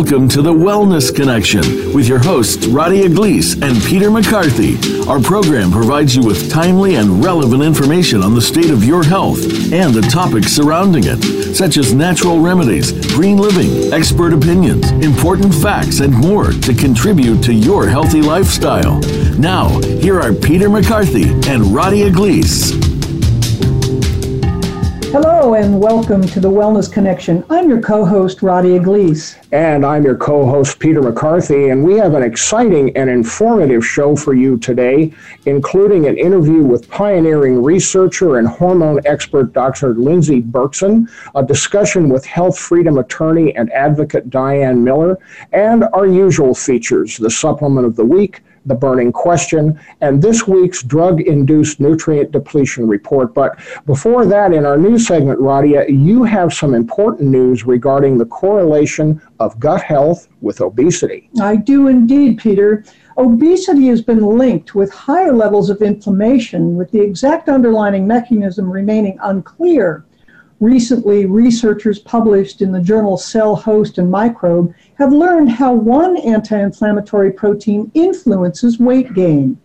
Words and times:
Welcome 0.00 0.30
to 0.30 0.40
the 0.40 0.54
Wellness 0.54 1.14
Connection 1.14 1.92
with 1.92 2.08
your 2.08 2.20
hosts, 2.20 2.64
Radia 2.64 3.14
Gleese 3.14 3.60
and 3.62 3.78
Peter 3.84 4.10
McCarthy. 4.10 4.78
Our 5.06 5.20
program 5.20 5.70
provides 5.70 6.16
you 6.16 6.22
with 6.22 6.50
timely 6.50 6.94
and 6.94 7.22
relevant 7.22 7.62
information 7.62 8.22
on 8.22 8.34
the 8.34 8.40
state 8.40 8.70
of 8.70 8.82
your 8.82 9.04
health 9.04 9.44
and 9.74 9.92
the 9.92 10.00
topics 10.10 10.52
surrounding 10.52 11.04
it, 11.04 11.54
such 11.54 11.76
as 11.76 11.92
natural 11.92 12.40
remedies, 12.40 12.92
green 13.14 13.36
living, 13.36 13.92
expert 13.92 14.32
opinions, 14.32 14.90
important 15.04 15.54
facts, 15.54 16.00
and 16.00 16.14
more 16.14 16.50
to 16.50 16.72
contribute 16.72 17.42
to 17.42 17.52
your 17.52 17.86
healthy 17.86 18.22
lifestyle. 18.22 19.00
Now, 19.38 19.68
here 20.00 20.18
are 20.18 20.32
Peter 20.32 20.70
McCarthy 20.70 21.24
and 21.24 21.62
Radia 21.76 22.10
Gleese. 22.10 22.89
Hello 25.12 25.54
and 25.54 25.80
welcome 25.80 26.22
to 26.22 26.38
the 26.38 26.48
Wellness 26.48 26.90
Connection. 26.90 27.42
I'm 27.50 27.68
your 27.68 27.80
co-host, 27.80 28.42
Roddy 28.42 28.78
Gleese. 28.78 29.44
And 29.50 29.84
I'm 29.84 30.04
your 30.04 30.16
co-host, 30.16 30.78
Peter 30.78 31.02
McCarthy, 31.02 31.70
and 31.70 31.82
we 31.84 31.94
have 31.94 32.14
an 32.14 32.22
exciting 32.22 32.96
and 32.96 33.10
informative 33.10 33.84
show 33.84 34.14
for 34.14 34.34
you 34.34 34.56
today, 34.56 35.12
including 35.46 36.06
an 36.06 36.16
interview 36.16 36.62
with 36.62 36.88
pioneering 36.88 37.60
researcher 37.60 38.38
and 38.38 38.46
hormone 38.46 39.00
expert 39.04 39.52
Dr. 39.52 39.94
Lindsey 39.94 40.42
Berkson, 40.42 41.10
a 41.34 41.44
discussion 41.44 42.08
with 42.08 42.24
health 42.24 42.56
freedom 42.56 42.96
attorney 42.96 43.52
and 43.56 43.72
advocate 43.72 44.30
Diane 44.30 44.84
Miller, 44.84 45.18
and 45.50 45.82
our 45.92 46.06
usual 46.06 46.54
features, 46.54 47.16
the 47.16 47.30
supplement 47.30 47.84
of 47.84 47.96
the 47.96 48.04
week, 48.04 48.42
the 48.66 48.74
burning 48.74 49.10
question, 49.12 49.78
and 50.00 50.20
this 50.20 50.46
week's 50.46 50.82
drug 50.82 51.20
induced 51.22 51.80
nutrient 51.80 52.30
depletion 52.30 52.86
report. 52.86 53.34
But 53.34 53.58
before 53.86 54.26
that, 54.26 54.52
in 54.52 54.66
our 54.66 54.76
news 54.76 55.06
segment, 55.06 55.40
Radia, 55.40 55.88
you 55.88 56.24
have 56.24 56.52
some 56.52 56.74
important 56.74 57.30
news 57.30 57.64
regarding 57.64 58.18
the 58.18 58.26
correlation 58.26 59.20
of 59.38 59.58
gut 59.58 59.82
health 59.82 60.28
with 60.40 60.60
obesity. 60.60 61.30
I 61.40 61.56
do 61.56 61.88
indeed, 61.88 62.38
Peter. 62.38 62.84
Obesity 63.16 63.88
has 63.88 64.02
been 64.02 64.24
linked 64.24 64.74
with 64.74 64.92
higher 64.92 65.32
levels 65.32 65.68
of 65.68 65.82
inflammation, 65.82 66.76
with 66.76 66.90
the 66.90 67.00
exact 67.00 67.48
underlying 67.48 68.06
mechanism 68.06 68.70
remaining 68.70 69.18
unclear. 69.22 70.04
Recently, 70.60 71.24
researchers 71.24 71.98
published 71.98 72.60
in 72.60 72.70
the 72.70 72.82
journal 72.82 73.16
Cell 73.16 73.56
Host 73.56 73.96
and 73.96 74.10
Microbe 74.10 74.74
have 74.98 75.10
learned 75.10 75.50
how 75.50 75.72
one 75.72 76.18
anti 76.18 76.60
inflammatory 76.60 77.32
protein 77.32 77.90
influences 77.94 78.78
weight 78.78 79.14
gain. 79.14 79.58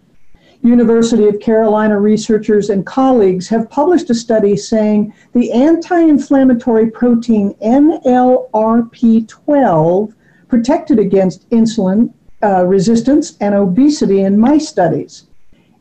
University 0.61 1.27
of 1.27 1.41
Carolina 1.41 1.99
researchers 1.99 2.69
and 2.69 2.85
colleagues 2.85 3.49
have 3.49 3.69
published 3.69 4.09
a 4.09 4.15
study 4.15 4.55
saying 4.55 5.13
the 5.33 5.51
anti 5.51 5.99
inflammatory 5.99 6.89
protein 6.89 7.53
NLRP12 7.55 10.13
protected 10.47 10.97
against 10.97 11.49
insulin 11.49 12.13
uh, 12.41 12.65
resistance 12.65 13.35
and 13.41 13.53
obesity 13.53 14.21
in 14.21 14.39
mice 14.39 14.69
studies. 14.69 15.25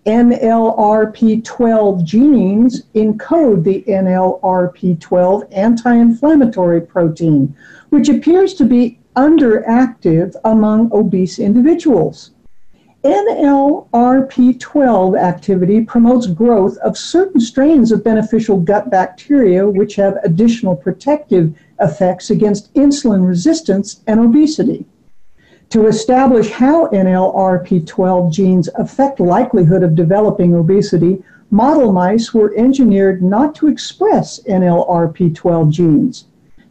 NLRP12 0.07 2.05
genes 2.05 2.83
encode 2.95 3.65
the 3.65 3.83
NLRP12 3.89 5.49
anti 5.51 5.95
inflammatory 5.95 6.83
protein, 6.83 7.57
which 7.89 8.11
appears 8.11 8.53
to 8.55 8.65
be 8.65 8.99
underactive 9.17 10.37
among 10.45 10.93
obese 10.93 11.39
individuals. 11.39 12.33
NLRP12 13.05 15.21
activity 15.21 15.83
promotes 15.83 16.27
growth 16.27 16.79
of 16.79 16.97
certain 16.97 17.39
strains 17.41 17.93
of 17.93 18.03
beneficial 18.03 18.59
gut 18.59 18.91
bacteria, 18.91 19.69
which 19.69 19.97
have 19.97 20.17
additional 20.25 20.75
protective 20.75 21.55
effects 21.81 22.31
against 22.31 22.73
insulin 22.75 23.27
resistance 23.27 24.01
and 24.07 24.21
obesity. 24.21 24.87
To 25.71 25.87
establish 25.87 26.51
how 26.51 26.87
NLRP12 26.89 28.33
genes 28.33 28.69
affect 28.77 29.19
likelihood 29.19 29.83
of 29.83 29.95
developing 29.95 30.55
obesity, 30.55 31.23
model 31.51 31.93
mice 31.93 32.33
were 32.33 32.55
engineered 32.57 33.23
not 33.23 33.55
to 33.57 33.69
express 33.69 34.41
NLRP12 34.49 35.71
genes. 35.71 36.27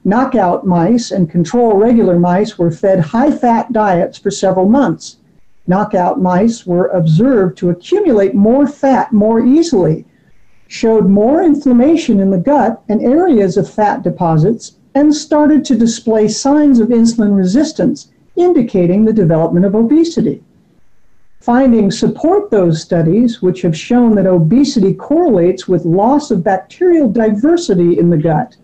Knockout 0.05 0.65
mice 0.65 1.11
and 1.11 1.29
control 1.29 1.77
regular 1.77 2.19
mice 2.19 2.57
were 2.57 2.71
fed 2.71 2.99
high 2.99 3.31
fat 3.31 3.71
diets 3.71 4.17
for 4.17 4.31
several 4.31 4.67
months. 4.67 5.17
Knockout 5.65 6.21
mice 6.21 6.65
were 6.65 6.87
observed 6.87 7.57
to 7.57 7.69
accumulate 7.69 8.35
more 8.35 8.67
fat 8.67 9.13
more 9.13 9.39
easily, 9.39 10.05
showed 10.67 11.09
more 11.09 11.41
inflammation 11.41 12.19
in 12.19 12.31
the 12.31 12.37
gut 12.37 12.81
and 12.89 13.01
areas 13.01 13.55
of 13.55 13.69
fat 13.69 14.03
deposits, 14.03 14.75
and 14.93 15.15
started 15.15 15.63
to 15.63 15.75
display 15.75 16.27
signs 16.27 16.79
of 16.79 16.89
insulin 16.89 17.35
resistance, 17.37 18.11
indicating 18.35 19.05
the 19.05 19.13
development 19.13 19.65
of 19.65 19.75
obesity. 19.75 20.43
Findings 21.39 21.99
support 21.99 22.49
those 22.49 22.81
studies, 22.81 23.41
which 23.41 23.61
have 23.61 23.77
shown 23.77 24.15
that 24.15 24.25
obesity 24.25 24.93
correlates 24.93 25.67
with 25.67 25.85
loss 25.85 26.31
of 26.31 26.43
bacterial 26.43 27.09
diversity 27.09 27.99
in 27.99 28.09
the 28.09 28.17
gut 28.17 28.55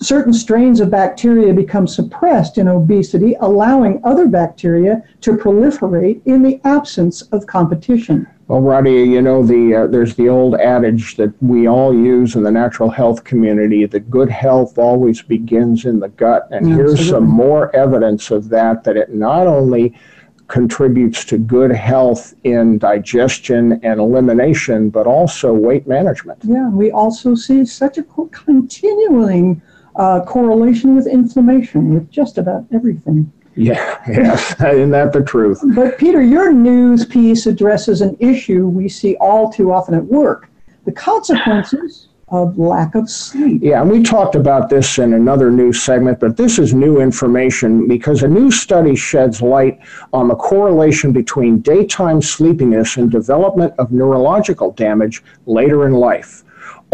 certain 0.00 0.32
strains 0.32 0.80
of 0.80 0.90
bacteria 0.90 1.52
become 1.54 1.86
suppressed 1.86 2.58
in 2.58 2.68
obesity, 2.68 3.34
allowing 3.40 4.00
other 4.04 4.26
bacteria 4.26 5.02
to 5.20 5.32
proliferate 5.32 6.20
in 6.26 6.42
the 6.42 6.60
absence 6.64 7.22
of 7.22 7.46
competition. 7.46 8.26
Well, 8.48 8.60
Roddy, 8.60 8.92
you 8.92 9.22
know 9.22 9.44
the 9.44 9.74
uh, 9.74 9.86
there's 9.88 10.14
the 10.14 10.28
old 10.28 10.54
adage 10.54 11.16
that 11.16 11.34
we 11.42 11.66
all 11.66 11.92
use 11.92 12.36
in 12.36 12.44
the 12.44 12.50
natural 12.50 12.88
health 12.88 13.24
community 13.24 13.86
that 13.86 14.08
good 14.08 14.30
health 14.30 14.78
always 14.78 15.20
begins 15.20 15.84
in 15.84 15.98
the 15.98 16.10
gut, 16.10 16.46
and 16.52 16.66
Absolutely. 16.66 16.96
here's 16.96 17.10
some 17.10 17.26
more 17.26 17.74
evidence 17.74 18.30
of 18.30 18.48
that. 18.50 18.84
That 18.84 18.96
it 18.96 19.12
not 19.12 19.48
only 19.48 19.98
contributes 20.46 21.24
to 21.24 21.38
good 21.38 21.72
health 21.72 22.34
in 22.44 22.78
digestion 22.78 23.80
and 23.82 23.98
elimination, 23.98 24.90
but 24.90 25.08
also 25.08 25.52
weight 25.52 25.88
management. 25.88 26.38
Yeah, 26.44 26.68
we 26.68 26.92
also 26.92 27.34
see 27.34 27.64
such 27.66 27.98
a 27.98 28.04
continuing 28.04 29.60
uh, 29.96 30.20
correlation 30.24 30.94
with 30.94 31.08
inflammation 31.08 31.94
with 31.94 32.08
just 32.12 32.38
about 32.38 32.66
everything. 32.72 33.32
Yeah, 33.56 34.02
yes, 34.08 34.54
isn't 34.60 34.90
that 34.90 35.12
the 35.12 35.22
truth? 35.22 35.60
But 35.74 35.98
Peter, 35.98 36.22
your 36.22 36.52
news 36.52 37.06
piece 37.06 37.46
addresses 37.46 38.02
an 38.02 38.16
issue 38.20 38.68
we 38.68 38.88
see 38.88 39.16
all 39.16 39.50
too 39.50 39.72
often 39.72 39.94
at 39.94 40.04
work: 40.04 40.50
the 40.84 40.92
consequences 40.92 42.08
of 42.28 42.58
lack 42.58 42.94
of 42.96 43.08
sleep. 43.08 43.62
Yeah, 43.62 43.80
and 43.80 43.90
we 43.90 44.02
talked 44.02 44.34
about 44.34 44.68
this 44.68 44.98
in 44.98 45.12
another 45.14 45.50
news 45.50 45.82
segment, 45.82 46.18
but 46.18 46.36
this 46.36 46.58
is 46.58 46.74
new 46.74 47.00
information 47.00 47.86
because 47.86 48.24
a 48.24 48.28
new 48.28 48.50
study 48.50 48.96
sheds 48.96 49.40
light 49.40 49.78
on 50.12 50.26
the 50.26 50.34
correlation 50.34 51.12
between 51.12 51.60
daytime 51.60 52.20
sleepiness 52.20 52.96
and 52.96 53.10
development 53.10 53.74
of 53.78 53.92
neurological 53.92 54.72
damage 54.72 55.22
later 55.46 55.86
in 55.86 55.92
life. 55.92 56.42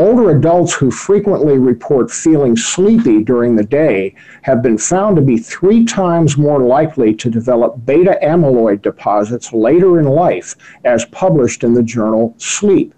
Older 0.03 0.31
adults 0.31 0.75
who 0.75 0.91
frequently 0.91 1.59
report 1.59 2.11
feeling 2.11 2.57
sleepy 2.57 3.23
during 3.23 3.55
the 3.55 3.63
day 3.63 4.17
have 4.43 4.61
been 4.61 4.77
found 4.77 5.15
to 5.15 5.23
be 5.23 5.39
three 5.39 5.85
times 5.85 6.37
more 6.37 6.59
likely 6.59 7.15
to 7.15 7.31
develop 7.31 7.87
beta 7.87 8.19
amyloid 8.21 8.83
deposits 8.83 9.53
later 9.53 10.01
in 10.01 10.07
life, 10.07 10.57
as 10.85 11.05
published 11.05 11.63
in 11.63 11.73
the 11.73 11.85
journal 11.85 12.35
Sleep. 12.39 12.93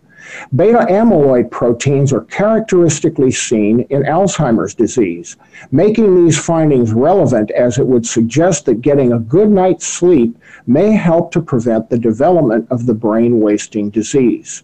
Beta 0.56 0.86
amyloid 0.88 1.50
proteins 1.50 2.10
are 2.10 2.22
characteristically 2.22 3.30
seen 3.30 3.80
in 3.90 4.04
Alzheimer's 4.04 4.74
disease, 4.74 5.36
making 5.70 6.24
these 6.24 6.42
findings 6.42 6.94
relevant 6.94 7.50
as 7.50 7.76
it 7.76 7.86
would 7.86 8.06
suggest 8.06 8.64
that 8.64 8.80
getting 8.80 9.12
a 9.12 9.18
good 9.18 9.50
night's 9.50 9.86
sleep 9.86 10.38
may 10.66 10.92
help 10.92 11.32
to 11.32 11.42
prevent 11.42 11.90
the 11.90 11.98
development 11.98 12.66
of 12.70 12.86
the 12.86 12.94
brain 12.94 13.40
wasting 13.40 13.90
disease. 13.90 14.62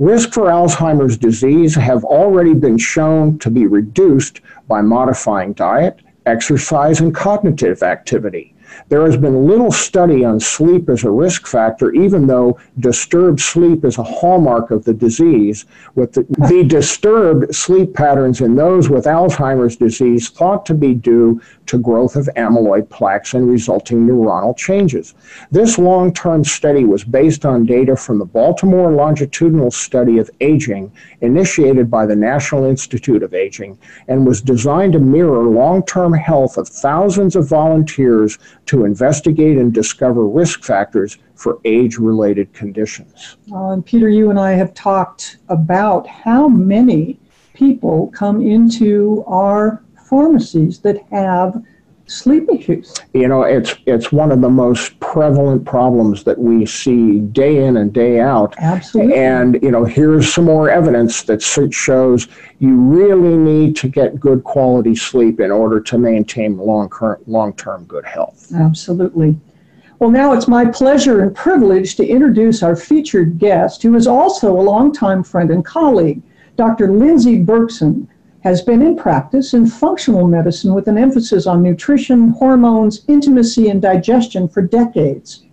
Risk 0.00 0.32
for 0.32 0.44
Alzheimer's 0.46 1.18
disease 1.18 1.74
have 1.74 2.04
already 2.04 2.54
been 2.54 2.78
shown 2.78 3.38
to 3.40 3.50
be 3.50 3.66
reduced 3.66 4.40
by 4.66 4.80
modifying 4.80 5.52
diet, 5.52 6.00
exercise, 6.24 7.02
and 7.02 7.14
cognitive 7.14 7.82
activity. 7.82 8.54
There 8.88 9.04
has 9.06 9.16
been 9.16 9.46
little 9.46 9.70
study 9.70 10.24
on 10.24 10.40
sleep 10.40 10.88
as 10.88 11.04
a 11.04 11.10
risk 11.10 11.46
factor, 11.46 11.92
even 11.92 12.26
though 12.26 12.58
disturbed 12.78 13.40
sleep 13.40 13.84
is 13.84 13.98
a 13.98 14.02
hallmark 14.02 14.70
of 14.70 14.84
the 14.84 14.94
disease, 14.94 15.64
with 15.94 16.12
the, 16.12 16.26
the 16.48 16.64
disturbed 16.64 17.54
sleep 17.54 17.94
patterns 17.94 18.40
in 18.40 18.56
those 18.56 18.88
with 18.88 19.04
Alzheimer's 19.04 19.76
disease 19.76 20.28
thought 20.28 20.66
to 20.66 20.74
be 20.74 20.94
due 20.94 21.40
to 21.66 21.78
growth 21.78 22.16
of 22.16 22.28
amyloid 22.36 22.88
plaques 22.88 23.34
and 23.34 23.48
resulting 23.48 24.06
neuronal 24.06 24.56
changes. 24.56 25.14
This 25.50 25.78
long 25.78 26.12
term 26.12 26.44
study 26.44 26.84
was 26.84 27.04
based 27.04 27.44
on 27.44 27.66
data 27.66 27.96
from 27.96 28.18
the 28.18 28.24
Baltimore 28.24 28.90
Longitudinal 28.90 29.70
Study 29.70 30.18
of 30.18 30.30
Aging, 30.40 30.92
initiated 31.20 31.90
by 31.90 32.06
the 32.06 32.16
National 32.16 32.64
Institute 32.64 33.22
of 33.22 33.34
Aging, 33.34 33.78
and 34.08 34.26
was 34.26 34.40
designed 34.40 34.94
to 34.94 34.98
mirror 34.98 35.44
long 35.44 35.84
term 35.86 36.12
health 36.12 36.56
of 36.56 36.68
thousands 36.68 37.36
of 37.36 37.48
volunteers 37.48 38.38
to 38.70 38.84
investigate 38.84 39.58
and 39.58 39.72
discover 39.72 40.28
risk 40.28 40.62
factors 40.62 41.18
for 41.34 41.58
age 41.64 41.98
related 41.98 42.52
conditions. 42.52 43.36
Uh, 43.50 43.70
and 43.70 43.84
Peter, 43.84 44.08
you 44.08 44.30
and 44.30 44.38
I 44.38 44.52
have 44.52 44.72
talked 44.74 45.38
about 45.48 46.06
how 46.06 46.46
many 46.46 47.18
people 47.52 48.12
come 48.14 48.40
into 48.40 49.24
our 49.26 49.82
pharmacies 50.08 50.78
that 50.82 51.02
have 51.10 51.64
sleep 52.10 52.48
issues. 52.52 52.94
You 53.14 53.28
know, 53.28 53.42
it's 53.42 53.74
it's 53.86 54.12
one 54.12 54.32
of 54.32 54.40
the 54.40 54.48
most 54.48 54.98
prevalent 55.00 55.64
problems 55.64 56.24
that 56.24 56.38
we 56.38 56.66
see 56.66 57.20
day 57.20 57.64
in 57.64 57.76
and 57.76 57.92
day 57.92 58.20
out. 58.20 58.54
Absolutely. 58.58 59.14
And 59.14 59.62
you 59.62 59.70
know, 59.70 59.84
here's 59.84 60.32
some 60.32 60.44
more 60.44 60.68
evidence 60.68 61.22
that 61.22 61.42
shows 61.42 62.28
you 62.58 62.74
really 62.74 63.36
need 63.36 63.76
to 63.76 63.88
get 63.88 64.18
good 64.18 64.44
quality 64.44 64.94
sleep 64.94 65.40
in 65.40 65.50
order 65.50 65.80
to 65.80 65.98
maintain 65.98 66.58
long 66.58 66.90
long 67.26 67.54
term 67.54 67.84
good 67.84 68.04
health. 68.04 68.52
Absolutely. 68.54 69.38
Well, 70.00 70.10
now 70.10 70.32
it's 70.32 70.48
my 70.48 70.64
pleasure 70.64 71.20
and 71.20 71.36
privilege 71.36 71.94
to 71.96 72.06
introduce 72.06 72.62
our 72.62 72.74
featured 72.74 73.38
guest, 73.38 73.82
who 73.82 73.94
is 73.94 74.06
also 74.06 74.58
a 74.58 74.62
longtime 74.62 75.22
friend 75.22 75.50
and 75.50 75.62
colleague, 75.62 76.22
Dr. 76.56 76.90
Lindsey 76.90 77.44
Berkson 77.44 78.08
has 78.42 78.62
been 78.62 78.82
in 78.82 78.96
practice 78.96 79.52
in 79.52 79.66
functional 79.66 80.26
medicine 80.26 80.74
with 80.74 80.88
an 80.88 80.96
emphasis 80.96 81.46
on 81.46 81.62
nutrition, 81.62 82.30
hormones, 82.30 83.04
intimacy, 83.06 83.68
and 83.68 83.82
digestion 83.82 84.48
for 84.48 84.62
decades. 84.62 85.44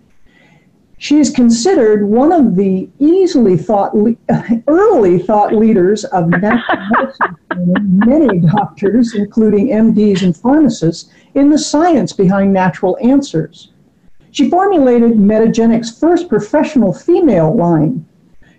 She 1.00 1.20
is 1.20 1.30
considered 1.30 2.08
one 2.08 2.32
of 2.32 2.56
the 2.56 2.88
easily 2.98 3.56
thought, 3.56 3.94
early 4.66 5.18
thought 5.18 5.54
leaders 5.54 6.04
of 6.06 6.28
natural 6.28 6.78
medicine, 6.90 7.98
many 8.06 8.40
doctors, 8.40 9.14
including 9.14 9.68
MDs 9.68 10.22
and 10.22 10.36
pharmacists, 10.36 11.10
in 11.34 11.50
the 11.50 11.58
science 11.58 12.12
behind 12.12 12.52
natural 12.52 12.98
answers. 13.00 13.72
She 14.32 14.50
formulated 14.50 15.12
Metagenics' 15.12 15.98
first 15.98 16.28
professional 16.28 16.92
female 16.92 17.54
line. 17.54 18.04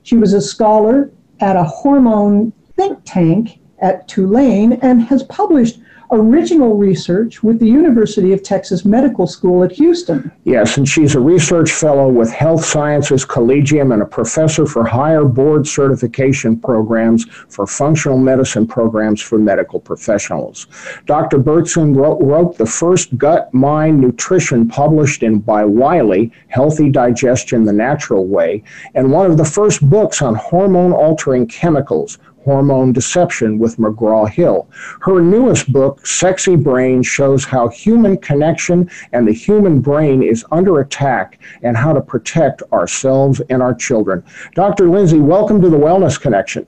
She 0.03 0.15
was 0.15 0.33
a 0.33 0.41
scholar 0.41 1.11
at 1.41 1.55
a 1.55 1.63
hormone 1.63 2.53
think 2.75 2.99
tank 3.05 3.59
at 3.81 4.07
Tulane 4.07 4.73
and 4.73 5.01
has 5.03 5.23
published 5.23 5.79
original 6.11 6.75
research 6.75 7.43
with 7.43 7.59
the 7.59 7.67
University 7.67 8.33
of 8.33 8.41
Texas 8.41 8.83
Medical 8.83 9.27
School 9.27 9.63
at 9.63 9.71
Houston. 9.73 10.31
Yes, 10.43 10.77
and 10.77 10.87
she's 10.87 11.15
a 11.15 11.19
research 11.19 11.71
fellow 11.71 12.09
with 12.09 12.31
Health 12.31 12.65
Sciences 12.65 13.25
Collegium 13.25 13.91
and 13.91 14.01
a 14.01 14.05
professor 14.05 14.65
for 14.65 14.85
higher 14.85 15.23
board 15.23 15.67
certification 15.67 16.59
programs 16.59 17.25
for 17.49 17.67
functional 17.67 18.17
medicine 18.17 18.65
programs 18.65 19.21
for 19.21 19.37
medical 19.37 19.79
professionals. 19.79 20.67
Dr. 21.05 21.37
Berkson 21.37 21.95
wrote, 21.95 22.19
wrote 22.21 22.57
the 22.57 22.65
first 22.65 23.15
gut 23.17 23.53
mind 23.53 23.99
nutrition 23.99 24.67
published 24.67 25.21
in 25.21 25.39
by 25.39 25.63
Wiley, 25.63 26.31
Healthy 26.47 26.89
Digestion 26.89 27.65
the 27.65 27.73
Natural 27.73 28.25
Way, 28.25 28.63
and 28.95 29.11
one 29.11 29.29
of 29.29 29.37
the 29.37 29.45
first 29.45 29.87
books 29.87 30.21
on 30.21 30.33
hormone 30.33 30.91
altering 30.91 31.45
chemicals 31.45 32.17
Hormone 32.49 32.91
Deception 32.93 33.59
with 33.59 33.77
McGraw 33.77 34.27
Hill. 34.27 34.67
Her 35.01 35.21
newest 35.21 35.71
book, 35.71 36.03
Sexy 36.03 36.55
Brain, 36.55 37.03
shows 37.03 37.45
how 37.45 37.67
human 37.67 38.17
connection 38.17 38.89
and 39.13 39.27
the 39.27 39.33
human 39.33 39.81
brain 39.81 40.23
is 40.23 40.43
under 40.51 40.79
attack 40.79 41.37
and 41.61 41.77
how 41.77 41.93
to 41.93 42.01
protect 42.01 42.63
ourselves 42.73 43.39
and 43.51 43.61
our 43.61 43.75
children. 43.75 44.23
Dr. 44.55 44.89
Lindsey, 44.89 45.19
welcome 45.19 45.61
to 45.61 45.69
the 45.69 45.77
Wellness 45.77 46.19
Connection. 46.19 46.65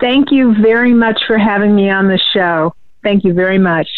Thank 0.00 0.32
you 0.32 0.54
very 0.62 0.94
much 0.94 1.20
for 1.26 1.36
having 1.36 1.76
me 1.76 1.90
on 1.90 2.08
the 2.08 2.18
show. 2.32 2.74
Thank 3.02 3.24
you 3.24 3.34
very 3.34 3.58
much. 3.58 3.88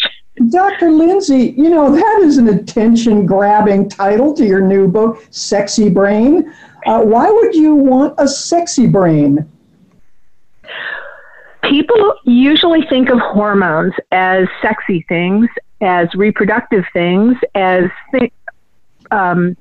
Dr. 0.49 0.91
Lindsey, 0.91 1.55
you 1.57 1.69
know, 1.69 1.95
that 1.95 2.19
is 2.23 2.37
an 2.37 2.49
attention 2.49 3.25
grabbing 3.25 3.87
title 3.87 4.33
to 4.33 4.45
your 4.45 4.59
new 4.59 4.89
book, 4.89 5.25
Sexy 5.29 5.89
Brain. 5.89 6.53
Uh, 6.85 7.03
why 7.03 7.31
would 7.31 7.55
you 7.55 7.73
want 7.73 8.15
a 8.17 8.27
sexy 8.27 8.85
brain? 8.85 9.49
People 11.63 12.15
usually 12.25 12.81
think 12.87 13.09
of 13.09 13.19
hormones 13.19 13.93
as 14.11 14.47
sexy 14.61 15.05
things, 15.07 15.47
as 15.81 16.13
reproductive 16.15 16.83
things, 16.93 17.35
as 17.55 17.85
th- 18.11 18.33
um, 19.11 19.55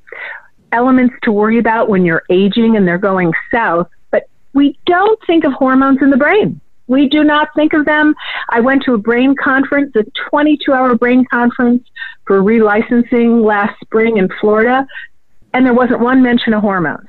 elements 0.72 1.14
to 1.22 1.32
worry 1.32 1.58
about 1.58 1.88
when 1.88 2.04
you're 2.04 2.22
aging 2.30 2.76
and 2.76 2.86
they're 2.86 2.98
going 2.98 3.32
south. 3.52 3.88
But 4.10 4.28
we 4.52 4.78
don't 4.86 5.18
think 5.26 5.44
of 5.44 5.52
hormones 5.52 5.98
in 6.00 6.10
the 6.10 6.16
brain. 6.16 6.60
We 6.86 7.08
do 7.08 7.22
not 7.22 7.48
think 7.54 7.72
of 7.72 7.84
them. 7.84 8.14
I 8.48 8.60
went 8.60 8.82
to 8.84 8.94
a 8.94 8.98
brain 8.98 9.36
conference, 9.36 9.94
a 9.94 10.04
22 10.28 10.72
hour 10.72 10.96
brain 10.96 11.24
conference 11.30 11.86
for 12.26 12.42
relicensing 12.42 13.44
last 13.44 13.78
spring 13.80 14.16
in 14.16 14.28
Florida, 14.40 14.86
and 15.54 15.64
there 15.64 15.74
wasn't 15.74 16.00
one 16.00 16.22
mention 16.22 16.52
of 16.52 16.62
hormones. 16.62 17.06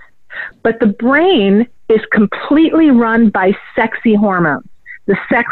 But 0.61 0.79
the 0.79 0.87
brain 0.87 1.67
is 1.91 2.01
completely 2.11 2.89
run 2.89 3.29
by 3.29 3.55
sexy 3.75 4.15
hormones 4.15 4.65
the 5.07 5.17
sex 5.29 5.49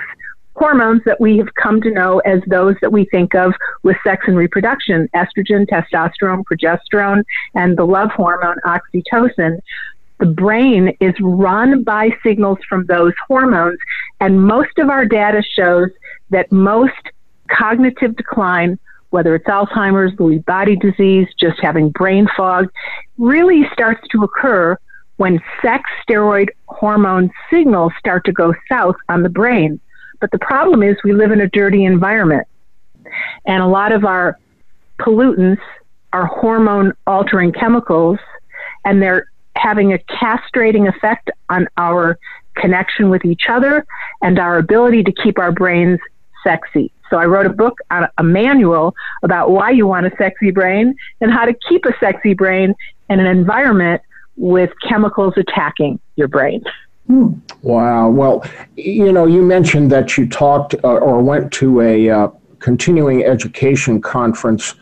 hormones 0.56 1.02
that 1.06 1.20
we 1.20 1.38
have 1.38 1.54
come 1.56 1.82
to 1.82 1.92
know 1.92 2.20
as 2.20 2.42
those 2.48 2.76
that 2.82 2.92
we 2.92 3.06
think 3.06 3.34
of 3.34 3.54
with 3.84 3.96
sex 4.04 4.26
and 4.28 4.36
reproduction 4.36 5.10
estrogen, 5.16 5.66
testosterone, 5.68 6.44
progesterone, 6.44 7.24
and 7.56 7.78
the 7.78 7.86
love 7.86 8.10
hormone, 8.12 8.58
oxytocin. 8.66 9.60
The 10.20 10.26
brain 10.26 10.96
is 11.00 11.14
run 11.22 11.84
by 11.84 12.10
signals 12.24 12.60
from 12.68 12.86
those 12.88 13.14
hormones, 13.26 13.80
and 14.20 14.44
most 14.44 14.78
of 14.78 14.90
our 14.90 15.06
data 15.06 15.42
shows 15.42 15.90
that 16.30 16.52
most 16.52 16.94
cognitive 17.50 18.18
decline, 18.18 18.78
whether 19.12 19.36
it's 19.36 19.48
Alzheimer's, 19.48 20.14
Lewy 20.18 20.44
body 20.44 20.76
disease, 20.76 21.28
just 21.40 21.60
having 21.62 21.90
brain 21.90 22.28
fog, 22.36 22.70
really 23.18 23.66
starts 23.72 24.06
to 24.12 24.24
occur 24.24 24.78
when 25.20 25.38
sex 25.62 25.84
steroid 26.08 26.48
hormone 26.70 27.30
signals 27.52 27.92
start 28.00 28.24
to 28.24 28.32
go 28.32 28.54
south 28.70 28.96
on 29.10 29.22
the 29.22 29.28
brain. 29.28 29.78
But 30.22 30.32
the 30.32 30.40
problem 30.40 30.82
is 30.82 30.96
we 31.04 31.12
live 31.12 31.32
in 31.32 31.42
a 31.42 31.50
dirty 31.50 31.84
environment. 31.84 32.48
And 33.46 33.62
a 33.62 33.68
lot 33.68 33.92
of 33.92 34.06
our 34.06 34.40
pollutants 34.98 35.60
are 36.14 36.26
hormone 36.26 36.94
altering 37.06 37.52
chemicals, 37.52 38.18
and 38.86 39.02
they're 39.02 39.30
having 39.58 39.92
a 39.92 39.98
castrating 39.98 40.88
effect 40.88 41.30
on 41.50 41.68
our 41.76 42.18
connection 42.56 43.10
with 43.10 43.26
each 43.26 43.44
other 43.50 43.86
and 44.22 44.40
our 44.40 44.58
ability 44.58 45.04
to 45.04 45.12
keep 45.12 45.38
our 45.38 45.52
brains 45.52 46.00
sexy. 46.46 46.94
So 47.10 47.18
I 47.18 47.26
wrote 47.26 47.46
a 47.46 47.50
book 47.50 47.78
on 47.92 48.08
a 48.18 48.24
manual 48.24 48.96
about 49.24 49.52
why 49.52 49.72
you 49.72 49.86
want 49.86 50.06
a 50.06 50.12
sexy 50.18 50.52
brain 50.52 50.96
and 51.20 51.30
how 51.30 51.44
to 51.44 51.54
keep 51.68 51.84
a 51.84 51.94
sexy 52.00 52.34
brain 52.34 52.74
in 53.10 53.20
an 53.20 53.26
environment 53.26 54.02
with 54.40 54.72
chemicals 54.88 55.34
attacking 55.36 56.00
your 56.16 56.30
brain. 56.30 56.64
Hmm. 57.08 57.34
Wow. 57.62 58.10
Well, 58.10 58.46
you 58.76 59.12
know, 59.12 59.26
you 59.26 59.42
mentioned 59.42 59.92
that 59.92 60.18
you 60.18 60.28
talked 60.28 60.76
uh, 60.84 60.88
or 60.88 61.22
went 61.22 61.52
to 61.54 61.82
a 61.82 62.10
uh, 62.10 62.30
continuing 62.60 63.24
education 63.24 64.02
conference 64.02 64.76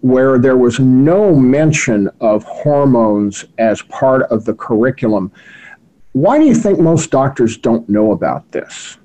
where 0.00 0.38
there 0.38 0.56
was 0.56 0.80
no 0.80 1.34
mention 1.34 2.10
of 2.20 2.42
hormones 2.44 3.44
as 3.58 3.82
part 3.82 4.22
of 4.24 4.44
the 4.44 4.54
curriculum. 4.54 5.30
Why 6.12 6.38
do 6.38 6.44
you 6.44 6.54
think 6.54 6.78
most 6.78 7.10
doctors 7.10 7.56
don't 7.56 7.88
know 7.88 8.12
about 8.12 8.50
this? 8.52 8.98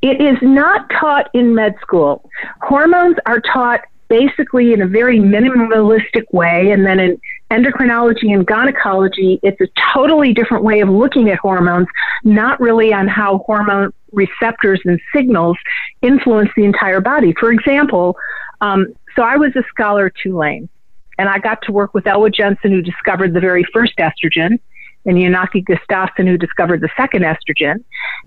It 0.00 0.20
is 0.20 0.36
not 0.40 0.88
taught 0.90 1.28
in 1.34 1.54
med 1.54 1.74
school. 1.80 2.28
Hormones 2.60 3.16
are 3.26 3.40
taught 3.40 3.80
basically 4.12 4.74
in 4.74 4.82
a 4.82 4.86
very 4.86 5.18
minimalistic 5.18 6.24
way, 6.32 6.70
and 6.70 6.84
then 6.84 7.00
in 7.00 7.18
endocrinology 7.50 8.34
and 8.34 8.46
gynecology, 8.46 9.40
it's 9.42 9.58
a 9.62 9.68
totally 9.94 10.34
different 10.34 10.64
way 10.64 10.80
of 10.80 10.90
looking 10.90 11.30
at 11.30 11.38
hormones, 11.38 11.86
not 12.22 12.60
really 12.60 12.92
on 12.92 13.08
how 13.08 13.38
hormone 13.46 13.90
receptors 14.12 14.82
and 14.84 15.00
signals 15.16 15.56
influence 16.02 16.50
the 16.56 16.64
entire 16.64 17.00
body. 17.00 17.32
For 17.40 17.50
example, 17.50 18.14
um, 18.60 18.92
so 19.16 19.22
I 19.22 19.38
was 19.38 19.56
a 19.56 19.62
scholar 19.70 20.08
at 20.08 20.12
Tulane, 20.22 20.68
and 21.16 21.30
I 21.30 21.38
got 21.38 21.62
to 21.62 21.72
work 21.72 21.94
with 21.94 22.06
Elwood 22.06 22.34
Jensen, 22.34 22.70
who 22.70 22.82
discovered 22.82 23.32
the 23.32 23.40
very 23.40 23.64
first 23.72 23.94
estrogen, 23.96 24.58
and 25.06 25.18
Jan-Åke 25.18 25.64
Gustafsson, 25.64 26.26
who 26.28 26.36
discovered 26.36 26.82
the 26.82 26.90
second 26.98 27.22
estrogen. 27.22 27.82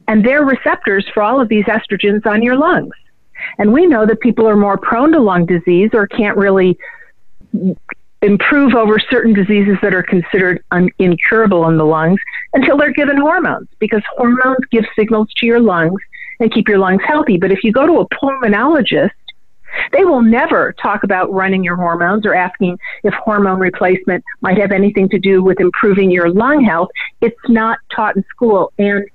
And 0.08 0.26
they're 0.26 0.44
receptors 0.44 1.06
for 1.14 1.22
all 1.22 1.40
of 1.40 1.48
these 1.48 1.66
estrogens 1.66 2.26
on 2.26 2.42
your 2.42 2.58
lungs. 2.58 2.96
And 3.58 3.74
we 3.74 3.86
know 3.86 4.06
that 4.06 4.20
people 4.20 4.48
are 4.48 4.56
more 4.56 4.78
prone 4.78 5.12
to 5.12 5.20
lung 5.20 5.46
disease 5.46 5.92
or 5.94 6.08
can't 6.08 6.38
really 6.38 6.78
improve 8.22 8.74
over 8.74 8.98
certain 9.00 9.34
diseases 9.34 9.78
that 9.82 9.94
are 9.94 10.04
considered 10.04 10.64
un- 10.72 10.90
incurable 11.00 11.68
in 11.68 11.78
the 11.78 11.86
lungs 11.86 12.20
until 12.54 12.78
they're 12.78 12.92
given 12.94 13.18
hormones 13.18 13.68
because 13.80 14.02
hormones 14.18 14.66
give 14.72 14.86
signals 14.98 15.28
to 15.38 15.46
your 15.46 15.60
lungs 15.60 16.02
and 16.40 16.52
keep 16.52 16.68
your 16.68 16.80
lungs 16.80 17.02
healthy. 17.06 17.38
But 17.38 17.52
if 17.52 17.64
you 17.64 17.72
go 17.72 17.86
to 17.86 18.00
a 18.00 18.10
pulmonologist, 18.10 19.12
they 19.92 20.06
will 20.06 20.22
never 20.22 20.74
talk 20.82 21.04
about 21.04 21.32
running 21.32 21.64
your 21.64 21.76
hormones 21.76 22.26
or 22.26 22.34
asking 22.34 22.80
if 23.04 23.14
hormone 23.14 23.60
replacement 23.60 24.24
might 24.42 24.58
have 24.58 24.72
anything 24.72 25.10
to 25.10 25.20
do 25.20 25.44
with 25.44 25.60
improving 25.60 26.12
your 26.12 26.30
lung 26.30 26.64
health. 26.64 26.90
It's 27.22 27.36
not 27.48 27.80
taught 27.94 28.16
in 28.16 28.24
school. 28.30 28.72
And 28.78 29.06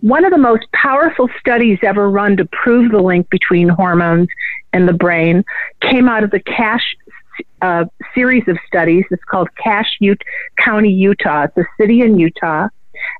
one 0.00 0.24
of 0.24 0.30
the 0.30 0.38
most 0.38 0.70
powerful 0.72 1.28
studies 1.40 1.78
ever 1.82 2.10
run 2.10 2.36
to 2.36 2.44
prove 2.46 2.92
the 2.92 3.00
link 3.00 3.28
between 3.30 3.68
hormones 3.68 4.28
and 4.72 4.88
the 4.88 4.92
brain 4.92 5.44
came 5.80 6.08
out 6.08 6.22
of 6.22 6.30
the 6.30 6.40
Cache 6.40 6.96
uh, 7.62 7.84
series 8.14 8.46
of 8.46 8.56
studies. 8.66 9.04
It's 9.10 9.24
called 9.24 9.48
Cache 9.56 9.96
Ute 10.00 10.22
County, 10.58 10.92
Utah. 10.92 11.44
It's 11.44 11.56
a 11.56 11.64
city 11.80 12.02
in 12.02 12.18
Utah. 12.18 12.68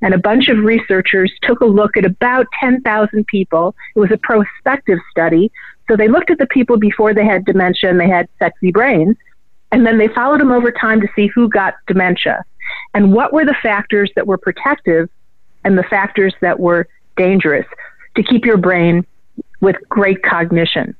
And 0.01 0.13
a 0.13 0.17
bunch 0.17 0.49
of 0.49 0.59
researchers 0.59 1.31
took 1.43 1.61
a 1.61 1.65
look 1.65 1.95
at 1.97 2.05
about 2.05 2.47
10,000 2.59 3.27
people. 3.27 3.75
It 3.95 3.99
was 3.99 4.11
a 4.11 4.17
prospective 4.17 4.99
study, 5.09 5.51
So 5.89 5.95
they 5.95 6.07
looked 6.07 6.31
at 6.31 6.37
the 6.37 6.47
people 6.47 6.77
before 6.77 7.13
they 7.13 7.25
had 7.25 7.45
dementia 7.45 7.89
and 7.89 7.99
they 7.99 8.09
had 8.09 8.27
sexy 8.39 8.71
brains, 8.71 9.15
and 9.71 9.85
then 9.85 9.97
they 9.97 10.09
followed 10.09 10.41
them 10.41 10.51
over 10.51 10.71
time 10.71 10.99
to 11.01 11.07
see 11.15 11.27
who 11.27 11.49
got 11.49 11.75
dementia 11.87 12.43
and 12.93 13.13
what 13.13 13.33
were 13.33 13.45
the 13.45 13.55
factors 13.61 14.11
that 14.15 14.27
were 14.27 14.37
protective 14.37 15.09
and 15.63 15.77
the 15.77 15.83
factors 15.83 16.33
that 16.41 16.59
were 16.59 16.87
dangerous 17.17 17.65
to 18.15 18.23
keep 18.23 18.45
your 18.45 18.57
brain 18.57 19.05
with 19.61 19.75
great 19.89 20.23
cognition. 20.23 20.95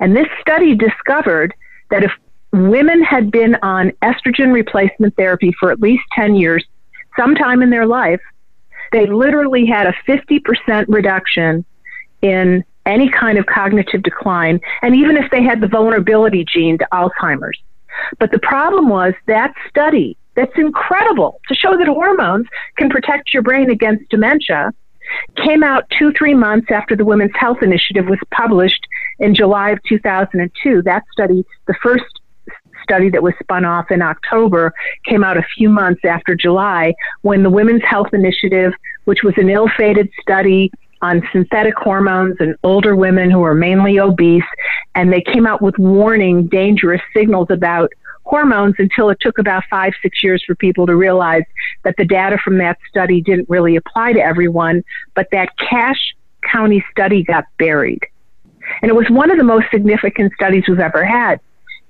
And 0.00 0.16
this 0.16 0.28
study 0.40 0.74
discovered 0.74 1.54
that 1.90 2.04
if 2.04 2.12
women 2.52 3.02
had 3.02 3.30
been 3.30 3.56
on 3.62 3.90
estrogen 4.02 4.52
replacement 4.52 5.16
therapy 5.16 5.52
for 5.58 5.70
at 5.70 5.80
least 5.80 6.02
10 6.14 6.36
years, 6.36 6.64
sometime 7.16 7.62
in 7.62 7.70
their 7.70 7.86
life, 7.86 8.20
they 8.92 9.06
literally 9.06 9.66
had 9.66 9.86
a 9.86 9.94
50% 10.08 10.86
reduction 10.88 11.64
in 12.22 12.64
any 12.86 13.10
kind 13.10 13.36
of 13.36 13.46
cognitive 13.46 14.02
decline, 14.02 14.60
and 14.82 14.94
even 14.94 15.16
if 15.16 15.30
they 15.30 15.42
had 15.42 15.60
the 15.60 15.66
vulnerability 15.66 16.44
gene 16.44 16.78
to 16.78 16.86
Alzheimer's. 16.92 17.58
But 18.18 18.30
the 18.30 18.38
problem 18.38 18.88
was 18.88 19.14
that 19.26 19.54
study, 19.68 20.16
that's 20.36 20.56
incredible 20.56 21.40
to 21.48 21.54
show 21.54 21.76
that 21.76 21.88
hormones 21.88 22.46
can 22.76 22.88
protect 22.88 23.32
your 23.34 23.42
brain 23.42 23.70
against 23.70 24.08
dementia, 24.10 24.72
came 25.36 25.62
out 25.62 25.84
two, 25.98 26.12
three 26.12 26.34
months 26.34 26.68
after 26.70 26.94
the 26.94 27.04
Women's 27.04 27.34
Health 27.34 27.62
Initiative 27.62 28.06
was 28.06 28.18
published 28.30 28.86
in 29.18 29.34
July 29.34 29.70
of 29.70 29.82
2002. 29.88 30.82
That 30.82 31.04
study, 31.12 31.44
the 31.66 31.74
first 31.82 32.04
study 32.82 33.08
that 33.10 33.22
was 33.22 33.34
spun 33.40 33.64
off 33.64 33.90
in 33.90 34.02
October 34.02 34.72
came 35.06 35.24
out 35.24 35.36
a 35.36 35.44
few 35.56 35.68
months 35.68 36.02
after 36.04 36.34
July 36.36 36.94
when 37.22 37.42
the 37.42 37.50
Women's 37.50 37.82
Health 37.82 38.12
Initiative, 38.12 38.72
which 39.04 39.22
was 39.22 39.34
an 39.38 39.48
ill 39.48 39.68
fated 39.76 40.08
study 40.20 40.70
on 41.02 41.22
synthetic 41.32 41.74
hormones 41.76 42.36
in 42.40 42.54
older 42.62 42.96
women 42.96 43.30
who 43.30 43.42
are 43.42 43.54
mainly 43.54 43.98
obese, 44.00 44.42
and 44.94 45.12
they 45.12 45.20
came 45.20 45.46
out 45.46 45.60
with 45.60 45.76
warning 45.78 46.46
dangerous 46.46 47.02
signals 47.14 47.48
about 47.50 47.92
hormones 48.26 48.74
until 48.78 49.08
it 49.08 49.18
took 49.20 49.38
about 49.38 49.62
five, 49.70 49.92
six 50.02 50.22
years 50.22 50.42
for 50.44 50.54
people 50.54 50.86
to 50.86 50.96
realize 50.96 51.44
that 51.84 51.94
the 51.96 52.04
data 52.04 52.38
from 52.42 52.58
that 52.58 52.76
study 52.88 53.20
didn't 53.20 53.48
really 53.48 53.76
apply 53.76 54.12
to 54.12 54.20
everyone, 54.20 54.82
but 55.14 55.28
that 55.32 55.56
Cache 55.56 56.14
County 56.42 56.84
study 56.90 57.22
got 57.22 57.44
buried. 57.58 58.04
And 58.82 58.90
it 58.90 58.94
was 58.94 59.08
one 59.08 59.30
of 59.30 59.38
the 59.38 59.44
most 59.44 59.66
significant 59.70 60.32
studies 60.34 60.64
we've 60.68 60.80
ever 60.80 61.04
had. 61.04 61.40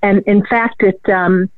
And 0.03 0.23
in 0.27 0.45
fact, 0.45 0.83
it, 0.83 1.01
um, 1.09 1.49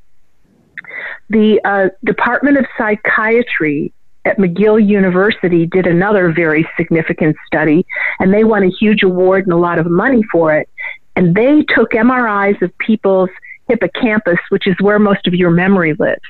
the 1.29 1.59
uh, 1.65 1.89
Department 2.05 2.57
of 2.57 2.65
Psychiatry 2.77 3.93
at 4.25 4.37
McGill 4.37 4.85
University 4.85 5.65
did 5.65 5.87
another 5.87 6.31
very 6.31 6.67
significant 6.77 7.35
study, 7.47 7.85
and 8.19 8.33
they 8.33 8.43
won 8.43 8.63
a 8.63 8.69
huge 8.69 9.03
award 9.03 9.45
and 9.45 9.53
a 9.53 9.57
lot 9.57 9.77
of 9.77 9.87
money 9.87 10.23
for 10.31 10.55
it. 10.55 10.69
And 11.15 11.35
they 11.35 11.63
took 11.63 11.91
MRIs 11.91 12.61
of 12.61 12.77
people's 12.77 13.29
hippocampus, 13.69 14.39
which 14.49 14.67
is 14.67 14.75
where 14.81 14.99
most 14.99 15.27
of 15.27 15.33
your 15.33 15.51
memory 15.51 15.93
lives. 15.93 16.21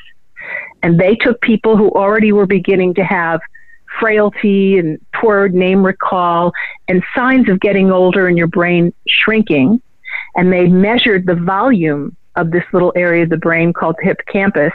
And 0.83 0.99
they 0.99 1.15
took 1.15 1.41
people 1.41 1.75
who 1.77 1.89
already 1.89 2.31
were 2.31 2.45
beginning 2.45 2.93
to 2.95 3.03
have 3.03 3.41
frailty 3.99 4.77
and 4.77 4.99
poor 5.15 5.49
name 5.49 5.83
recall 5.83 6.53
and 6.87 7.03
signs 7.15 7.49
of 7.49 7.59
getting 7.59 7.91
older 7.91 8.27
and 8.27 8.37
your 8.37 8.47
brain 8.47 8.93
shrinking. 9.07 9.81
And 10.35 10.53
they 10.53 10.67
measured 10.67 11.25
the 11.25 11.35
volume 11.35 12.15
of 12.35 12.51
this 12.51 12.63
little 12.71 12.93
area 12.95 13.23
of 13.23 13.29
the 13.29 13.37
brain 13.37 13.73
called 13.73 13.95
the 13.99 14.05
hippocampus. 14.05 14.73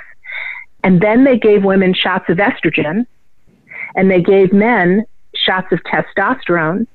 And 0.83 1.00
then 1.00 1.25
they 1.25 1.38
gave 1.38 1.64
women 1.64 1.94
shots 1.94 2.28
of 2.28 2.38
estrogen 2.38 3.06
and 3.94 4.11
they 4.11 4.21
gave 4.21 4.52
men 4.52 5.04
shots 5.35 5.73
of 5.73 5.80
testosterone. 5.85 6.87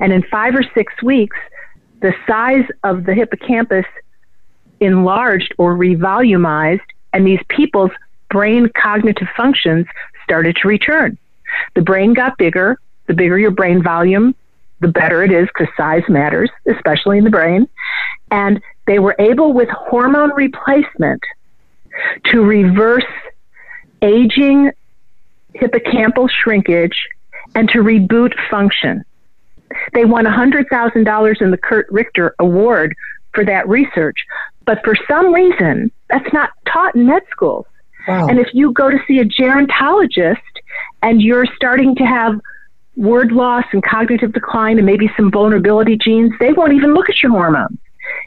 And 0.00 0.12
in 0.12 0.22
five 0.24 0.54
or 0.54 0.64
six 0.74 0.92
weeks, 1.02 1.36
the 2.00 2.14
size 2.26 2.66
of 2.82 3.04
the 3.04 3.14
hippocampus 3.14 3.86
enlarged 4.82 5.54
or 5.58 5.76
revolumized, 5.76 6.80
and 7.12 7.26
these 7.26 7.40
people's 7.48 7.92
brain 8.30 8.68
cognitive 8.76 9.28
functions 9.36 9.86
started 10.24 10.56
to 10.56 10.68
return. 10.68 11.16
The 11.74 11.82
brain 11.82 12.14
got 12.14 12.38
bigger. 12.38 12.78
The 13.06 13.14
bigger 13.14 13.38
your 13.38 13.50
brain 13.50 13.82
volume, 13.82 14.34
the 14.80 14.88
better 14.88 15.22
it 15.22 15.32
is 15.32 15.48
because 15.48 15.72
size 15.76 16.02
matters, 16.08 16.50
especially 16.66 17.18
in 17.18 17.24
the 17.24 17.30
brain. 17.30 17.68
And 18.30 18.62
they 18.86 18.98
were 18.98 19.16
able, 19.18 19.52
with 19.52 19.68
hormone 19.68 20.32
replacement, 20.34 21.22
to 22.26 22.42
reverse 22.42 23.04
aging 24.00 24.70
hippocampal 25.54 26.30
shrinkage 26.30 27.08
and 27.54 27.68
to 27.70 27.78
reboot 27.78 28.32
function. 28.50 29.04
They 29.94 30.04
won 30.04 30.24
$100,000 30.24 31.42
in 31.42 31.50
the 31.50 31.56
Curt 31.56 31.86
Richter 31.90 32.34
Award 32.38 32.94
for 33.34 33.44
that 33.44 33.68
research. 33.68 34.16
But 34.64 34.80
for 34.84 34.94
some 35.08 35.32
reason, 35.32 35.90
that's 36.08 36.32
not 36.32 36.50
taught 36.66 36.94
in 36.94 37.06
med 37.06 37.22
schools. 37.30 37.66
Wow. 38.06 38.28
And 38.28 38.38
if 38.38 38.48
you 38.52 38.72
go 38.72 38.90
to 38.90 38.98
see 39.06 39.18
a 39.18 39.24
gerontologist 39.24 40.36
and 41.02 41.22
you're 41.22 41.46
starting 41.56 41.94
to 41.96 42.04
have 42.04 42.40
word 42.96 43.32
loss 43.32 43.64
and 43.72 43.82
cognitive 43.82 44.32
decline 44.32 44.76
and 44.78 44.86
maybe 44.86 45.10
some 45.16 45.30
vulnerability 45.30 45.96
genes, 45.96 46.32
they 46.40 46.52
won't 46.52 46.72
even 46.72 46.94
look 46.94 47.08
at 47.08 47.22
your 47.22 47.32
hormones. 47.32 47.78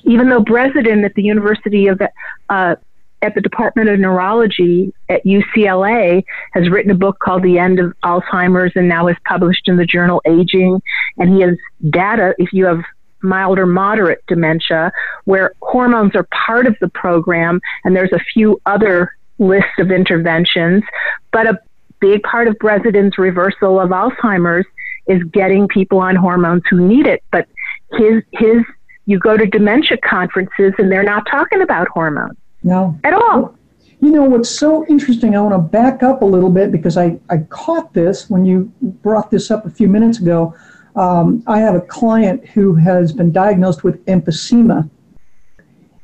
Even 0.04 0.30
though 0.30 0.44
Bredesen 0.44 1.04
at 1.04 1.14
the 1.16 1.24
University 1.24 1.88
of 1.88 2.02
uh, 2.50 2.76
at 3.22 3.34
the 3.34 3.42
Department 3.42 3.90
of 3.90 4.00
Neurology 4.00 4.94
at 5.10 5.26
UCLA 5.26 6.24
has 6.54 6.70
written 6.70 6.92
a 6.92 6.96
book 6.96 7.18
called 7.20 7.44
The 7.44 7.58
End 7.58 7.80
of 7.80 7.94
Alzheimer's 8.04 8.74
and 8.76 8.88
now 8.88 9.08
is 9.08 9.18
published 9.26 9.68
in 9.68 9.78
the 9.78 9.86
journal 9.86 10.22
Aging. 10.26 10.82
And 11.18 11.34
he 11.34 11.42
has 11.42 11.58
data 11.90 12.36
if 12.38 12.54
you 12.54 12.66
have 12.66 12.82
mild 13.26 13.60
or 13.60 13.66
moderate 13.66 14.24
dementia 14.28 14.92
where 15.26 15.54
hormones 15.62 16.16
are 16.16 16.28
part 16.46 16.68
of 16.68 16.76
the 16.80 16.90
program 16.90 17.60
and 17.84 17.96
there's 17.96 18.14
a 18.14 18.20
few 18.34 18.62
other 18.66 19.16
lists 19.40 19.78
of 19.80 19.92
interventions. 19.92 20.84
But 21.32 21.48
a 21.48 21.60
big 22.00 22.24
part 22.24 22.48
of 22.48 22.56
Bredesen's 22.56 23.18
reversal 23.18 23.80
of 23.80 23.90
Alzheimer's 23.90 24.66
is 25.08 25.24
getting 25.26 25.68
people 25.68 26.00
on 26.00 26.16
hormones 26.16 26.64
who 26.70 26.88
need 26.88 27.08
it. 27.08 27.24
But 27.32 27.48
his 27.94 28.24
his 28.34 28.64
you 29.06 29.20
go 29.20 29.38
to 29.38 29.46
dementia 29.46 29.98
conferences 29.98 30.74
and 30.78 30.92
they're 30.92 31.04
not 31.04 31.28
talking 31.30 31.62
about 31.62 31.88
hormones. 31.90 32.38
No. 32.64 33.00
At 33.04 33.14
all. 33.14 33.56
You 34.02 34.12
know 34.12 34.24
what's 34.24 34.50
so 34.50 34.86
interesting, 34.88 35.36
I 35.36 35.42
want 35.42 35.54
to 35.54 35.60
back 35.60 36.04
up 36.04 36.22
a 36.22 36.26
little 36.26 36.50
bit 36.50 36.72
because 36.72 36.98
I, 36.98 37.20
I 37.30 37.38
caught 37.50 37.94
this 37.94 38.30
when 38.30 38.46
you 38.46 38.72
brought 38.82 39.32
this 39.32 39.50
up 39.50 39.66
a 39.66 39.70
few 39.70 39.88
minutes 39.88 40.20
ago. 40.20 40.54
Um, 40.96 41.44
I 41.48 41.60
have 41.60 41.76
a 41.76 41.82
client 41.82 42.48
who 42.48 42.76
has 42.76 43.12
been 43.12 43.32
diagnosed 43.32 43.84
with 43.84 44.04
emphysema, 44.06 44.90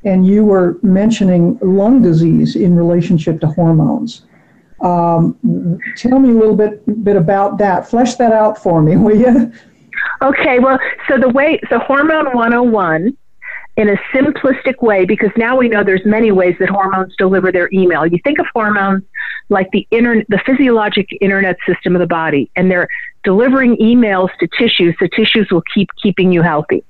and 0.03 0.25
you 0.25 0.43
were 0.43 0.77
mentioning 0.81 1.57
lung 1.61 2.01
disease 2.01 2.55
in 2.55 2.75
relationship 2.75 3.39
to 3.41 3.47
hormones. 3.47 4.25
Um, 4.81 5.79
tell 5.95 6.19
me 6.19 6.31
a 6.31 6.33
little 6.33 6.55
bit 6.55 7.03
bit 7.03 7.15
about 7.15 7.57
that. 7.59 7.87
Flesh 7.87 8.15
that 8.15 8.33
out 8.33 8.61
for 8.61 8.81
me, 8.81 8.97
will 9.03 9.15
you? 9.15 9.51
Okay, 10.21 10.59
well, 10.59 10.79
so 11.07 11.17
the 11.17 11.29
way, 11.29 11.59
so 11.69 11.79
hormone 11.79 12.25
101 12.33 13.15
in 13.77 13.89
a 13.89 13.95
simplistic 14.13 14.81
way, 14.81 15.05
because 15.05 15.31
now 15.37 15.55
we 15.55 15.69
know 15.69 15.83
there's 15.83 16.05
many 16.05 16.31
ways 16.31 16.55
that 16.59 16.69
hormones 16.69 17.15
deliver 17.17 17.51
their 17.51 17.69
email. 17.71 18.05
You 18.05 18.19
think 18.23 18.39
of 18.39 18.45
hormones 18.53 19.03
like 19.49 19.69
the 19.71 19.87
internet, 19.91 20.25
the 20.29 20.39
physiologic 20.45 21.07
internet 21.21 21.57
system 21.65 21.95
of 21.95 21.99
the 21.99 22.07
body, 22.07 22.51
and 22.55 22.69
they're 22.69 22.87
delivering 23.23 23.77
emails 23.77 24.29
to 24.39 24.47
tissues, 24.57 24.95
the 24.99 25.09
tissues 25.09 25.49
will 25.51 25.63
keep 25.73 25.89
keeping 26.01 26.31
you 26.31 26.41
healthy. 26.41 26.83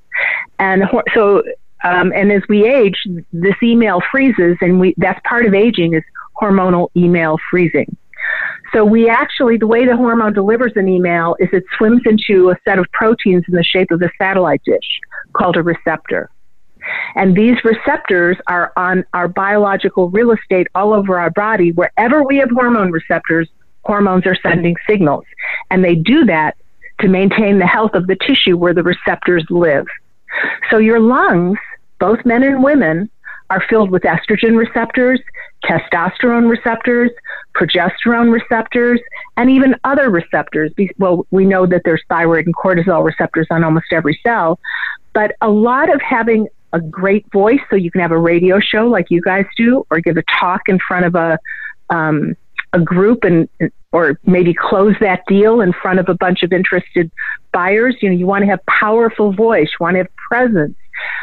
And 0.59 0.83
so, 1.13 1.43
um, 1.83 2.11
and 2.15 2.31
as 2.31 2.43
we 2.47 2.67
age, 2.67 2.95
this 3.33 3.55
email 3.63 4.01
freezes, 4.11 4.57
and 4.61 4.79
we 4.79 4.93
that's 4.97 5.19
part 5.27 5.45
of 5.45 5.53
aging 5.53 5.93
is 5.93 6.03
hormonal 6.39 6.89
email 6.95 7.37
freezing. 7.49 7.95
So 8.73 8.85
we 8.85 9.09
actually, 9.09 9.57
the 9.57 9.67
way 9.67 9.85
the 9.85 9.97
hormone 9.97 10.33
delivers 10.33 10.73
an 10.75 10.87
email 10.87 11.35
is 11.39 11.49
it 11.51 11.63
swims 11.77 12.03
into 12.05 12.51
a 12.51 12.55
set 12.63 12.79
of 12.79 12.85
proteins 12.93 13.43
in 13.47 13.55
the 13.55 13.63
shape 13.63 13.91
of 13.91 14.01
a 14.01 14.09
satellite 14.17 14.61
dish 14.63 14.99
called 15.33 15.57
a 15.57 15.63
receptor. 15.63 16.29
And 17.15 17.35
these 17.35 17.57
receptors 17.63 18.37
are 18.47 18.71
on 18.77 19.03
our 19.13 19.27
biological 19.27 20.09
real 20.09 20.31
estate 20.31 20.67
all 20.73 20.93
over 20.93 21.19
our 21.19 21.29
body. 21.29 21.71
Wherever 21.73 22.23
we 22.23 22.37
have 22.37 22.49
hormone 22.49 22.91
receptors, 22.91 23.49
hormones 23.83 24.25
are 24.25 24.37
sending 24.41 24.75
signals. 24.87 25.25
And 25.69 25.83
they 25.83 25.95
do 25.95 26.25
that 26.25 26.57
to 26.99 27.07
maintain 27.07 27.59
the 27.59 27.65
health 27.65 27.93
of 27.93 28.07
the 28.07 28.15
tissue 28.15 28.57
where 28.57 28.73
the 28.73 28.83
receptors 28.83 29.45
live. 29.49 29.87
So 30.69 30.77
your 30.77 30.99
lungs, 30.99 31.57
both 31.99 32.23
men 32.25 32.43
and 32.43 32.63
women, 32.63 33.09
are 33.49 33.63
filled 33.69 33.91
with 33.91 34.03
estrogen 34.03 34.57
receptors, 34.57 35.19
testosterone 35.65 36.49
receptors, 36.49 37.11
progesterone 37.53 38.31
receptors, 38.31 38.99
and 39.35 39.49
even 39.49 39.75
other 39.83 40.09
receptors. 40.09 40.71
Well, 40.97 41.27
we 41.31 41.45
know 41.45 41.65
that 41.65 41.81
there's 41.83 42.01
thyroid 42.07 42.45
and 42.45 42.55
cortisol 42.55 43.03
receptors 43.03 43.47
on 43.51 43.63
almost 43.63 43.87
every 43.91 44.17
cell, 44.23 44.57
but 45.13 45.35
a 45.41 45.49
lot 45.49 45.93
of 45.93 46.01
having 46.01 46.47
a 46.73 46.79
great 46.79 47.29
voice 47.33 47.59
so 47.69 47.75
you 47.75 47.91
can 47.91 47.99
have 47.99 48.11
a 48.11 48.17
radio 48.17 48.59
show 48.61 48.87
like 48.87 49.07
you 49.09 49.21
guys 49.21 49.45
do 49.57 49.85
or 49.91 49.99
give 49.99 50.15
a 50.15 50.23
talk 50.39 50.61
in 50.67 50.79
front 50.79 51.05
of 51.05 51.15
a 51.15 51.37
um, 51.89 52.37
a 52.73 52.79
group 52.79 53.23
and 53.23 53.49
or 53.91 54.17
maybe 54.25 54.53
close 54.53 54.95
that 55.01 55.21
deal 55.27 55.59
in 55.61 55.73
front 55.73 55.99
of 55.99 56.07
a 56.07 56.13
bunch 56.13 56.43
of 56.43 56.53
interested 56.53 57.11
buyers 57.51 57.95
you 58.01 58.09
know 58.09 58.15
you 58.15 58.25
want 58.25 58.41
to 58.41 58.47
have 58.47 58.65
powerful 58.65 59.33
voice 59.33 59.67
you 59.67 59.83
want 59.83 59.95
to 59.95 59.99
have 59.99 60.15
presence 60.29 60.75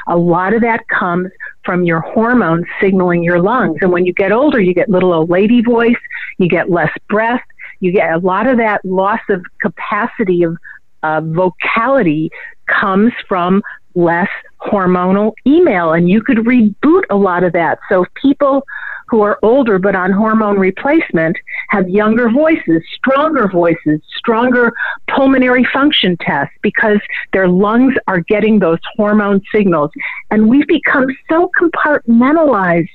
A 0.07 0.17
lot 0.17 0.55
of 0.55 0.63
that 0.63 0.87
comes 0.89 1.31
from 1.65 1.85
your 1.85 2.01
hormones 2.01 2.65
signaling 2.81 3.23
your 3.23 3.41
lungs. 3.41 3.79
And 3.81 3.93
when 3.93 4.07
you 4.07 4.13
get 4.13 4.33
older, 4.33 4.61
you 4.61 4.75
get 4.75 4.89
little 4.89 5.13
old 5.13 5.31
lady 5.31 5.63
voice, 5.63 5.97
you 6.39 6.49
get 6.49 6.71
less 6.71 6.91
breath, 7.09 7.43
you 7.81 7.93
get 7.93 8.13
a 8.13 8.19
lot 8.19 8.47
of 8.47 8.57
that 8.59 8.85
loss 8.85 9.21
of 9.29 9.45
capacity 9.61 10.43
of 10.43 10.57
uh, 11.03 11.21
vocality 11.21 12.31
comes 12.67 13.13
from 13.29 13.63
less 13.95 14.29
hormonal 14.61 15.33
email. 15.47 15.93
And 15.93 16.09
you 16.09 16.23
could 16.23 16.39
reboot 16.39 17.05
a 17.11 17.17
lot 17.17 17.45
of 17.45 17.53
that. 17.53 17.79
So 17.89 18.05
people 18.21 18.65
who 19.09 19.23
are 19.23 19.39
older 19.43 19.79
but 19.79 19.95
on 19.95 20.13
hormone 20.13 20.59
replacement 20.59 21.37
have 21.69 21.89
younger 21.89 22.31
voices, 22.31 22.83
stronger 22.95 23.49
voices, 23.49 24.01
stronger 24.17 24.73
pulmonary 25.09 25.67
function 25.73 26.17
tests 26.21 26.55
because 26.63 26.99
their 27.33 27.49
lungs 27.49 27.95
are 28.07 28.21
getting 28.21 28.59
those 28.59 28.79
hormone 28.97 29.41
signals. 29.53 29.91
And 30.31 30.49
we've 30.49 30.67
become 30.67 31.07
so 31.31 31.51
compartmentalized 31.61 32.89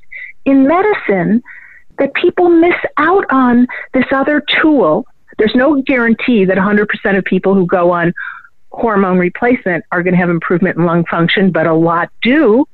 in 0.46 0.68
medicine 0.68 1.42
that 1.98 2.14
people 2.14 2.50
miss 2.50 2.76
out 2.98 3.26
on 3.32 3.68
this 3.94 4.06
other 4.12 4.44
tool. 4.62 5.06
There's 5.38 5.56
no 5.56 5.82
guarantee 5.82 6.46
that 6.46 6.58
100% 6.58 7.18
of 7.18 7.24
people 7.26 7.56
who 7.56 7.66
go 7.66 7.92
on 7.92 8.14
hormone 8.72 9.18
replacement 9.18 9.86
are 9.92 10.02
going 10.04 10.14
to 10.14 10.20
have 10.20 10.30
improvement 10.30 10.78
in 10.78 10.86
lung 10.86 11.06
function, 11.06 11.52
but 11.52 11.68
a 11.68 11.74
lot 11.74 12.10
do. 12.22 12.66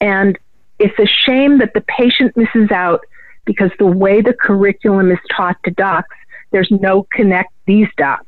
And 0.00 0.38
it's 0.78 0.98
a 0.98 1.06
shame 1.06 1.58
that 1.58 1.74
the 1.74 1.80
patient 1.82 2.36
misses 2.36 2.70
out 2.70 3.04
because 3.44 3.70
the 3.78 3.86
way 3.86 4.20
the 4.20 4.34
curriculum 4.34 5.10
is 5.10 5.18
taught 5.34 5.56
to 5.64 5.70
docs, 5.72 6.14
there's 6.50 6.70
no 6.70 7.06
connect 7.12 7.52
these 7.66 7.88
dots. 7.96 8.24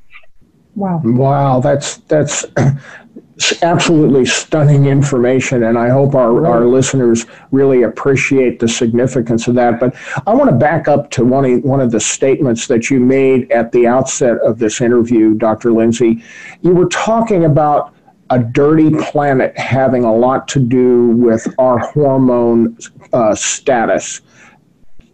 Wow. 0.74 1.00
Wow, 1.04 1.60
that's 1.60 1.98
that's 1.98 2.46
absolutely 3.62 4.24
stunning 4.24 4.86
information, 4.86 5.64
and 5.64 5.78
I 5.78 5.88
hope 5.88 6.14
our, 6.14 6.32
right. 6.32 6.50
our 6.50 6.64
listeners 6.64 7.26
really 7.50 7.82
appreciate 7.82 8.60
the 8.60 8.68
significance 8.68 9.48
of 9.48 9.54
that. 9.56 9.80
But 9.80 9.94
I 10.26 10.34
want 10.34 10.48
to 10.50 10.56
back 10.56 10.88
up 10.88 11.10
to 11.12 11.24
one 11.24 11.44
of, 11.44 11.64
one 11.64 11.80
of 11.80 11.90
the 11.90 12.00
statements 12.00 12.66
that 12.68 12.88
you 12.88 13.00
made 13.00 13.50
at 13.50 13.72
the 13.72 13.86
outset 13.86 14.38
of 14.38 14.58
this 14.58 14.80
interview, 14.80 15.34
Dr. 15.34 15.72
Lindsey. 15.72 16.22
You 16.62 16.72
were 16.72 16.88
talking 16.88 17.44
about 17.44 17.94
a 18.30 18.38
dirty 18.38 18.90
planet 19.10 19.56
having 19.58 20.04
a 20.04 20.14
lot 20.14 20.48
to 20.48 20.60
do 20.60 21.08
with 21.08 21.52
our 21.58 21.78
hormone 21.78 22.76
uh, 23.12 23.34
status. 23.34 24.20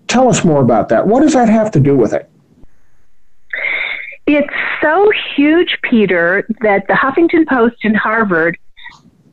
Tell 0.06 0.28
us 0.28 0.44
more 0.44 0.60
about 0.60 0.88
that. 0.90 1.06
What 1.06 1.22
does 1.22 1.32
that 1.32 1.48
have 1.48 1.70
to 1.72 1.80
do 1.80 1.96
with 1.96 2.12
it? 2.12 2.30
It's 4.26 4.54
so 4.82 5.10
huge, 5.34 5.78
Peter, 5.82 6.46
that 6.60 6.86
the 6.88 6.94
Huffington 6.94 7.46
Post 7.46 7.76
and 7.84 7.96
Harvard 7.96 8.58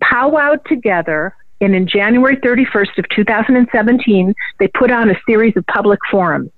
powwowed 0.02 0.64
together 0.66 1.36
and 1.64 1.74
in 1.74 1.88
January 1.88 2.36
31st 2.38 2.98
of 2.98 3.08
2017, 3.10 4.36
they 4.60 4.68
put 4.68 4.92
on 4.92 5.10
a 5.10 5.16
series 5.26 5.56
of 5.56 5.66
public 5.68 6.00
forums. 6.12 6.52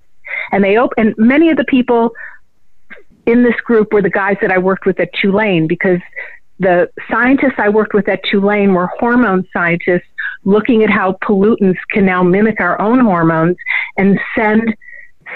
And 0.51 0.63
they 0.63 0.77
op- 0.77 0.93
and 0.97 1.13
many 1.17 1.51
of 1.51 1.57
the 1.57 1.63
people 1.65 2.11
in 3.27 3.43
this 3.43 3.55
group 3.63 3.93
were 3.93 4.01
the 4.01 4.09
guys 4.09 4.37
that 4.41 4.51
I 4.51 4.57
worked 4.57 4.85
with 4.85 4.99
at 4.99 5.13
Tulane 5.13 5.67
because 5.67 5.99
the 6.59 6.89
scientists 7.11 7.55
I 7.57 7.69
worked 7.69 7.93
with 7.93 8.07
at 8.07 8.23
Tulane 8.23 8.73
were 8.73 8.87
hormone 8.87 9.47
scientists 9.51 10.07
looking 10.45 10.83
at 10.83 10.89
how 10.89 11.13
pollutants 11.23 11.79
can 11.91 12.05
now 12.05 12.23
mimic 12.23 12.59
our 12.59 12.79
own 12.79 12.99
hormones 12.99 13.57
and 13.97 14.19
send 14.35 14.75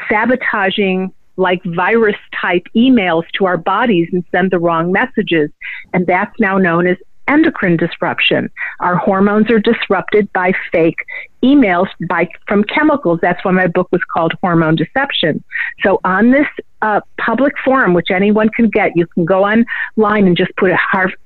sabotaging 0.09 1.11
like 1.35 1.61
virus 1.63 2.17
type 2.39 2.63
emails 2.75 3.23
to 3.33 3.45
our 3.45 3.57
bodies 3.57 4.09
and 4.11 4.23
send 4.31 4.51
the 4.51 4.59
wrong 4.59 4.91
messages. 4.91 5.49
And 5.93 6.05
that's 6.05 6.37
now 6.39 6.57
known 6.57 6.85
as 6.85 6.97
endocrine 7.29 7.77
disruption. 7.77 8.49
Our 8.79 8.95
hormones 8.95 9.49
are 9.49 9.59
disrupted 9.59 10.31
by 10.33 10.51
fake 10.71 10.97
emails 11.43 11.87
by 12.09 12.27
from 12.47 12.63
chemicals. 12.65 13.19
That's 13.21 13.43
why 13.45 13.51
my 13.51 13.67
book 13.67 13.87
was 13.91 14.01
called 14.11 14.33
Hormone 14.41 14.75
Deception. 14.75 15.41
So 15.83 16.01
on 16.03 16.31
this 16.31 16.47
uh, 16.81 17.01
public 17.17 17.53
forum, 17.63 17.93
which 17.93 18.07
anyone 18.11 18.49
can 18.49 18.69
get, 18.69 18.91
you 18.95 19.05
can 19.07 19.25
go 19.25 19.45
online 19.45 20.27
and 20.27 20.35
just 20.35 20.51
put 20.57 20.71
a 20.71 20.77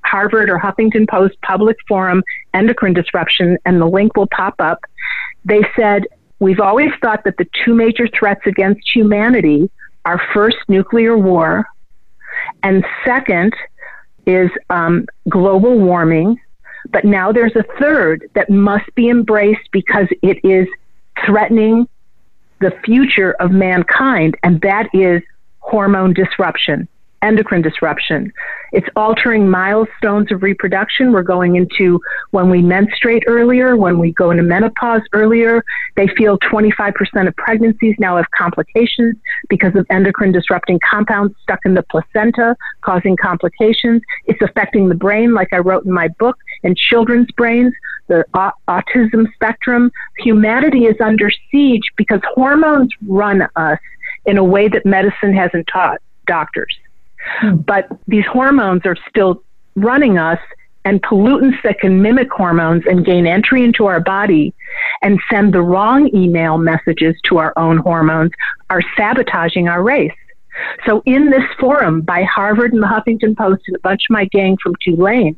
Harvard 0.03 0.49
or 0.49 0.59
Huffington 0.59 1.07
Post 1.07 1.35
public 1.41 1.77
forum 1.87 2.23
endocrine 2.53 2.93
disruption, 2.93 3.57
and 3.65 3.81
the 3.81 3.87
link 3.87 4.15
will 4.15 4.27
pop 4.27 4.55
up. 4.59 4.79
They 5.45 5.61
said 5.75 6.03
we've 6.39 6.59
always 6.59 6.91
thought 7.01 7.23
that 7.23 7.37
the 7.37 7.47
two 7.63 7.73
major 7.73 8.07
threats 8.07 8.41
against 8.45 8.81
humanity 8.93 9.69
are 10.05 10.21
first 10.33 10.57
nuclear 10.67 11.17
war, 11.17 11.65
and 12.61 12.85
second 13.05 13.53
is 14.25 14.49
um, 14.69 15.05
global 15.29 15.77
warming. 15.79 16.39
But 16.89 17.05
now 17.05 17.31
there's 17.31 17.55
a 17.55 17.63
third 17.79 18.29
that 18.33 18.49
must 18.49 18.93
be 18.95 19.09
embraced 19.09 19.71
because 19.71 20.07
it 20.21 20.43
is 20.43 20.67
threatening 21.25 21.87
the 22.59 22.71
future 22.83 23.33
of 23.39 23.51
mankind, 23.51 24.35
and 24.43 24.59
that 24.61 24.89
is 24.93 25.21
hormone 25.59 26.13
disruption 26.13 26.87
endocrine 27.23 27.61
disruption. 27.61 28.31
It's 28.73 28.87
altering 28.95 29.47
milestones 29.47 30.31
of 30.31 30.41
reproduction. 30.41 31.11
We're 31.11 31.21
going 31.21 31.55
into 31.55 32.01
when 32.31 32.49
we 32.49 32.63
menstruate 32.63 33.23
earlier, 33.27 33.77
when 33.77 33.99
we 33.99 34.13
go 34.13 34.31
into 34.31 34.41
menopause 34.41 35.01
earlier. 35.13 35.63
They 35.95 36.07
feel 36.17 36.39
25% 36.39 37.27
of 37.27 37.35
pregnancies 37.35 37.95
now 37.99 38.17
have 38.17 38.29
complications 38.31 39.15
because 39.47 39.75
of 39.75 39.85
endocrine 39.91 40.31
disrupting 40.31 40.79
compounds 40.89 41.35
stuck 41.43 41.59
in 41.65 41.75
the 41.75 41.83
placenta, 41.83 42.57
causing 42.81 43.15
complications. 43.15 44.01
It's 44.25 44.41
affecting 44.41 44.89
the 44.89 44.95
brain, 44.95 45.35
like 45.35 45.53
I 45.53 45.59
wrote 45.59 45.85
in 45.85 45.91
my 45.91 46.07
book, 46.07 46.37
and 46.63 46.75
children's 46.75 47.29
brains, 47.37 47.73
the 48.07 48.25
autism 48.67 49.31
spectrum. 49.35 49.91
Humanity 50.17 50.85
is 50.85 50.99
under 50.99 51.29
siege 51.51 51.83
because 51.95 52.21
hormones 52.33 52.89
run 53.07 53.47
us 53.55 53.79
in 54.25 54.39
a 54.39 54.43
way 54.43 54.67
that 54.67 54.83
medicine 54.83 55.35
hasn't 55.35 55.67
taught 55.71 55.99
doctors. 56.25 56.75
But 57.53 57.87
these 58.07 58.25
hormones 58.25 58.81
are 58.85 58.97
still 59.09 59.43
running 59.75 60.17
us, 60.17 60.39
and 60.85 61.01
pollutants 61.01 61.61
that 61.63 61.79
can 61.79 62.01
mimic 62.01 62.29
hormones 62.31 62.83
and 62.85 63.05
gain 63.05 63.25
entry 63.25 63.63
into 63.63 63.85
our 63.85 63.99
body 63.99 64.53
and 65.01 65.19
send 65.31 65.53
the 65.53 65.61
wrong 65.61 66.09
email 66.13 66.57
messages 66.57 67.15
to 67.23 67.37
our 67.37 67.53
own 67.57 67.77
hormones 67.77 68.31
are 68.69 68.81
sabotaging 68.97 69.67
our 69.67 69.81
race. 69.81 70.11
So, 70.85 71.01
in 71.05 71.31
this 71.31 71.43
forum 71.59 72.01
by 72.01 72.23
Harvard 72.23 72.73
and 72.73 72.83
the 72.83 72.87
Huffington 72.87 73.35
Post 73.35 73.63
and 73.67 73.75
a 73.75 73.79
bunch 73.79 74.03
of 74.09 74.13
my 74.13 74.25
gang 74.25 74.57
from 74.61 74.75
Tulane, 74.83 75.35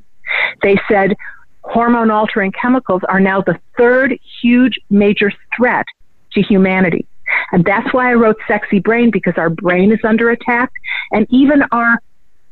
they 0.62 0.78
said 0.90 1.16
hormone 1.64 2.12
altering 2.12 2.52
chemicals 2.52 3.02
are 3.08 3.20
now 3.20 3.42
the 3.42 3.60
third 3.78 4.18
huge 4.42 4.78
major 4.90 5.32
threat 5.56 5.86
to 6.34 6.42
humanity. 6.42 7.08
And 7.52 7.64
that's 7.66 7.94
why 7.94 8.12
I 8.12 8.14
wrote 8.14 8.38
Sexy 8.48 8.80
Brain 8.80 9.12
because 9.12 9.34
our 9.38 9.50
brain 9.50 9.92
is 9.92 10.00
under 10.04 10.30
attack 10.30 10.72
and 11.12 11.28
even 11.30 11.64
our 11.72 12.00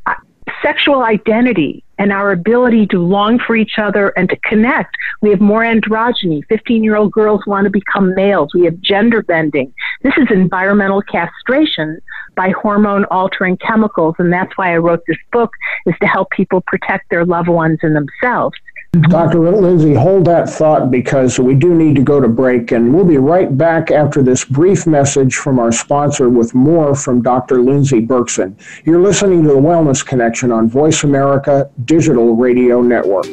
uh, 0.05 0.13
sexual 0.61 1.03
identity 1.03 1.83
and 1.97 2.11
our 2.11 2.31
ability 2.31 2.87
to 2.87 2.99
long 2.99 3.39
for 3.39 3.55
each 3.55 3.77
other 3.77 4.09
and 4.17 4.29
to 4.29 4.35
connect. 4.37 4.95
We 5.21 5.29
have 5.29 5.41
more 5.41 5.61
androgyny. 5.61 6.41
15 6.49 6.83
year 6.83 6.95
old 6.95 7.11
girls 7.11 7.41
want 7.45 7.65
to 7.65 7.69
become 7.69 8.13
males. 8.15 8.53
We 8.53 8.65
have 8.65 8.79
gender 8.81 9.21
bending. 9.21 9.73
This 10.01 10.13
is 10.17 10.27
environmental 10.31 11.01
castration 11.01 11.99
by 12.35 12.49
hormone 12.49 13.05
altering 13.05 13.57
chemicals. 13.57 14.15
And 14.17 14.33
that's 14.33 14.51
why 14.57 14.73
I 14.73 14.77
wrote 14.77 15.01
this 15.07 15.17
book 15.31 15.51
is 15.85 15.95
to 16.01 16.07
help 16.07 16.31
people 16.31 16.61
protect 16.61 17.09
their 17.09 17.25
loved 17.25 17.49
ones 17.49 17.79
and 17.83 17.95
themselves. 17.95 18.57
Dr. 19.01 19.39
Lindsey, 19.39 19.95
hold 19.95 20.25
that 20.25 20.47
thought 20.47 20.91
because 20.91 21.39
we 21.39 21.55
do 21.55 21.73
need 21.73 21.95
to 21.95 22.03
go 22.03 22.19
to 22.21 22.27
break, 22.27 22.71
and 22.71 22.93
we'll 22.93 23.03
be 23.03 23.17
right 23.17 23.57
back 23.57 23.89
after 23.89 24.21
this 24.21 24.45
brief 24.45 24.85
message 24.85 25.33
from 25.35 25.57
our 25.57 25.71
sponsor 25.71 26.29
with 26.29 26.53
more 26.53 26.93
from 26.93 27.23
Dr. 27.23 27.63
Lindsey 27.63 28.05
Berkson. 28.05 28.55
You're 28.85 29.01
listening 29.01 29.41
to 29.43 29.49
the 29.49 29.55
Wellness 29.55 30.05
Connection 30.05 30.51
on 30.51 30.69
Voice 30.69 31.03
America 31.03 31.71
Digital 31.85 32.35
Radio 32.35 32.83
Network. 32.83 33.25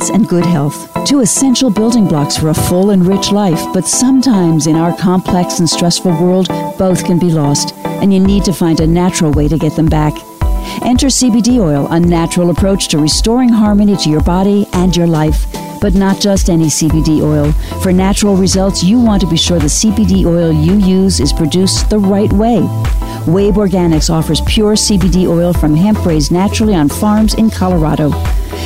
Balance 0.00 0.16
and 0.16 0.28
good 0.30 0.46
health, 0.46 1.06
two 1.06 1.20
essential 1.20 1.68
building 1.68 2.08
blocks 2.08 2.34
for 2.34 2.48
a 2.48 2.54
full 2.54 2.88
and 2.88 3.06
rich 3.06 3.32
life, 3.32 3.60
but 3.74 3.86
sometimes 3.86 4.66
in 4.66 4.74
our 4.74 4.96
complex 4.96 5.58
and 5.58 5.68
stressful 5.68 6.12
world, 6.12 6.48
both 6.78 7.04
can 7.04 7.18
be 7.18 7.30
lost 7.30 7.74
and 7.84 8.10
you 8.10 8.18
need 8.18 8.42
to 8.44 8.52
find 8.54 8.80
a 8.80 8.86
natural 8.86 9.30
way 9.30 9.46
to 9.46 9.58
get 9.58 9.76
them 9.76 9.90
back. 9.90 10.14
Enter 10.86 11.08
CBD 11.08 11.58
oil, 11.58 11.86
a 11.88 12.00
natural 12.00 12.48
approach 12.48 12.88
to 12.88 12.98
restoring 12.98 13.50
harmony 13.50 13.94
to 13.98 14.08
your 14.08 14.22
body 14.22 14.66
and 14.72 14.96
your 14.96 15.06
life. 15.06 15.44
But 15.82 15.92
not 15.92 16.18
just 16.18 16.48
any 16.48 16.66
CBD 16.66 17.20
oil. 17.20 17.52
For 17.82 17.92
natural 17.92 18.36
results, 18.36 18.82
you 18.82 18.98
want 18.98 19.20
to 19.20 19.28
be 19.28 19.36
sure 19.36 19.58
the 19.58 19.66
CBD 19.66 20.24
oil 20.24 20.50
you 20.50 20.76
use 20.76 21.20
is 21.20 21.32
produced 21.32 21.90
the 21.90 21.98
right 21.98 22.32
way. 22.32 22.60
Wabe 23.26 23.56
Organics 23.56 24.08
offers 24.08 24.40
pure 24.46 24.76
CBD 24.76 25.26
oil 25.28 25.52
from 25.52 25.76
hemp 25.76 26.06
raised 26.06 26.32
naturally 26.32 26.74
on 26.74 26.88
farms 26.88 27.34
in 27.34 27.50
Colorado. 27.50 28.10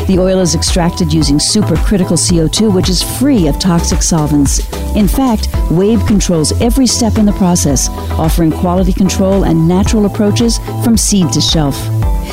The 0.07 0.19
oil 0.19 0.41
is 0.41 0.55
extracted 0.55 1.13
using 1.13 1.39
supercritical 1.39 2.19
CO2, 2.19 2.75
which 2.75 2.89
is 2.89 3.03
free 3.19 3.49
of 3.49 3.59
toxic 3.59 4.03
solvents. 4.03 4.59
In 4.95 5.09
fact, 5.09 5.49
WABE 5.71 6.07
controls 6.07 6.53
every 6.61 6.87
step 6.87 7.19
in 7.19 7.27
the 7.27 7.33
process, 7.33 7.89
offering 8.19 8.53
quality 8.53 8.93
control 8.93 9.45
and 9.45 9.67
natural 9.67 10.07
approaches 10.07 10.59
from 10.85 10.97
seed 10.97 11.33
to 11.33 11.41
shelf. 11.41 11.77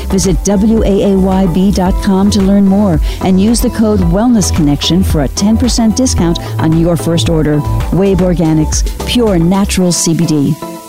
Visit 0.10 0.36
WAAYB.com 0.38 2.32
to 2.32 2.42
learn 2.42 2.66
more 2.66 3.00
and 3.24 3.40
use 3.40 3.62
the 3.62 3.70
code 3.70 4.00
Wellness 4.00 4.54
Connection 4.54 5.04
for 5.04 5.24
a 5.24 5.30
10% 5.30 5.96
discount 5.96 6.40
on 6.60 6.78
your 6.78 6.98
first 6.98 7.30
order. 7.30 7.60
WABE 7.92 8.18
Organics, 8.18 9.08
pure 9.08 9.40
natural 9.40 9.90
CBD. 9.90 10.81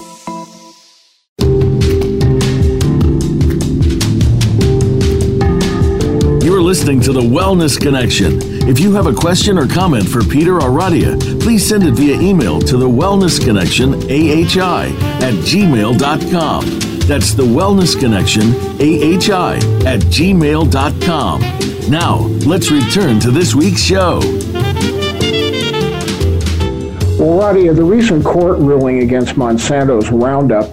Listening 6.73 7.03
to 7.03 7.13
The 7.13 7.21
Wellness 7.21 7.79
Connection. 7.79 8.39
If 8.67 8.81
you 8.81 8.95
have 8.95 9.07
a 9.07 9.13
question 9.13 9.59
or 9.59 9.67
comment 9.67 10.09
for 10.09 10.25
Peter 10.25 10.55
or 10.55 10.71
Radia, 10.71 11.21
please 11.39 11.69
send 11.69 11.83
it 11.83 11.93
via 11.93 12.19
email 12.19 12.61
to 12.61 12.79
The 12.79 12.89
Wellness 12.89 13.39
Connection, 13.45 13.93
AHI, 13.93 14.87
at 15.21 15.35
gmail.com. 15.45 16.65
That's 17.01 17.35
The 17.35 17.43
Wellness 17.43 18.01
Connection, 18.01 18.55
AHI, 18.81 19.57
at 19.87 20.01
gmail.com. 20.01 21.41
Now, 21.91 22.21
let's 22.49 22.71
return 22.71 23.21
to 23.21 23.31
this 23.31 23.55
week's 23.55 23.83
show. 23.83 24.21
Well, 27.19 27.39
Radia, 27.39 27.77
the 27.77 27.85
recent 27.85 28.25
court 28.25 28.59
ruling 28.59 29.01
against 29.03 29.35
Monsanto's 29.35 30.11
Roundup 30.11 30.71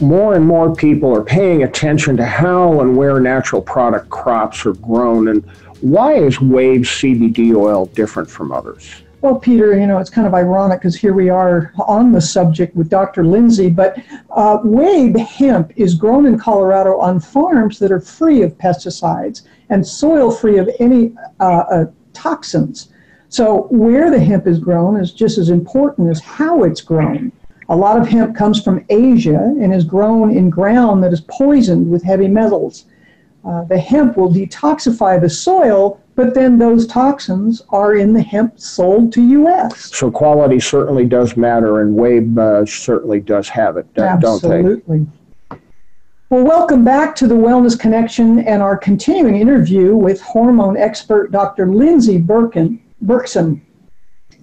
more 0.00 0.34
and 0.34 0.44
more 0.44 0.74
people 0.74 1.14
are 1.14 1.22
paying 1.22 1.62
attention 1.62 2.16
to 2.16 2.24
how 2.24 2.80
and 2.80 2.96
where 2.96 3.20
natural 3.20 3.62
product 3.62 4.08
crops 4.10 4.66
are 4.66 4.74
grown. 4.74 5.28
And 5.28 5.44
why 5.80 6.14
is 6.14 6.40
Wave 6.40 6.82
CBD 6.82 7.54
oil 7.54 7.86
different 7.86 8.30
from 8.30 8.52
others? 8.52 9.02
Well, 9.22 9.38
Peter, 9.38 9.78
you 9.78 9.86
know, 9.86 9.98
it's 9.98 10.10
kind 10.10 10.26
of 10.26 10.34
ironic 10.34 10.80
because 10.80 10.94
here 10.94 11.14
we 11.14 11.30
are 11.30 11.72
on 11.86 12.12
the 12.12 12.20
subject 12.20 12.76
with 12.76 12.90
Dr. 12.90 13.24
Lindsey, 13.24 13.70
but 13.70 13.98
uh, 14.30 14.58
WABE 14.58 15.18
hemp 15.18 15.72
is 15.76 15.94
grown 15.94 16.26
in 16.26 16.38
Colorado 16.38 16.98
on 17.00 17.18
farms 17.18 17.78
that 17.78 17.90
are 17.90 18.00
free 18.00 18.42
of 18.42 18.56
pesticides 18.58 19.42
and 19.70 19.86
soil 19.86 20.30
free 20.30 20.58
of 20.58 20.68
any 20.78 21.14
uh, 21.40 21.64
uh, 21.70 21.84
toxins. 22.12 22.92
So, 23.28 23.66
where 23.70 24.10
the 24.10 24.20
hemp 24.20 24.46
is 24.46 24.58
grown 24.58 24.96
is 24.96 25.12
just 25.12 25.38
as 25.38 25.50
important 25.50 26.10
as 26.10 26.20
how 26.20 26.62
it's 26.62 26.80
grown. 26.80 27.32
A 27.68 27.76
lot 27.76 28.00
of 28.00 28.06
hemp 28.06 28.36
comes 28.36 28.62
from 28.62 28.84
Asia 28.88 29.54
and 29.60 29.74
is 29.74 29.84
grown 29.84 30.30
in 30.30 30.50
ground 30.50 31.02
that 31.02 31.12
is 31.12 31.22
poisoned 31.22 31.90
with 31.90 32.02
heavy 32.02 32.28
metals. 32.28 32.84
Uh, 33.44 33.64
the 33.64 33.78
hemp 33.78 34.16
will 34.16 34.32
detoxify 34.32 35.20
the 35.20 35.30
soil, 35.30 36.00
but 36.14 36.34
then 36.34 36.58
those 36.58 36.86
toxins 36.86 37.62
are 37.70 37.94
in 37.94 38.12
the 38.12 38.22
hemp 38.22 38.58
sold 38.58 39.12
to 39.12 39.22
U.S. 39.22 39.96
So 39.96 40.10
quality 40.10 40.58
certainly 40.58 41.06
does 41.06 41.36
matter, 41.36 41.80
and 41.80 41.96
WABE 41.96 42.38
uh, 42.38 42.66
certainly 42.66 43.20
does 43.20 43.48
have 43.48 43.76
it, 43.76 43.86
Absolutely. 43.96 45.06
Well, 46.28 46.44
welcome 46.44 46.84
back 46.84 47.14
to 47.16 47.28
the 47.28 47.36
Wellness 47.36 47.78
Connection 47.78 48.40
and 48.40 48.60
our 48.60 48.76
continuing 48.76 49.36
interview 49.36 49.94
with 49.94 50.20
hormone 50.20 50.76
expert 50.76 51.30
Dr. 51.30 51.72
Lindsey 51.72 52.18
Birkin, 52.18 52.82
Berkson. 53.04 53.60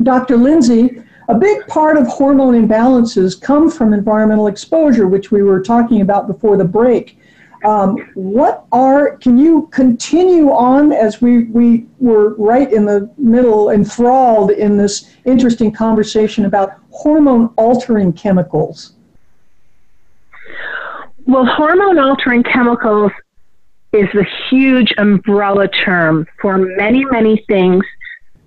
Dr. 0.01 0.37
Lindsey 0.37 1.01
a 1.27 1.35
big 1.35 1.65
part 1.67 1.97
of 1.97 2.07
hormone 2.07 2.67
imbalances 2.67 3.39
come 3.39 3.69
from 3.69 3.93
environmental 3.93 4.47
exposure, 4.47 5.07
which 5.07 5.31
we 5.31 5.43
were 5.43 5.61
talking 5.61 6.01
about 6.01 6.27
before 6.27 6.57
the 6.57 6.65
break. 6.65 7.19
Um, 7.63 7.97
what 8.13 8.65
are, 8.73 9.15
can 9.17 9.37
you 9.37 9.69
continue 9.71 10.51
on 10.51 10.91
as 10.91 11.21
we, 11.21 11.45
we 11.45 11.85
were 11.99 12.35
right 12.35 12.71
in 12.71 12.85
the 12.85 13.09
middle, 13.17 13.69
enthralled 13.69 14.51
in 14.51 14.75
this 14.75 15.09
interesting 15.25 15.71
conversation 15.71 16.43
about 16.43 16.73
hormone 16.91 17.53
altering 17.55 18.11
chemicals? 18.11 18.93
Well, 21.25 21.45
hormone 21.45 21.99
altering 21.99 22.43
chemicals 22.43 23.13
is 23.93 24.09
a 24.13 24.25
huge 24.49 24.93
umbrella 24.97 25.69
term 25.69 26.27
for 26.41 26.57
many, 26.57 27.05
many 27.05 27.45
things 27.47 27.85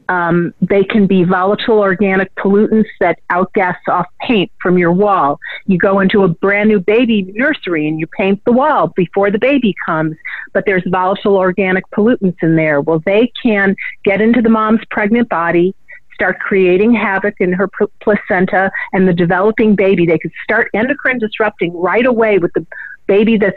um, 0.09 0.55
they 0.61 0.85
can 0.85 1.07
be 1.07 1.25
volatile 1.25 1.79
organic 1.79 2.35
pollutants 2.37 2.88
that 3.01 3.19
outgas 3.31 3.77
off 3.88 4.07
paint 4.21 4.51
from 4.62 4.79
your 4.79 4.92
wall. 4.92 5.38
You 5.66 5.79
go 5.79 6.01
into 6.01 6.23
a 6.23 6.29
brand 6.29 6.69
new 6.69 6.81
baby 6.81 7.23
nursery 7.35 7.88
and 7.88 7.99
you 7.99 8.07
paint 8.07 8.45
the 8.45 8.53
wall 8.53 8.88
before 8.88 9.31
the 9.31 9.38
baby 9.38 9.75
comes, 9.85 10.16
but 10.53 10.64
there's 10.66 10.85
volatile 10.87 11.37
organic 11.37 11.88
pollutants 11.90 12.37
in 12.42 12.57
there. 12.57 12.81
Well, 12.81 13.03
they 13.05 13.33
can 13.42 13.75
get 14.05 14.21
into 14.21 14.42
the 14.42 14.49
mom's 14.49 14.81
pregnant 14.90 15.29
body, 15.29 15.75
start 16.14 16.38
creating 16.40 16.95
havoc 16.95 17.35
in 17.40 17.53
her 17.53 17.69
placenta 18.01 18.71
and 18.92 19.09
the 19.09 19.12
developing 19.12 19.75
baby. 19.75 20.07
They 20.07 20.19
could 20.19 20.33
start 20.45 20.71
endocrine 20.73 21.19
disrupting 21.19 21.77
right 21.77 22.07
away 22.07 22.38
with 22.38 22.53
the 22.55 22.66
baby 23.07 23.38
that's 23.38 23.57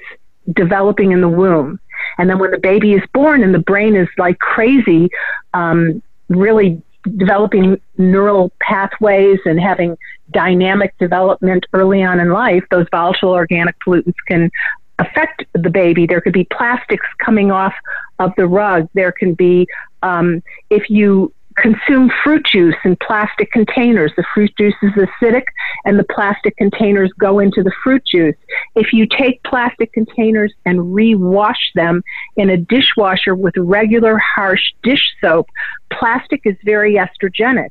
developing 0.54 1.12
in 1.12 1.22
the 1.22 1.30
womb. 1.30 1.80
And 2.18 2.30
then 2.30 2.40
when 2.40 2.52
the 2.52 2.58
baby 2.58 2.94
is 2.94 3.02
born 3.14 3.44
and 3.44 3.54
the 3.54 3.60
brain 3.60 3.96
is 3.96 4.08
like 4.18 4.40
crazy, 4.40 5.10
um, 5.54 6.02
really 6.30 6.82
developing 7.18 7.80
neural 7.98 8.52
pathways 8.62 9.39
and 9.46 9.60
having 9.60 9.98
dynamic 10.32 10.98
development 10.98 11.65
early 11.74 12.04
on 12.04 12.20
in 12.20 12.30
life, 12.32 12.63
those 12.72 12.86
volatile 12.92 13.30
organic 13.30 13.76
pollutants 13.80 14.15
can 14.28 14.52
affect 15.00 15.46
the 15.54 15.70
baby. 15.70 16.06
There 16.06 16.22
could 16.22 16.34
be 16.34 16.46
plastics 16.46 17.08
coming 17.24 17.52
off 17.52 17.74
of 18.20 18.34
the 18.38 18.48
rug. 18.48 18.89
There 18.94 19.12
can 19.12 19.34
be, 19.34 19.68
um, 20.04 20.44
if 20.70 20.89
you 20.89 21.34
consume 21.62 22.12
fruit 22.24 22.45
juice 22.45 22.76
in 22.84 22.95
plastic 22.95 23.52
containers. 23.52 24.12
The 24.15 24.24
fruit 24.34 24.52
juice 24.58 24.76
is 24.82 24.91
acidic 24.91 25.43
and 25.86 26.00
the 26.00 26.04
plastic 26.04 26.56
containers 26.58 27.12
go 27.19 27.39
into 27.39 27.63
the 27.63 27.72
fruit 27.84 28.04
juice. 28.06 28.36
If 28.76 28.93
you 28.93 29.08
take 29.08 29.43
plastic 29.43 29.93
containers 29.93 30.54
and 30.65 30.93
re-wash 30.93 31.72
them 31.76 32.04
in 32.36 32.50
a 32.50 32.58
dishwasher 32.58 33.36
with 33.36 33.56
regular 33.58 34.17
harsh 34.17 34.74
dish 34.84 35.13
soap, 35.22 35.50
plastic 35.91 36.41
is 36.45 36.56
very 36.63 36.95
estrogenic. 36.95 37.69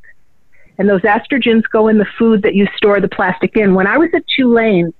And 0.78 0.88
those 0.88 1.02
estrogens 1.02 1.64
go 1.72 1.88
in 1.88 1.98
the 1.98 2.06
food 2.18 2.42
that 2.42 2.54
you 2.54 2.66
store 2.76 3.00
the 3.00 3.08
plastic 3.08 3.56
in. 3.56 3.74
When 3.74 3.86
I 3.86 3.98
was 3.98 4.10
at 4.14 4.22
Tulane, 4.36 4.92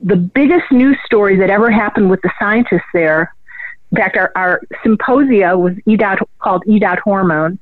the 0.00 0.16
biggest 0.16 0.70
news 0.70 0.96
story 1.04 1.36
that 1.36 1.50
ever 1.50 1.70
happened 1.70 2.08
with 2.08 2.22
the 2.22 2.30
scientists 2.38 2.86
there, 2.94 3.34
in 3.90 3.98
fact, 3.98 4.16
our, 4.16 4.30
our 4.36 4.60
symposia 4.82 5.58
was 5.58 5.74
E. 5.86 5.96
called 6.38 6.62
E. 6.68 6.80
Hormone 7.02 7.58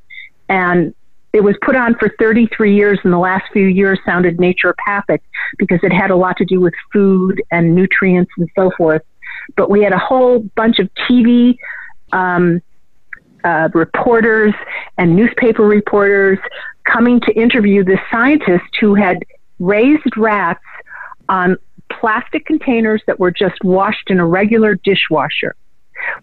and 0.48 0.94
it 1.32 1.44
was 1.44 1.54
put 1.62 1.76
on 1.76 1.94
for 1.96 2.10
33 2.18 2.74
years 2.74 2.98
and 3.04 3.12
the 3.12 3.18
last 3.18 3.44
few 3.52 3.66
years 3.66 3.98
sounded 4.06 4.38
naturopathic 4.38 5.20
because 5.58 5.78
it 5.82 5.92
had 5.92 6.10
a 6.10 6.16
lot 6.16 6.36
to 6.38 6.44
do 6.46 6.60
with 6.60 6.72
food 6.92 7.42
and 7.50 7.74
nutrients 7.74 8.30
and 8.38 8.48
so 8.54 8.70
forth. 8.76 9.02
But 9.54 9.68
we 9.68 9.82
had 9.82 9.92
a 9.92 9.98
whole 9.98 10.40
bunch 10.54 10.78
of 10.78 10.88
tv 11.08 11.56
um, 12.12 12.62
uh, 13.44 13.68
reporters 13.74 14.54
and 14.96 15.14
newspaper 15.14 15.62
reporters 15.62 16.38
coming 16.84 17.20
to 17.20 17.32
interview 17.32 17.84
the 17.84 17.98
scientist 18.10 18.64
who 18.80 18.94
had 18.94 19.18
raised 19.58 20.16
rats 20.16 20.64
on 21.28 21.56
plastic 21.90 22.46
containers 22.46 23.02
that 23.06 23.20
were 23.20 23.30
just 23.30 23.62
washed 23.62 24.10
in 24.10 24.20
a 24.20 24.26
regular 24.26 24.74
dishwasher 24.74 25.54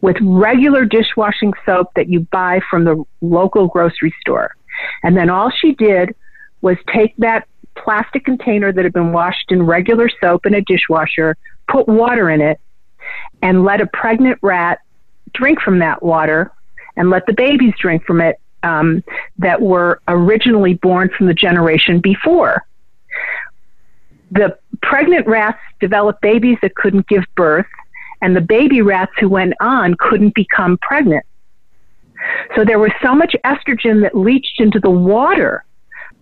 with 0.02 0.18
regular 0.22 0.86
dishwashing 0.86 1.54
soap 1.66 1.88
that 1.96 2.10
you 2.10 2.22
buy 2.22 2.62
from 2.70 2.84
the 2.84 3.04
local 3.22 3.68
grocery 3.68 4.14
store. 4.22 4.56
And 5.04 5.16
then 5.16 5.30
all 5.30 5.50
she 5.50 5.74
did 5.74 6.16
was 6.62 6.78
take 6.92 7.16
that 7.18 7.48
plastic 7.76 8.26
container 8.26 8.72
that 8.72 8.84
had 8.84 8.94
been 8.94 9.12
washed 9.12 9.52
in 9.52 9.64
regular 9.64 10.10
soap 10.22 10.46
in 10.46 10.54
a 10.54 10.62
dishwasher, 10.62 11.38
put 11.68 11.88
water 11.88 12.30
in 12.30 12.42
it, 12.42 12.60
and 13.42 13.64
let 13.64 13.82
a 13.82 13.88
pregnant 13.88 14.40
rat 14.42 14.80
drink 15.34 15.60
from 15.60 15.80
that 15.80 16.02
water 16.04 16.52
and 16.96 17.10
let 17.10 17.26
the 17.26 17.34
babies 17.34 17.74
drink 17.80 18.06
from 18.06 18.22
it 18.22 18.40
um, 18.62 19.04
that 19.40 19.62
were 19.62 20.02
originally 20.08 20.76
born 20.76 21.10
from 21.10 21.28
the 21.28 21.34
generation 21.34 22.00
before. 22.00 22.64
The 24.32 24.58
pregnant 24.82 25.28
rats 25.28 25.60
developed 25.80 26.22
babies 26.22 26.58
that 26.62 26.76
couldn't 26.76 27.08
give 27.08 27.24
birth, 27.36 27.68
and 28.24 28.34
the 28.34 28.42
baby 28.42 28.82
rats 28.82 29.12
who 29.20 29.28
went 29.28 29.54
on 29.60 29.96
couldn't 30.00 30.34
become 30.34 30.78
pregnant. 30.78 31.26
So 32.56 32.64
there 32.64 32.80
was 32.80 32.92
so 33.04 33.14
much 33.14 33.36
estrogen 33.44 34.02
that 34.02 34.16
leached 34.18 34.62
into 34.62 34.80
the 34.80 34.90
water 34.90 35.66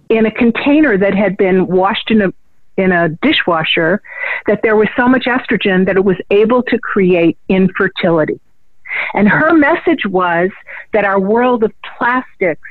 in 0.10 0.26
a 0.26 0.32
container 0.32 0.98
that 0.98 1.14
had 1.14 1.38
been 1.38 1.68
washed 1.68 2.10
in 2.10 2.24
a 2.24 2.34
in 2.78 2.92
a 2.92 3.10
dishwasher 3.22 4.02
that 4.48 4.62
there 4.64 4.76
was 4.76 4.88
so 4.98 5.08
much 5.08 5.26
estrogen 5.26 5.86
that 5.86 5.96
it 5.96 6.04
was 6.04 6.16
able 6.32 6.64
to 6.64 6.80
create 6.80 7.38
infertility. 7.50 8.40
And 9.14 9.30
her 9.30 9.54
message 9.54 10.06
was 10.06 10.50
that 10.94 11.06
our 11.06 11.20
world 11.20 11.64
of 11.64 11.72
plastics 11.98 12.68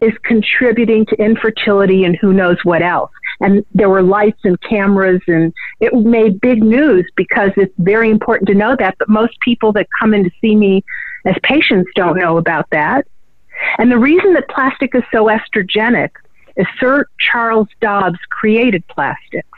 is 0.00 0.12
contributing 0.22 1.04
to 1.06 1.16
infertility 1.16 2.04
and 2.04 2.16
who 2.16 2.32
knows 2.32 2.56
what 2.62 2.80
else 2.80 3.10
and 3.40 3.64
there 3.74 3.88
were 3.88 4.02
lights 4.02 4.40
and 4.44 4.60
cameras 4.62 5.20
and 5.26 5.52
it 5.80 5.92
made 5.94 6.40
big 6.40 6.62
news 6.62 7.06
because 7.16 7.50
it's 7.56 7.74
very 7.78 8.10
important 8.10 8.48
to 8.48 8.54
know 8.54 8.76
that 8.76 8.96
but 8.98 9.08
most 9.08 9.38
people 9.40 9.72
that 9.72 9.86
come 9.98 10.14
in 10.14 10.24
to 10.24 10.30
see 10.40 10.54
me 10.54 10.84
as 11.24 11.36
patients 11.42 11.90
don't 11.94 12.18
know 12.18 12.38
about 12.38 12.68
that. 12.70 13.06
And 13.78 13.90
the 13.90 13.98
reason 13.98 14.34
that 14.34 14.48
plastic 14.48 14.94
is 14.94 15.02
so 15.12 15.26
estrogenic 15.26 16.10
is 16.56 16.66
Sir 16.78 17.06
Charles 17.18 17.68
Dodds 17.80 18.18
created 18.30 18.86
plastics. 18.88 19.48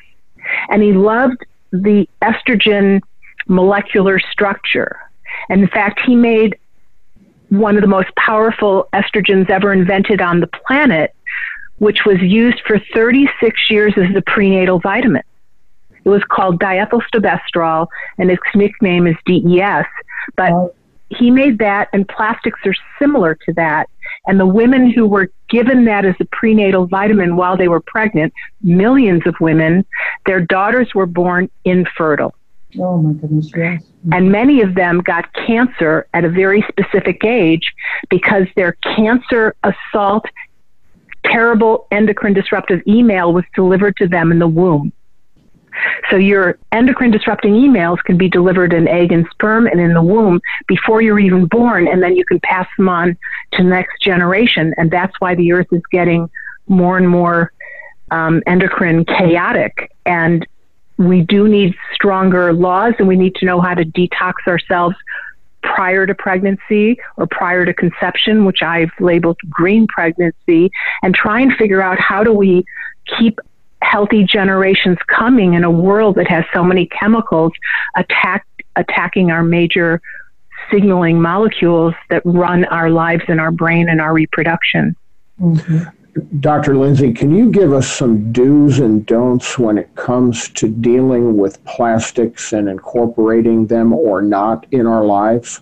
And 0.70 0.82
he 0.82 0.92
loved 0.92 1.44
the 1.72 2.08
estrogen 2.22 3.00
molecular 3.46 4.18
structure. 4.18 4.98
And 5.48 5.62
in 5.62 5.68
fact, 5.68 6.00
he 6.04 6.14
made 6.14 6.58
one 7.48 7.76
of 7.76 7.82
the 7.82 7.88
most 7.88 8.14
powerful 8.16 8.88
estrogens 8.92 9.48
ever 9.50 9.72
invented 9.72 10.20
on 10.20 10.40
the 10.40 10.46
planet, 10.46 11.14
which 11.78 12.04
was 12.04 12.20
used 12.20 12.60
for 12.66 12.78
36 12.94 13.70
years 13.70 13.94
as 13.96 14.12
the 14.14 14.22
prenatal 14.22 14.78
vitamin. 14.78 15.22
It 16.04 16.08
was 16.08 16.22
called 16.28 16.60
diethylstilbestrol, 16.60 17.86
and 18.18 18.30
its 18.30 18.42
nickname 18.54 19.06
is 19.06 19.16
DES. 19.26 19.86
But 20.36 20.74
he 21.10 21.30
made 21.30 21.58
that, 21.58 21.88
and 21.92 22.08
plastics 22.08 22.60
are 22.66 22.74
similar 22.98 23.34
to 23.46 23.52
that. 23.54 23.88
And 24.26 24.38
the 24.38 24.46
women 24.46 24.90
who 24.90 25.06
were 25.06 25.30
given 25.48 25.84
that 25.86 26.04
as 26.04 26.14
a 26.20 26.24
prenatal 26.26 26.86
vitamin 26.86 27.36
while 27.36 27.56
they 27.56 27.68
were 27.68 27.80
pregnant, 27.80 28.32
millions 28.62 29.22
of 29.26 29.34
women, 29.40 29.84
their 30.26 30.40
daughters 30.40 30.94
were 30.94 31.06
born 31.06 31.50
infertile. 31.64 32.34
Oh 32.78 32.98
my 32.98 33.12
goodness, 33.14 33.50
yes. 33.56 33.82
And 34.12 34.30
many 34.30 34.60
of 34.60 34.74
them 34.74 35.00
got 35.00 35.32
cancer 35.32 36.06
at 36.12 36.24
a 36.24 36.28
very 36.28 36.64
specific 36.68 37.24
age 37.24 37.72
because 38.10 38.46
their 38.56 38.72
cancer 38.82 39.54
assault, 39.62 40.26
terrible 41.24 41.86
endocrine 41.90 42.34
disruptive 42.34 42.80
email 42.86 43.32
was 43.32 43.44
delivered 43.54 43.96
to 43.96 44.08
them 44.08 44.32
in 44.32 44.38
the 44.38 44.48
womb. 44.48 44.92
So 46.10 46.16
your 46.16 46.58
endocrine 46.72 47.10
disrupting 47.10 47.54
emails 47.54 47.98
can 48.04 48.16
be 48.16 48.28
delivered 48.28 48.72
in 48.72 48.88
egg 48.88 49.12
and 49.12 49.26
sperm 49.30 49.66
and 49.66 49.80
in 49.80 49.94
the 49.94 50.02
womb 50.02 50.40
before 50.66 51.02
you're 51.02 51.18
even 51.18 51.46
born, 51.46 51.86
and 51.86 52.02
then 52.02 52.16
you 52.16 52.24
can 52.24 52.40
pass 52.40 52.66
them 52.76 52.88
on 52.88 53.16
to 53.52 53.62
the 53.62 53.68
next 53.68 54.02
generation. 54.02 54.74
And 54.76 54.90
that's 54.90 55.14
why 55.20 55.34
the 55.34 55.52
earth 55.52 55.68
is 55.70 55.82
getting 55.92 56.30
more 56.66 56.96
and 56.96 57.08
more 57.08 57.52
um, 58.10 58.42
endocrine 58.46 59.04
chaotic. 59.04 59.92
And 60.04 60.46
we 60.96 61.22
do 61.22 61.46
need 61.46 61.76
stronger 61.94 62.52
laws, 62.52 62.94
and 62.98 63.06
we 63.06 63.16
need 63.16 63.36
to 63.36 63.46
know 63.46 63.60
how 63.60 63.74
to 63.74 63.84
detox 63.84 64.34
ourselves 64.46 64.96
prior 65.74 66.06
to 66.06 66.14
pregnancy 66.14 66.98
or 67.16 67.26
prior 67.26 67.64
to 67.64 67.74
conception, 67.74 68.44
which 68.44 68.62
I've 68.62 68.90
labeled 69.00 69.38
green 69.48 69.86
pregnancy, 69.86 70.70
and 71.02 71.14
try 71.14 71.40
and 71.40 71.52
figure 71.54 71.82
out 71.82 71.98
how 72.00 72.24
do 72.24 72.32
we 72.32 72.64
keep 73.18 73.38
healthy 73.82 74.24
generations 74.24 74.98
coming 75.06 75.54
in 75.54 75.64
a 75.64 75.70
world 75.70 76.16
that 76.16 76.28
has 76.28 76.44
so 76.52 76.64
many 76.64 76.86
chemicals 76.86 77.52
attack, 77.96 78.44
attacking 78.76 79.30
our 79.30 79.42
major 79.42 80.00
signaling 80.70 81.20
molecules 81.20 81.94
that 82.10 82.22
run 82.24 82.64
our 82.66 82.90
lives 82.90 83.22
and 83.28 83.40
our 83.40 83.50
brain 83.50 83.88
and 83.88 84.00
our 84.00 84.12
reproduction. 84.12 84.96
Mm-hmm. 85.40 85.84
Dr. 86.40 86.76
Lindsey, 86.76 87.12
can 87.12 87.34
you 87.34 87.50
give 87.50 87.72
us 87.72 87.88
some 87.88 88.32
do's 88.32 88.78
and 88.78 89.04
don'ts 89.06 89.58
when 89.58 89.78
it 89.78 89.94
comes 89.94 90.48
to 90.50 90.68
dealing 90.68 91.36
with 91.36 91.62
plastics 91.64 92.52
and 92.52 92.68
incorporating 92.68 93.66
them 93.66 93.92
or 93.92 94.22
not 94.22 94.66
in 94.70 94.86
our 94.86 95.04
lives? 95.04 95.60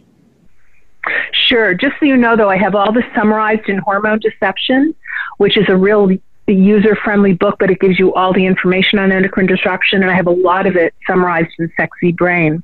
Sure. 1.33 1.75
Just 1.75 1.95
so 2.01 2.07
you 2.07 2.17
know, 2.17 2.37
though, 2.37 2.51
I 2.51 2.57
have 2.57 2.75
all 2.75 2.93
this 2.93 3.05
summarized 3.15 3.69
in 3.69 3.79
Hormone 3.79 4.19
Deception, 4.19 4.95
which 5.39 5.57
is 5.57 5.69
a 5.69 5.77
real 5.77 6.11
user 6.47 6.97
friendly 6.97 7.33
book, 7.33 7.57
but 7.59 7.71
it 7.71 7.81
gives 7.81 7.99
you 7.99 8.15
all 8.15 8.33
the 8.33 8.47
information 8.47 8.99
on 8.99 9.13
endocrine 9.13 9.47
disruption, 9.47 10.03
and 10.03 10.11
I 10.11 10.15
have 10.15 10.27
a 10.27 10.33
lot 10.33 10.67
of 10.67 10.77
it 10.77 10.95
summarized 11.07 11.51
in 11.59 11.71
Sexy 11.77 12.13
Brain. 12.13 12.63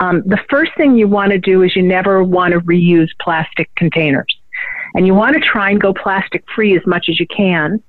Um, 0.00 0.22
the 0.26 0.38
first 0.48 0.72
thing 0.76 0.96
you 0.96 1.08
want 1.08 1.32
to 1.32 1.38
do 1.38 1.62
is 1.62 1.76
you 1.76 1.82
never 1.82 2.24
want 2.24 2.52
to 2.52 2.60
reuse 2.60 3.10
plastic 3.20 3.72
containers. 3.76 4.39
And 4.94 5.06
you 5.06 5.14
want 5.14 5.34
to 5.34 5.40
try 5.40 5.70
and 5.70 5.80
go 5.80 5.92
plastic 5.94 6.44
free 6.54 6.76
as 6.76 6.86
much 6.86 7.08
as 7.08 7.20
you 7.20 7.26
can. 7.26 7.82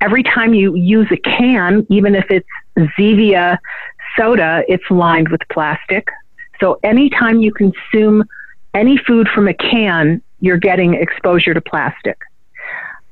Every 0.00 0.22
time 0.22 0.54
you 0.54 0.74
use 0.74 1.08
a 1.10 1.16
can, 1.16 1.86
even 1.90 2.14
if 2.14 2.30
it's 2.30 2.46
Zevia 2.98 3.58
soda, 4.16 4.64
it's 4.68 4.84
lined 4.90 5.28
with 5.28 5.40
plastic. 5.50 6.08
So 6.60 6.78
anytime 6.82 7.40
you 7.40 7.52
consume 7.52 8.24
any 8.74 8.96
food 8.96 9.28
from 9.28 9.48
a 9.48 9.54
can, 9.54 10.22
you're 10.40 10.58
getting 10.58 10.94
exposure 10.94 11.54
to 11.54 11.60
plastic. 11.60 12.18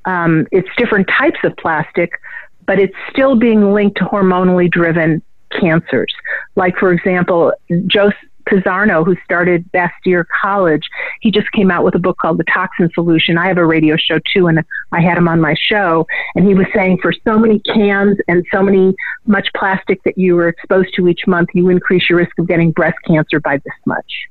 Um, 0.04 0.46
it's 0.50 0.68
different 0.76 1.08
types 1.08 1.38
of 1.44 1.56
plastic, 1.56 2.20
but 2.66 2.78
it's 2.78 2.94
still 3.10 3.36
being 3.36 3.72
linked 3.72 3.98
to 3.98 4.04
hormonally 4.04 4.70
driven 4.70 5.22
cancers. 5.58 6.12
Like, 6.56 6.76
for 6.76 6.92
example, 6.92 7.52
Joe 7.86 8.10
Pizzorno, 8.50 9.04
who 9.04 9.16
started 9.24 9.70
Bastyr 9.72 10.24
College, 10.42 10.82
he 11.20 11.30
just 11.30 11.50
came 11.52 11.70
out 11.70 11.84
with 11.84 11.94
a 11.94 11.98
book 11.98 12.18
called 12.18 12.38
The 12.38 12.44
Toxin 12.44 12.90
Solution. 12.94 13.38
I 13.38 13.46
have 13.46 13.58
a 13.58 13.64
radio 13.64 13.96
show 13.96 14.18
too, 14.34 14.48
and 14.48 14.64
I 14.92 15.00
had 15.00 15.16
him 15.16 15.28
on 15.28 15.40
my 15.40 15.54
show. 15.58 16.06
And 16.34 16.46
he 16.46 16.54
was 16.54 16.66
saying 16.74 16.98
for 17.00 17.12
so 17.24 17.38
many 17.38 17.60
cans 17.60 18.18
and 18.28 18.44
so 18.52 18.62
many 18.62 18.94
much 19.26 19.48
plastic 19.54 20.02
that 20.04 20.18
you 20.18 20.34
were 20.34 20.48
exposed 20.48 20.94
to 20.96 21.08
each 21.08 21.26
month, 21.26 21.50
you 21.54 21.68
increase 21.68 22.08
your 22.10 22.18
risk 22.18 22.38
of 22.38 22.48
getting 22.48 22.72
breast 22.72 22.98
cancer 23.06 23.40
by 23.40 23.58
this 23.58 23.74
much. 23.86 24.28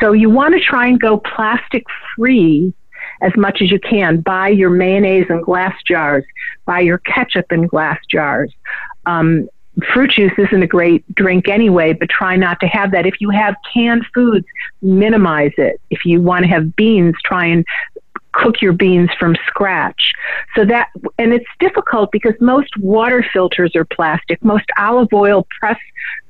So 0.00 0.12
you 0.12 0.30
want 0.30 0.54
to 0.54 0.60
try 0.60 0.86
and 0.86 1.00
go 1.00 1.18
plastic 1.18 1.84
free 2.14 2.74
as 3.22 3.32
much 3.36 3.62
as 3.62 3.70
you 3.70 3.78
can. 3.78 4.20
Buy 4.20 4.48
your 4.48 4.70
mayonnaise 4.70 5.26
in 5.30 5.40
glass 5.40 5.74
jars. 5.86 6.24
Buy 6.64 6.80
your 6.80 6.98
ketchup 6.98 7.50
in 7.50 7.66
glass 7.66 7.98
jars. 8.10 8.52
Um, 9.06 9.48
fruit 9.92 10.10
juice 10.10 10.32
isn't 10.38 10.62
a 10.62 10.66
great 10.66 11.04
drink 11.14 11.48
anyway, 11.48 11.92
but 11.92 12.08
try 12.08 12.36
not 12.36 12.60
to 12.60 12.66
have 12.66 12.90
that. 12.92 13.06
If 13.06 13.20
you 13.20 13.30
have 13.30 13.54
canned 13.72 14.06
foods, 14.14 14.46
minimize 14.82 15.52
it. 15.58 15.80
If 15.90 16.04
you 16.04 16.20
want 16.20 16.44
to 16.44 16.48
have 16.48 16.74
beans, 16.76 17.14
try 17.24 17.46
and 17.46 17.64
cook 18.32 18.60
your 18.60 18.72
beans 18.72 19.10
from 19.18 19.36
scratch. 19.46 20.12
So 20.54 20.64
that, 20.66 20.88
and 21.18 21.32
it's 21.32 21.46
difficult 21.58 22.12
because 22.12 22.34
most 22.40 22.76
water 22.76 23.24
filters 23.32 23.74
are 23.74 23.84
plastic. 23.84 24.42
Most 24.44 24.66
olive 24.76 25.12
oil 25.12 25.46
press 25.58 25.78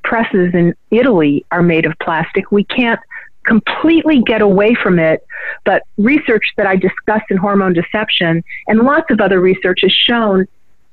presses 0.05 0.55
in 0.55 0.75
Italy 0.91 1.45
are 1.51 1.63
made 1.63 1.85
of 1.85 1.95
plastic. 2.01 2.53
We 2.53 2.65
can't 2.65 3.01
completely 3.45 4.23
get 4.23 4.43
away 4.43 4.75
from 4.75 4.99
it. 4.99 5.25
But 5.65 5.83
research 5.97 6.53
that 6.57 6.67
I 6.67 6.77
discussed 6.77 7.27
in 7.31 7.37
hormone 7.37 7.73
deception 7.73 8.43
and 8.67 8.81
lots 8.81 9.11
of 9.11 9.21
other 9.21 9.41
research 9.41 9.81
has 9.83 9.93
shown, 9.93 10.47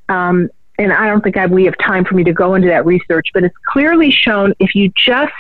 um, 0.10 0.50
and 0.78 0.92
I 0.92 1.08
don't 1.08 1.24
think 1.24 1.38
I, 1.38 1.46
we 1.46 1.66
have 1.66 1.78
time 1.78 2.06
for 2.06 2.16
me 2.16 2.24
to 2.24 2.34
go 2.34 2.56
into 2.56 2.68
that 2.70 2.86
research, 2.86 3.30
but 3.34 3.44
it's 3.44 3.56
clearly 3.72 4.12
shown 4.12 4.54
if 4.60 4.76
you 4.76 4.92
just 4.96 5.34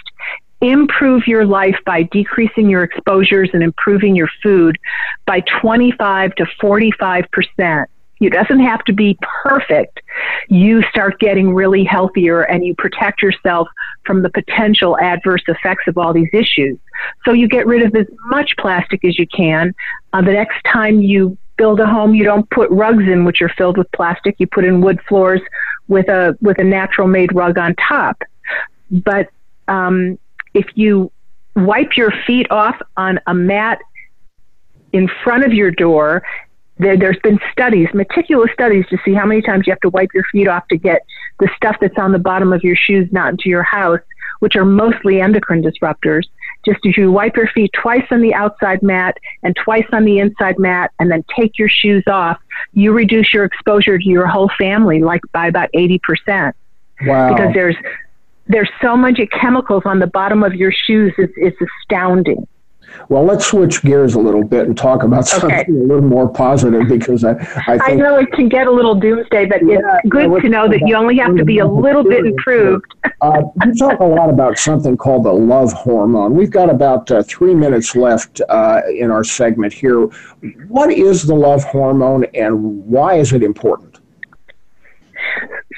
improve 0.61 1.27
your 1.27 1.45
life 1.45 1.77
by 1.85 2.03
decreasing 2.03 2.69
your 2.69 2.83
exposures 2.83 3.49
and 3.53 3.61
improving 3.61 4.15
your 4.15 4.29
food 4.41 4.77
by 5.25 5.41
25 5.41 6.35
to 6.35 6.45
45 6.61 7.25
percent 7.31 7.89
it 8.25 8.33
doesn't 8.33 8.59
have 8.59 8.83
to 8.85 8.93
be 8.93 9.17
perfect. 9.43 10.01
You 10.49 10.81
start 10.83 11.19
getting 11.19 11.53
really 11.53 11.83
healthier 11.83 12.41
and 12.41 12.65
you 12.65 12.75
protect 12.75 13.21
yourself 13.21 13.67
from 14.05 14.21
the 14.21 14.29
potential 14.29 14.97
adverse 14.99 15.43
effects 15.47 15.87
of 15.87 15.97
all 15.97 16.13
these 16.13 16.29
issues. 16.33 16.77
So 17.25 17.31
you 17.31 17.47
get 17.47 17.65
rid 17.65 17.83
of 17.83 17.95
as 17.95 18.07
much 18.25 18.53
plastic 18.57 19.03
as 19.05 19.17
you 19.17 19.27
can. 19.27 19.73
Uh, 20.11 20.21
the 20.21 20.33
next 20.33 20.63
time 20.65 21.01
you 21.01 21.37
build 21.57 21.79
a 21.79 21.85
home, 21.85 22.13
you 22.15 22.23
don't 22.23 22.49
put 22.49 22.69
rugs 22.71 23.03
in 23.03 23.25
which 23.25 23.41
are 23.41 23.49
filled 23.49 23.77
with 23.77 23.91
plastic. 23.91 24.35
You 24.39 24.47
put 24.47 24.65
in 24.65 24.81
wood 24.81 24.99
floors 25.07 25.41
with 25.87 26.07
a 26.09 26.37
with 26.41 26.59
a 26.59 26.63
natural 26.63 27.07
made 27.07 27.33
rug 27.33 27.57
on 27.57 27.75
top. 27.75 28.21
But 28.91 29.29
um, 29.67 30.17
if 30.53 30.65
you 30.75 31.11
wipe 31.55 31.95
your 31.95 32.11
feet 32.25 32.49
off 32.51 32.79
on 32.97 33.19
a 33.27 33.33
mat 33.33 33.79
in 34.91 35.09
front 35.23 35.43
of 35.43 35.53
your 35.53 35.71
door 35.71 36.23
there, 36.77 36.97
there's 36.97 37.19
been 37.23 37.39
studies, 37.51 37.87
meticulous 37.93 38.51
studies, 38.53 38.85
to 38.89 38.97
see 39.05 39.13
how 39.13 39.25
many 39.25 39.41
times 39.41 39.67
you 39.67 39.71
have 39.71 39.79
to 39.81 39.89
wipe 39.89 40.09
your 40.13 40.23
feet 40.31 40.47
off 40.47 40.67
to 40.69 40.77
get 40.77 41.05
the 41.39 41.49
stuff 41.55 41.77
that's 41.79 41.97
on 41.97 42.11
the 42.11 42.19
bottom 42.19 42.51
of 42.51 42.63
your 42.63 42.75
shoes 42.75 43.07
not 43.11 43.29
into 43.31 43.49
your 43.49 43.63
house, 43.63 43.99
which 44.39 44.55
are 44.55 44.65
mostly 44.65 45.21
endocrine 45.21 45.61
disruptors. 45.63 46.23
Just 46.65 46.85
as 46.85 46.97
you 46.97 47.11
wipe 47.11 47.35
your 47.35 47.47
feet 47.47 47.71
twice 47.73 48.05
on 48.11 48.21
the 48.21 48.33
outside 48.33 48.81
mat 48.81 49.17
and 49.43 49.55
twice 49.55 49.85
on 49.91 50.05
the 50.05 50.19
inside 50.19 50.57
mat, 50.57 50.91
and 50.99 51.11
then 51.11 51.23
take 51.35 51.57
your 51.57 51.69
shoes 51.69 52.03
off, 52.07 52.39
you 52.73 52.93
reduce 52.93 53.33
your 53.33 53.43
exposure 53.43 53.97
to 53.97 54.05
your 54.05 54.27
whole 54.27 54.49
family 54.57 55.01
like 55.01 55.21
by 55.31 55.47
about 55.47 55.69
80%. 55.73 56.53
Wow. 57.05 57.33
Because 57.33 57.53
there's 57.53 57.75
there's 58.47 58.69
so 58.81 58.97
much 58.97 59.19
chemicals 59.31 59.83
on 59.85 59.99
the 59.99 60.07
bottom 60.07 60.43
of 60.43 60.53
your 60.53 60.71
shoes, 60.71 61.13
it's, 61.17 61.33
it's 61.37 61.57
astounding. 61.61 62.45
Well, 63.09 63.23
let's 63.23 63.45
switch 63.45 63.81
gears 63.81 64.15
a 64.15 64.19
little 64.19 64.43
bit 64.43 64.67
and 64.67 64.77
talk 64.77 65.03
about 65.03 65.27
something 65.27 65.51
okay. 65.51 65.71
a 65.71 65.75
little 65.75 66.01
more 66.01 66.29
positive 66.29 66.87
because 66.87 67.23
I 67.23 67.33
I, 67.67 67.79
I, 67.81 67.93
know 67.95 68.17
it 68.17 68.31
can 68.31 68.49
get 68.49 68.67
a 68.67 68.71
little 68.71 68.95
doomsday, 68.95 69.45
but 69.45 69.65
yeah, 69.65 69.99
it's 70.03 70.09
good 70.09 70.41
to 70.41 70.49
know 70.49 70.67
that 70.67 70.81
you 70.87 70.95
only 70.95 71.17
have 71.17 71.35
to 71.35 71.45
be 71.45 71.59
a 71.59 71.67
little 71.67 72.03
bit 72.03 72.25
improved. 72.25 72.85
uh, 73.21 73.41
you 73.65 73.75
talk 73.75 73.99
a 73.99 74.05
lot 74.05 74.29
about 74.29 74.57
something 74.57 74.95
called 74.97 75.25
the 75.25 75.33
love 75.33 75.73
hormone. 75.73 76.33
We've 76.33 76.51
got 76.51 76.69
about 76.69 77.09
uh, 77.11 77.23
three 77.23 77.53
minutes 77.53 77.95
left 77.95 78.41
uh, 78.49 78.81
in 78.89 79.11
our 79.11 79.23
segment 79.23 79.73
here. 79.73 80.07
What 80.67 80.91
is 80.91 81.23
the 81.23 81.35
love 81.35 81.63
hormone 81.63 82.25
and 82.33 82.85
why 82.85 83.15
is 83.15 83.33
it 83.33 83.43
important? 83.43 83.99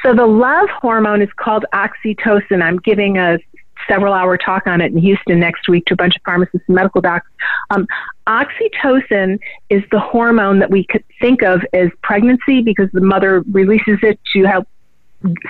So 0.04 0.14
the 0.14 0.26
love 0.26 0.70
hormone 0.70 1.22
is 1.22 1.30
called 1.36 1.66
oxytocin. 1.74 2.62
I'm 2.62 2.78
giving 2.78 3.18
a 3.18 3.40
several 3.88 4.14
hour 4.14 4.38
talk 4.38 4.68
on 4.68 4.82
it 4.82 4.92
in 4.92 4.98
Houston 4.98 5.40
next 5.40 5.68
week 5.68 5.86
to 5.86 5.94
a 5.94 5.98
bunch 5.98 6.16
of 6.16 6.22
pharmacists 6.24 6.66
and 6.68 6.76
medical 6.76 7.02
docs. 7.02 7.28
Um, 7.70 7.88
oxytocin 8.28 9.40
is 9.70 9.84
the 9.92 10.00
hormone 10.00 10.60
that 10.60 10.72
we 10.72 10.84
could 10.86 11.04
think 11.20 11.44
of 11.44 11.62
as 11.74 11.90
pregnancy 12.02 12.62
because 12.62 12.90
the 12.94 13.02
mother 13.02 13.44
releases 13.52 14.00
it 14.02 14.20
to 14.34 14.44
help 14.44 14.68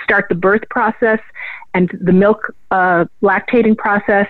start 0.02 0.26
the 0.28 0.34
birth 0.34 0.62
process 0.70 1.20
and 1.74 1.90
the 2.00 2.12
milk 2.12 2.54
uh, 2.70 3.04
lactating 3.22 3.76
process, 3.76 4.26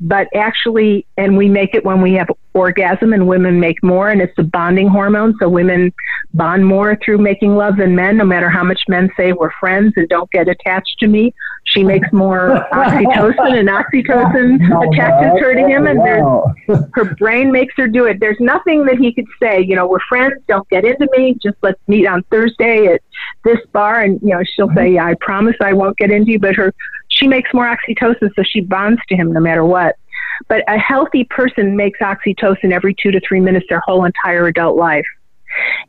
but 0.00 0.26
actually, 0.34 1.06
and 1.16 1.36
we 1.36 1.48
make 1.48 1.74
it 1.74 1.84
when 1.84 2.00
we 2.02 2.14
have 2.14 2.28
orgasm, 2.54 3.12
and 3.12 3.26
women 3.26 3.60
make 3.60 3.82
more, 3.82 4.10
and 4.10 4.20
it's 4.20 4.36
a 4.38 4.42
bonding 4.42 4.88
hormone. 4.88 5.34
So 5.38 5.48
women 5.48 5.92
bond 6.34 6.66
more 6.66 6.98
through 7.04 7.18
making 7.18 7.56
love 7.56 7.76
than 7.76 7.94
men, 7.94 8.16
no 8.16 8.24
matter 8.24 8.50
how 8.50 8.64
much 8.64 8.80
men 8.88 9.10
say 9.16 9.32
we're 9.32 9.52
friends 9.60 9.94
and 9.96 10.08
don't 10.08 10.30
get 10.30 10.48
attached 10.48 10.98
to 11.00 11.06
me. 11.06 11.34
She 11.64 11.84
makes 11.84 12.10
more 12.12 12.66
oxytocin, 12.72 13.58
and 13.58 13.68
oxytocin 13.68 14.70
oh, 14.72 14.90
attaches 14.90 15.40
her 15.40 15.54
to 15.54 15.66
him, 15.66 15.86
and 15.86 16.00
her 16.94 17.14
brain 17.16 17.52
makes 17.52 17.74
her 17.76 17.86
do 17.86 18.06
it. 18.06 18.20
There's 18.20 18.40
nothing 18.40 18.84
that 18.86 18.98
he 18.98 19.12
could 19.12 19.28
say, 19.40 19.60
you 19.60 19.76
know, 19.76 19.86
we're 19.86 19.98
friends, 20.08 20.42
don't 20.48 20.68
get 20.68 20.84
into 20.84 21.08
me, 21.16 21.36
just 21.42 21.56
let's 21.62 21.80
meet 21.86 22.06
on 22.06 22.22
Thursday 22.24 22.86
at 22.86 23.02
this 23.44 23.58
bar, 23.72 24.00
and 24.00 24.20
you 24.22 24.28
know, 24.28 24.42
she'll 24.44 24.72
say, 24.74 24.94
yeah, 24.94 25.06
I 25.06 25.14
promise 25.20 25.56
I 25.60 25.72
won't 25.72 25.96
get 25.98 26.10
into 26.10 26.32
you, 26.32 26.38
but 26.38 26.54
her 26.54 26.74
she 27.18 27.26
makes 27.26 27.52
more 27.52 27.64
oxytocin, 27.64 28.30
so 28.34 28.42
she 28.42 28.60
bonds 28.60 29.00
to 29.08 29.16
him 29.16 29.32
no 29.32 29.40
matter 29.40 29.64
what. 29.64 29.96
But 30.46 30.62
a 30.68 30.78
healthy 30.78 31.24
person 31.24 31.76
makes 31.76 31.98
oxytocin 32.00 32.72
every 32.72 32.94
two 32.94 33.10
to 33.10 33.20
three 33.26 33.40
minutes 33.40 33.66
their 33.68 33.80
whole 33.80 34.04
entire 34.04 34.46
adult 34.46 34.76
life. 34.76 35.06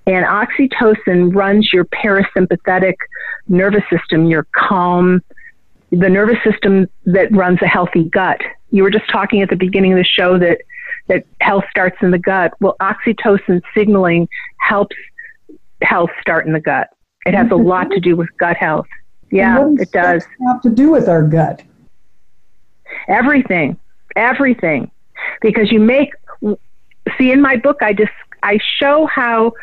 And 0.08 0.26
oxytocin 0.26 1.36
runs 1.36 1.72
your 1.72 1.86
parasympathetic 1.86 2.96
nervous 3.48 3.84
system, 3.92 4.26
your 4.26 4.48
calm, 4.54 5.22
the 5.92 6.10
nervous 6.10 6.38
system 6.44 6.88
that 7.06 7.32
runs 7.32 7.62
a 7.62 7.68
healthy 7.68 8.06
gut. 8.06 8.42
You 8.72 8.84
were 8.84 8.92
just 8.92 9.10
talking 9.10 9.42
at 9.42 9.50
the 9.50 9.56
beginning 9.56 9.94
of 9.94 9.98
the 9.98 10.04
show 10.04 10.38
that, 10.40 10.62
that 11.08 11.26
health 11.42 11.66
starts 11.70 11.98
in 12.02 12.12
the 12.12 12.20
gut. 12.20 12.54
Well, 12.60 12.76
oxytocin 12.80 13.62
signaling 13.76 14.28
helps 14.60 14.96
health 15.82 16.12
start 16.22 16.46
in 16.46 16.54
the 16.54 16.60
gut. 16.60 16.90
It 17.26 17.34
has 17.34 17.48
a 17.48 17.50
mm-hmm. 17.50 17.68
lot 17.68 17.92
to 17.92 18.00
do 18.00 18.16
with 18.16 18.30
gut 18.38 18.58
health. 18.58 18.88
Yeah, 19.32 19.70
it 19.78 19.92
does. 19.92 20.26
Have 20.48 20.62
to 20.62 20.70
do 20.70 20.90
with 20.92 21.08
our 21.08 21.22
gut. 21.22 21.62
Everything, 23.08 23.78
everything, 24.16 24.92
because 25.42 25.72
you 25.72 25.80
make. 25.80 26.12
See, 27.18 27.32
in 27.32 27.42
my 27.42 27.56
book, 27.56 27.78
I 27.82 27.94
just 27.94 28.12
I 28.44 28.60
show 28.78 29.06
how 29.08 29.54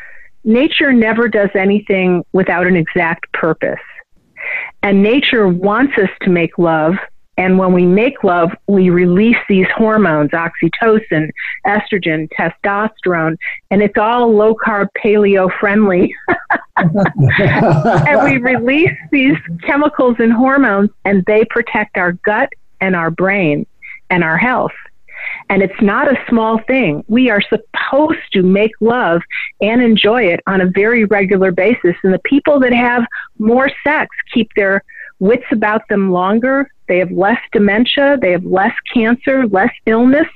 nature 0.45 0.93
never 0.93 1.29
does 1.29 1.51
anything 1.55 2.25
without 2.33 2.67
an 2.67 2.77
exact 2.77 3.33
purpose, 3.33 3.81
and 4.83 5.03
nature 5.03 5.49
wants 5.49 5.97
us 5.99 6.11
to 6.23 6.31
make 6.31 6.59
love 6.59 6.97
and 7.39 7.59
when 7.59 7.73
we 7.73 7.85
make 7.85 8.25
love, 8.25 8.51
we 8.67 8.89
release 8.89 9.37
these 9.49 9.67
hormones, 9.75 10.31
oxytocin, 10.31 11.31
estrogen, 11.67 12.29
testosterone, 12.31 13.37
and 13.71 13.83
it's 13.83 13.99
all 13.99 14.35
low 14.35 14.55
carb, 14.55 14.89
paleo 14.97 15.51
friendly. 15.61 16.15
and 16.77 18.25
we 18.25 18.39
release 18.39 18.97
these 19.13 19.37
chemicals 19.63 20.17
and 20.19 20.33
hormones, 20.33 20.91
and 21.05 21.25
they 21.27 21.45
protect 21.45 21.99
our 21.99 22.13
gut 22.13 22.51
and 22.81 22.97
our 22.97 23.11
brain 23.11 23.67
and 24.11 24.25
our 24.25 24.37
health. 24.37 24.73
And 25.49 25.63
it's 25.63 25.81
not 25.81 26.09
a 26.09 26.19
small 26.29 26.59
thing. 26.67 27.05
We 27.09 27.31
are 27.31 27.41
supposed 27.43 28.33
to 28.33 28.43
make 28.43 28.73
love 28.81 29.23
and 29.61 29.83
enjoy 29.83 30.25
it 30.25 30.41
on 30.47 30.61
a 30.61 30.67
very 30.67 31.05
regular 31.05 31.53
basis. 31.53 31.95
And 32.03 32.13
the 32.13 32.21
people 32.21 32.61
that 32.61 32.73
have 32.73 33.05
more 33.39 33.71
sex 33.85 34.15
keep 34.33 34.51
their 34.57 34.83
wits 35.19 35.47
about 35.51 35.89
them 35.89 36.13
longer. 36.13 36.71
They 36.89 36.99
have 36.99 37.11
less 37.11 37.41
dementia, 37.53 38.19
they 38.21 38.33
have 38.33 38.45
less 38.45 38.75
cancer, 38.93 39.47
less 39.49 39.73
illness, 39.87 40.29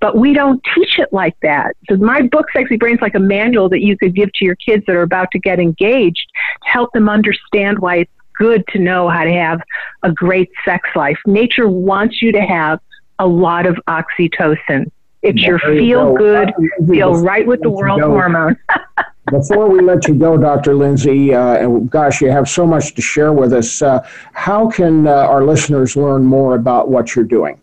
but 0.00 0.16
we 0.16 0.32
don't 0.32 0.62
teach 0.74 0.98
it 0.98 1.12
like 1.12 1.36
that. 1.42 1.76
So 1.88 1.96
my 1.96 2.22
book, 2.22 2.46
Sexy 2.52 2.76
Brains, 2.76 3.00
like 3.00 3.14
a 3.14 3.20
manual 3.20 3.68
that 3.68 3.80
you 3.80 3.96
could 3.96 4.14
give 4.14 4.32
to 4.34 4.44
your 4.44 4.56
kids 4.56 4.84
that 4.86 4.96
are 4.96 5.02
about 5.02 5.30
to 5.32 5.38
get 5.38 5.60
engaged 5.60 6.26
to 6.64 6.68
help 6.68 6.92
them 6.92 7.08
understand 7.08 7.78
why 7.78 7.96
it's 7.96 8.10
good 8.38 8.66
to 8.68 8.78
know 8.78 9.08
how 9.08 9.24
to 9.24 9.32
have 9.32 9.60
a 10.02 10.10
great 10.10 10.50
sex 10.64 10.88
life. 10.96 11.18
Nature 11.26 11.68
wants 11.68 12.22
you 12.22 12.32
to 12.32 12.40
have 12.40 12.80
a 13.22 13.26
lot 13.26 13.66
of 13.66 13.76
oxytocin. 13.86 14.90
It's 15.22 15.40
your 15.40 15.60
feel 15.60 16.14
good, 16.16 16.52
feel 16.88 17.14
right 17.14 17.46
with 17.46 17.62
the 17.62 17.70
world 17.70 18.00
hormone. 18.00 18.56
Before 19.30 19.68
we 19.68 19.80
let 19.80 20.08
you 20.08 20.14
go, 20.14 20.36
Dr. 20.36 20.74
Lindsey, 20.74 21.32
uh, 21.32 21.54
and 21.54 21.88
gosh, 21.88 22.20
you 22.20 22.28
have 22.32 22.48
so 22.48 22.66
much 22.66 22.94
to 22.96 23.00
share 23.00 23.32
with 23.32 23.52
us. 23.52 23.80
Uh, 23.80 24.04
how 24.32 24.68
can 24.68 25.06
uh, 25.06 25.12
our 25.12 25.44
listeners 25.44 25.94
learn 25.94 26.24
more 26.24 26.56
about 26.56 26.88
what 26.88 27.14
you're 27.14 27.24
doing? 27.24 27.60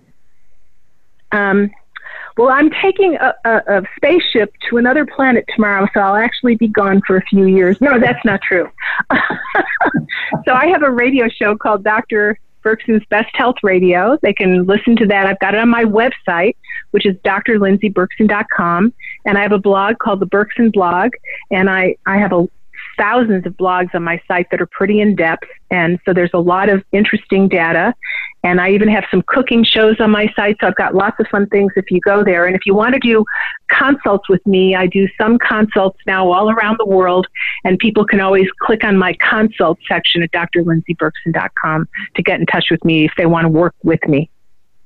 Um, 1.33 1.69
well, 2.37 2.47
I'm 2.47 2.69
taking 2.81 3.17
a, 3.17 3.35
a, 3.43 3.61
a, 3.67 3.83
spaceship 3.97 4.53
to 4.69 4.77
another 4.77 5.05
planet 5.05 5.43
tomorrow, 5.53 5.85
so 5.93 5.99
I'll 5.99 6.15
actually 6.15 6.55
be 6.55 6.69
gone 6.69 7.01
for 7.05 7.17
a 7.17 7.21
few 7.23 7.45
years. 7.45 7.79
No, 7.81 7.99
that's 7.99 8.23
not 8.23 8.41
true. 8.41 8.71
so 10.45 10.53
I 10.53 10.67
have 10.67 10.81
a 10.81 10.89
radio 10.89 11.27
show 11.27 11.57
called 11.57 11.83
Dr. 11.83 12.39
Berkson's 12.63 13.03
Best 13.09 13.35
Health 13.35 13.57
Radio. 13.63 14.17
They 14.21 14.33
can 14.33 14.65
listen 14.65 14.95
to 14.97 15.05
that. 15.07 15.25
I've 15.25 15.39
got 15.39 15.53
it 15.55 15.59
on 15.59 15.69
my 15.69 15.83
website, 15.83 16.55
which 16.91 17.05
is 17.05 17.15
drlindseyberkson.com. 17.17 18.93
And 19.25 19.37
I 19.37 19.41
have 19.41 19.51
a 19.51 19.59
blog 19.59 19.99
called 19.99 20.19
the 20.19 20.25
Berkson 20.25 20.71
Blog. 20.71 21.11
And 21.51 21.69
I, 21.69 21.95
I 22.05 22.17
have 22.17 22.33
a, 22.33 22.47
thousands 22.97 23.45
of 23.45 23.53
blogs 23.53 23.93
on 23.95 24.03
my 24.03 24.21
site 24.27 24.47
that 24.51 24.61
are 24.61 24.67
pretty 24.67 24.99
in 24.99 25.15
depth. 25.15 25.47
And 25.71 25.99
so 26.05 26.13
there's 26.13 26.33
a 26.33 26.39
lot 26.39 26.69
of 26.69 26.83
interesting 26.91 27.47
data. 27.47 27.93
And 28.43 28.61
I 28.61 28.71
even 28.71 28.87
have 28.87 29.03
some 29.11 29.21
cooking 29.27 29.63
shows 29.63 29.99
on 29.99 30.11
my 30.11 30.31
site. 30.35 30.57
So 30.61 30.67
I've 30.67 30.75
got 30.75 30.95
lots 30.95 31.19
of 31.19 31.27
fun 31.27 31.47
things 31.47 31.73
if 31.75 31.91
you 31.91 31.99
go 31.99 32.23
there. 32.23 32.45
And 32.45 32.55
if 32.55 32.65
you 32.65 32.73
want 32.73 32.93
to 32.93 32.99
do 32.99 33.25
consults 33.69 34.29
with 34.29 34.45
me, 34.47 34.75
I 34.75 34.87
do 34.87 35.07
some 35.19 35.37
consults 35.39 35.99
now 36.07 36.31
all 36.31 36.49
around 36.49 36.77
the 36.79 36.85
world. 36.85 37.27
And 37.65 37.77
people 37.77 38.05
can 38.05 38.21
always 38.21 38.47
click 38.61 38.83
on 38.83 38.97
my 38.97 39.13
consult 39.19 39.77
section 39.87 40.23
at 40.23 40.31
drlindseyberkson.com 40.31 41.87
to 42.15 42.23
get 42.23 42.39
in 42.39 42.45
touch 42.45 42.67
with 42.71 42.83
me 42.85 43.05
if 43.05 43.11
they 43.17 43.25
want 43.25 43.45
to 43.45 43.49
work 43.49 43.75
with 43.83 44.05
me. 44.07 44.29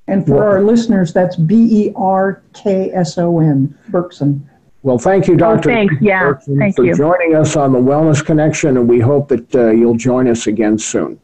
And 0.07 0.25
for 0.25 0.43
our 0.43 0.61
listeners, 0.61 1.13
that's 1.13 1.35
B 1.35 1.87
E 1.87 1.93
R 1.95 2.41
K 2.53 2.91
S 2.91 3.17
O 3.17 3.39
N, 3.39 3.77
Berkson. 3.89 4.41
Well, 4.81 4.97
thank 4.97 5.27
you, 5.27 5.37
Dr. 5.37 5.71
Oh, 5.71 5.73
thanks. 5.73 5.95
Yeah, 6.01 6.23
Berkson, 6.23 6.59
thank 6.59 6.75
for 6.75 6.83
you. 6.83 6.93
joining 6.93 7.35
us 7.35 7.55
on 7.55 7.71
the 7.71 7.79
Wellness 7.79 8.25
Connection, 8.25 8.75
and 8.75 8.89
we 8.89 8.99
hope 8.99 9.29
that 9.29 9.55
uh, 9.55 9.69
you'll 9.69 9.95
join 9.95 10.27
us 10.27 10.45
again 10.45 10.77
soon. 10.77 11.17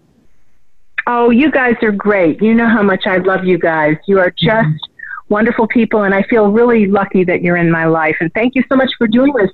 Oh, 1.11 1.31
you 1.31 1.49
guys 1.49 1.73
are 1.81 1.91
great. 1.91 2.39
You 2.39 2.53
know 2.53 2.67
how 2.67 2.83
much 2.83 3.07
I 3.07 3.17
love 3.17 3.43
you 3.43 3.57
guys. 3.57 3.97
You 4.05 4.19
are 4.19 4.29
just 4.29 4.51
mm-hmm. 4.51 5.33
wonderful 5.33 5.67
people, 5.67 6.03
and 6.03 6.13
I 6.13 6.21
feel 6.29 6.51
really 6.51 6.85
lucky 6.85 7.23
that 7.23 7.41
you're 7.41 7.57
in 7.57 7.71
my 7.71 7.85
life. 7.85 8.15
And 8.19 8.31
thank 8.35 8.53
you 8.53 8.63
so 8.69 8.75
much 8.75 8.91
for 8.95 9.07
doing 9.07 9.33
this 9.33 9.49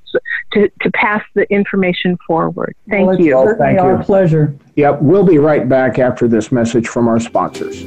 to, 0.51 0.69
to 0.81 0.91
pass 0.91 1.23
the 1.33 1.49
information 1.49 2.17
forward. 2.27 2.75
Thank 2.89 3.07
well, 3.07 3.21
you. 3.21 3.37
Well, 3.37 3.55
thank 3.57 3.79
our 3.79 4.03
pleasure. 4.03 4.53
Yep, 4.75 5.01
we'll 5.01 5.25
be 5.25 5.37
right 5.37 5.69
back 5.69 5.97
after 5.97 6.27
this 6.27 6.51
message 6.51 6.89
from 6.89 7.07
our 7.07 7.21
sponsors. 7.21 7.85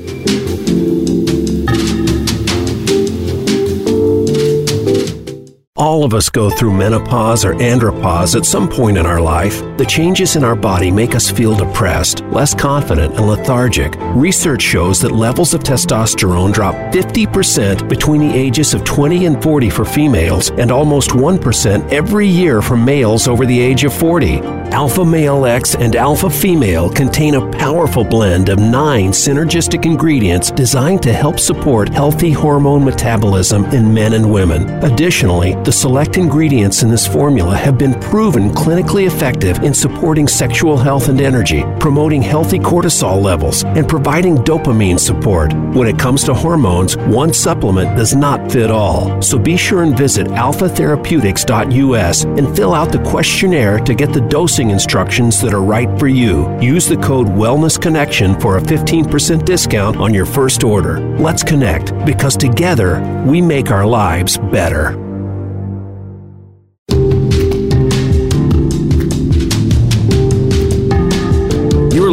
All 5.79 6.03
of 6.03 6.13
us 6.13 6.29
go 6.29 6.51
through 6.51 6.73
menopause 6.73 7.45
or 7.45 7.55
andropause 7.55 8.35
at 8.35 8.45
some 8.45 8.69
point 8.69 8.99
in 8.99 9.07
our 9.07 9.21
life. 9.21 9.61
The 9.77 9.87
changes 9.87 10.35
in 10.35 10.43
our 10.43 10.57
body 10.57 10.91
make 10.91 11.15
us 11.15 11.31
feel 11.31 11.55
depressed, 11.55 12.25
less 12.33 12.53
confident, 12.53 13.15
and 13.15 13.29
lethargic. 13.29 13.95
Research 14.13 14.61
shows 14.61 15.01
that 15.03 15.13
levels 15.13 15.55
of 15.55 15.61
testosterone 15.61 16.53
drop 16.53 16.75
50% 16.93 17.89
between 17.89 18.23
the 18.23 18.37
ages 18.37 18.75
of 18.75 18.83
20 18.83 19.27
and 19.27 19.41
40 19.41 19.71
for 19.71 19.85
females 19.85 20.51
and 20.51 20.73
almost 20.73 21.11
1% 21.11 21.93
every 21.93 22.27
year 22.27 22.61
for 22.61 22.77
males 22.77 23.29
over 23.29 23.47
the 23.47 23.61
age 23.61 23.85
of 23.85 23.95
40. 23.95 24.41
Alpha 24.73 25.05
Male 25.05 25.47
X 25.47 25.77
and 25.77 25.95
Alpha 25.95 26.29
Female 26.29 26.91
contain 26.91 27.37
a 27.37 27.51
powerful 27.53 28.05
blend 28.05 28.49
of 28.49 28.59
nine 28.59 29.11
synergistic 29.11 29.87
ingredients 29.87 30.51
designed 30.51 31.03
to 31.05 31.13
help 31.13 31.39
support 31.39 31.89
healthy 31.89 32.33
hormone 32.33 32.85
metabolism 32.85 33.65
in 33.67 33.95
men 33.95 34.13
and 34.13 34.31
women. 34.31 34.69
Additionally, 34.85 35.55
the 35.69 35.73
select 35.73 36.17
ingredients 36.17 36.83
in 36.83 36.89
this 36.89 37.07
formula 37.07 37.55
have 37.55 37.77
been 37.77 37.93
proven 38.01 38.49
clinically 38.53 39.07
effective 39.07 39.59
in 39.59 39.75
supporting 39.75 40.27
sexual 40.27 40.79
health 40.79 41.11
and 41.11 41.21
energy, 41.21 41.63
promoting 41.79 42.23
healthy 42.23 42.59
cortisol 42.59 43.23
levels, 43.23 43.65
and 43.65 43.87
providing 43.87 44.39
dopamine 44.39 44.99
support. 44.99 45.53
When 45.75 45.87
it 45.87 45.99
comes 45.99 46.25
to 46.25 46.33
hormones, 46.33 46.97
one 46.97 47.35
supplement 47.35 47.99
does 47.99 48.15
not 48.15 48.51
fit 48.51 48.71
all. 48.71 49.21
So 49.21 49.39
be 49.39 49.59
sure 49.59 49.83
and 49.83 49.95
visit 49.95 50.29
alphatherapeutics.us 50.29 52.25
and 52.25 52.57
fill 52.57 52.73
out 52.73 52.91
the 52.91 53.03
questionnaire 53.03 53.79
to 53.81 53.95
get 53.95 54.15
the 54.15 54.23
dosing 54.23 54.71
instructions 54.71 55.39
that 55.43 55.53
are 55.53 55.61
right 55.61 55.99
for 55.99 56.09
you. 56.09 56.49
Use 56.63 56.89
the 56.89 56.97
code 56.97 57.27
Wellness 57.27 57.79
Connection 57.79 58.41
for 58.41 58.57
a 58.57 58.63
15% 58.63 59.45
discount 59.45 59.99
on 59.99 60.15
your 60.15 60.25
first 60.25 60.65
order. 60.65 61.01
Let's 61.19 61.43
connect 61.43 61.93
because 62.07 62.39
together 62.39 63.03
we 63.27 63.43
make 63.43 63.71
our 63.71 63.85
lives 63.85 64.39
better. 64.39 65.08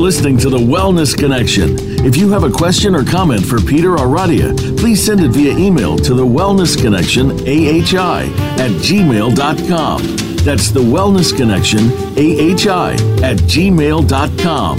Listening 0.05 0.37
to 0.37 0.51
the 0.51 0.57
Wellness 0.57 1.17
Connection. 1.17 1.75
If 2.05 2.15
you 2.15 2.29
have 2.29 2.43
a 2.43 2.51
question 2.51 2.93
or 2.93 3.03
comment 3.03 3.43
for 3.43 3.59
Peter 3.59 3.93
or 3.93 4.05
Radia, 4.05 4.55
please 4.77 5.03
send 5.03 5.19
it 5.19 5.29
via 5.29 5.57
email 5.57 5.97
to 5.97 6.13
the 6.13 6.23
Wellness 6.23 6.79
Connection 6.79 7.31
AHI 7.31 8.25
at 8.61 8.69
gmail.com. 8.85 10.01
That's 10.45 10.69
the 10.69 10.79
Wellness 10.79 11.35
Connection 11.35 11.89
AHI 12.19 12.93
at 13.23 13.37
gmail.com. 13.49 14.77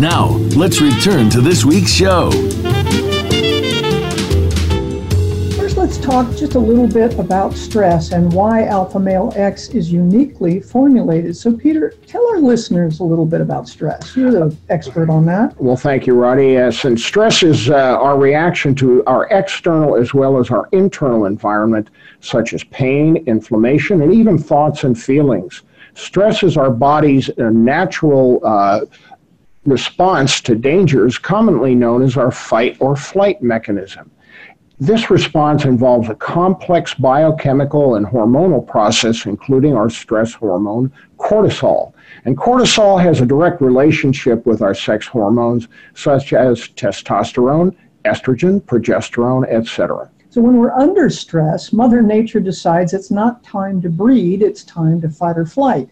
Now, 0.00 0.28
let's 0.56 0.80
return 0.80 1.28
to 1.30 1.40
this 1.40 1.64
week's 1.64 1.90
show. 1.90 2.30
Talk 6.08 6.34
just 6.34 6.54
a 6.54 6.58
little 6.58 6.88
bit 6.88 7.18
about 7.18 7.52
stress 7.52 8.12
and 8.12 8.32
why 8.32 8.64
Alpha 8.64 8.98
Male 8.98 9.30
X 9.36 9.68
is 9.68 9.92
uniquely 9.92 10.58
formulated. 10.58 11.36
So, 11.36 11.54
Peter, 11.54 11.92
tell 12.06 12.26
our 12.30 12.40
listeners 12.40 13.00
a 13.00 13.04
little 13.04 13.26
bit 13.26 13.42
about 13.42 13.68
stress. 13.68 14.16
You're 14.16 14.30
the 14.30 14.56
expert 14.70 15.10
on 15.10 15.26
that. 15.26 15.60
Well, 15.60 15.76
thank 15.76 16.06
you, 16.06 16.14
Roddy. 16.14 16.52
Yes, 16.52 16.86
stress 16.96 17.42
is 17.42 17.68
uh, 17.68 17.74
our 17.74 18.18
reaction 18.18 18.74
to 18.76 19.04
our 19.04 19.26
external 19.26 19.96
as 19.96 20.14
well 20.14 20.38
as 20.38 20.50
our 20.50 20.66
internal 20.72 21.26
environment, 21.26 21.90
such 22.20 22.54
as 22.54 22.64
pain, 22.64 23.18
inflammation, 23.26 24.00
and 24.00 24.10
even 24.10 24.38
thoughts 24.38 24.84
and 24.84 24.98
feelings. 24.98 25.60
Stress 25.92 26.42
is 26.42 26.56
our 26.56 26.70
body's 26.70 27.28
uh, 27.28 27.50
natural. 27.50 28.40
Uh, 28.42 28.86
response 29.66 30.40
to 30.40 30.54
dangers 30.54 31.18
commonly 31.18 31.74
known 31.74 32.00
as 32.00 32.16
our 32.16 32.30
fight 32.30 32.74
or 32.80 32.96
flight 32.96 33.42
mechanism. 33.42 34.10
This 34.80 35.10
response 35.10 35.64
involves 35.64 36.08
a 36.08 36.14
complex 36.14 36.94
biochemical 36.94 37.96
and 37.96 38.06
hormonal 38.06 38.64
process, 38.64 39.26
including 39.26 39.74
our 39.74 39.90
stress 39.90 40.32
hormone, 40.32 40.92
cortisol. 41.18 41.92
And 42.24 42.36
cortisol 42.36 43.02
has 43.02 43.20
a 43.20 43.26
direct 43.26 43.60
relationship 43.60 44.46
with 44.46 44.62
our 44.62 44.74
sex 44.74 45.04
hormones, 45.04 45.66
such 45.94 46.32
as 46.32 46.68
testosterone, 46.68 47.74
estrogen, 48.04 48.62
progesterone, 48.62 49.48
etc. 49.48 50.08
So 50.30 50.40
when 50.40 50.58
we're 50.58 50.70
under 50.70 51.10
stress, 51.10 51.72
Mother 51.72 52.00
Nature 52.00 52.38
decides 52.38 52.92
it's 52.92 53.10
not 53.10 53.42
time 53.42 53.82
to 53.82 53.88
breed, 53.88 54.42
it's 54.42 54.62
time 54.62 55.00
to 55.00 55.08
fight 55.08 55.38
or 55.38 55.46
flight. 55.46 55.90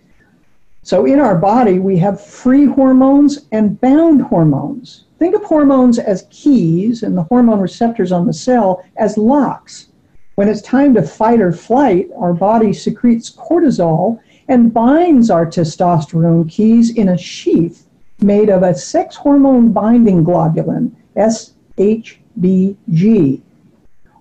So 0.87 1.05
in 1.05 1.19
our 1.19 1.37
body, 1.37 1.81
we 1.81 1.97
have 1.97 2.25
free 2.25 2.65
hormones 2.65 3.49
and 3.51 3.81
bound 3.81 4.23
hormones. 4.23 5.07
Think 5.19 5.35
of 5.35 5.43
hormones 5.43 5.99
as 5.99 6.29
keys 6.31 7.03
and 7.03 7.19
the 7.19 7.25
hormone 7.25 7.59
receptors 7.59 8.13
on 8.13 8.25
the 8.25 8.33
cell 8.33 8.85
as 8.97 9.19
locks. 9.19 9.89
When 10.37 10.47
it's 10.49 10.63
time 10.63 10.95
to 10.95 11.03
fight 11.03 11.41
or 11.41 11.51
flight, 11.51 12.09
our 12.17 12.33
body 12.33 12.73
secretes 12.73 13.35
cortisol 13.35 14.21
and 14.47 14.73
binds 14.73 15.29
our 15.29 15.45
testosterone 15.45 16.49
keys 16.49 16.91
in 16.91 17.09
a 17.09 17.19
sheath 17.19 17.89
made 18.23 18.49
of 18.49 18.63
a 18.63 18.73
sex 18.73 19.17
hormone 19.17 19.73
binding 19.73 20.25
globulin, 20.25 20.93
SHBG. 21.17 22.21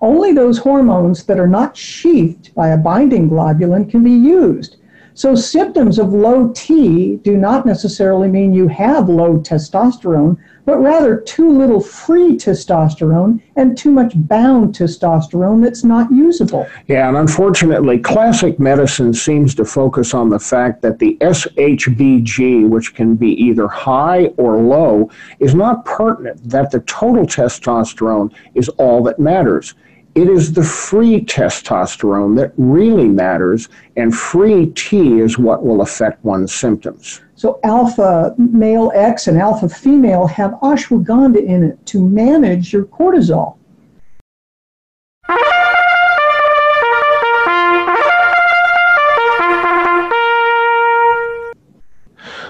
Only 0.00 0.32
those 0.32 0.58
hormones 0.58 1.22
that 1.26 1.38
are 1.38 1.46
not 1.46 1.76
sheathed 1.76 2.52
by 2.56 2.70
a 2.70 2.76
binding 2.76 3.30
globulin 3.30 3.88
can 3.88 4.02
be 4.02 4.10
used. 4.10 4.78
So 5.16 5.34
symptoms 5.34 5.98
of 5.98 6.12
low 6.12 6.52
T 6.54 7.16
do 7.16 7.38
not 7.38 7.64
necessarily 7.64 8.28
mean 8.28 8.52
you 8.52 8.68
have 8.68 9.08
low 9.08 9.38
testosterone, 9.38 10.36
but 10.66 10.76
rather 10.76 11.18
too 11.18 11.50
little 11.50 11.80
free 11.80 12.36
testosterone 12.36 13.40
and 13.56 13.78
too 13.78 13.90
much 13.90 14.12
bound 14.14 14.74
testosterone 14.74 15.62
that's 15.62 15.84
not 15.84 16.12
usable. 16.12 16.68
Yeah, 16.86 17.08
and 17.08 17.16
unfortunately, 17.16 17.98
classic 17.98 18.58
medicine 18.58 19.14
seems 19.14 19.54
to 19.54 19.64
focus 19.64 20.12
on 20.12 20.28
the 20.28 20.38
fact 20.38 20.82
that 20.82 20.98
the 20.98 21.16
SHBG, 21.22 22.68
which 22.68 22.94
can 22.94 23.14
be 23.14 23.30
either 23.42 23.68
high 23.68 24.26
or 24.36 24.58
low, 24.58 25.08
is 25.38 25.54
not 25.54 25.86
pertinent, 25.86 26.46
that 26.46 26.70
the 26.70 26.80
total 26.80 27.24
testosterone 27.24 28.34
is 28.54 28.68
all 28.68 29.02
that 29.04 29.18
matters. 29.18 29.72
It 30.16 30.30
is 30.30 30.50
the 30.50 30.64
free 30.64 31.20
testosterone 31.20 32.36
that 32.38 32.54
really 32.56 33.06
matters, 33.06 33.68
and 33.98 34.16
free 34.16 34.68
T 34.70 35.20
is 35.20 35.36
what 35.36 35.62
will 35.62 35.82
affect 35.82 36.24
one's 36.24 36.54
symptoms. 36.54 37.20
So, 37.34 37.60
alpha 37.64 38.34
male 38.38 38.90
X 38.94 39.28
and 39.28 39.36
alpha 39.36 39.68
female 39.68 40.26
have 40.26 40.52
ashwagandha 40.62 41.44
in 41.44 41.64
it 41.64 41.84
to 41.88 42.00
manage 42.00 42.72
your 42.72 42.86
cortisol. 42.86 43.58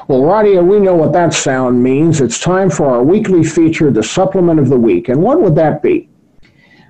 Well, 0.07 0.21
Radia, 0.23 0.65
we 0.65 0.79
know 0.79 0.95
what 0.95 1.13
that 1.15 1.35
sound 1.35 1.83
means. 1.83 2.21
It's 2.21 2.39
time 2.39 2.71
for 2.71 2.87
our 2.87 3.03
weekly 3.03 3.43
feature, 3.43 3.91
the 3.91 4.05
supplement 4.05 4.61
of 4.61 4.69
the 4.69 4.79
week. 4.79 5.09
And 5.09 5.21
what 5.21 5.41
would 5.41 5.57
that 5.57 5.83
be? 5.83 6.09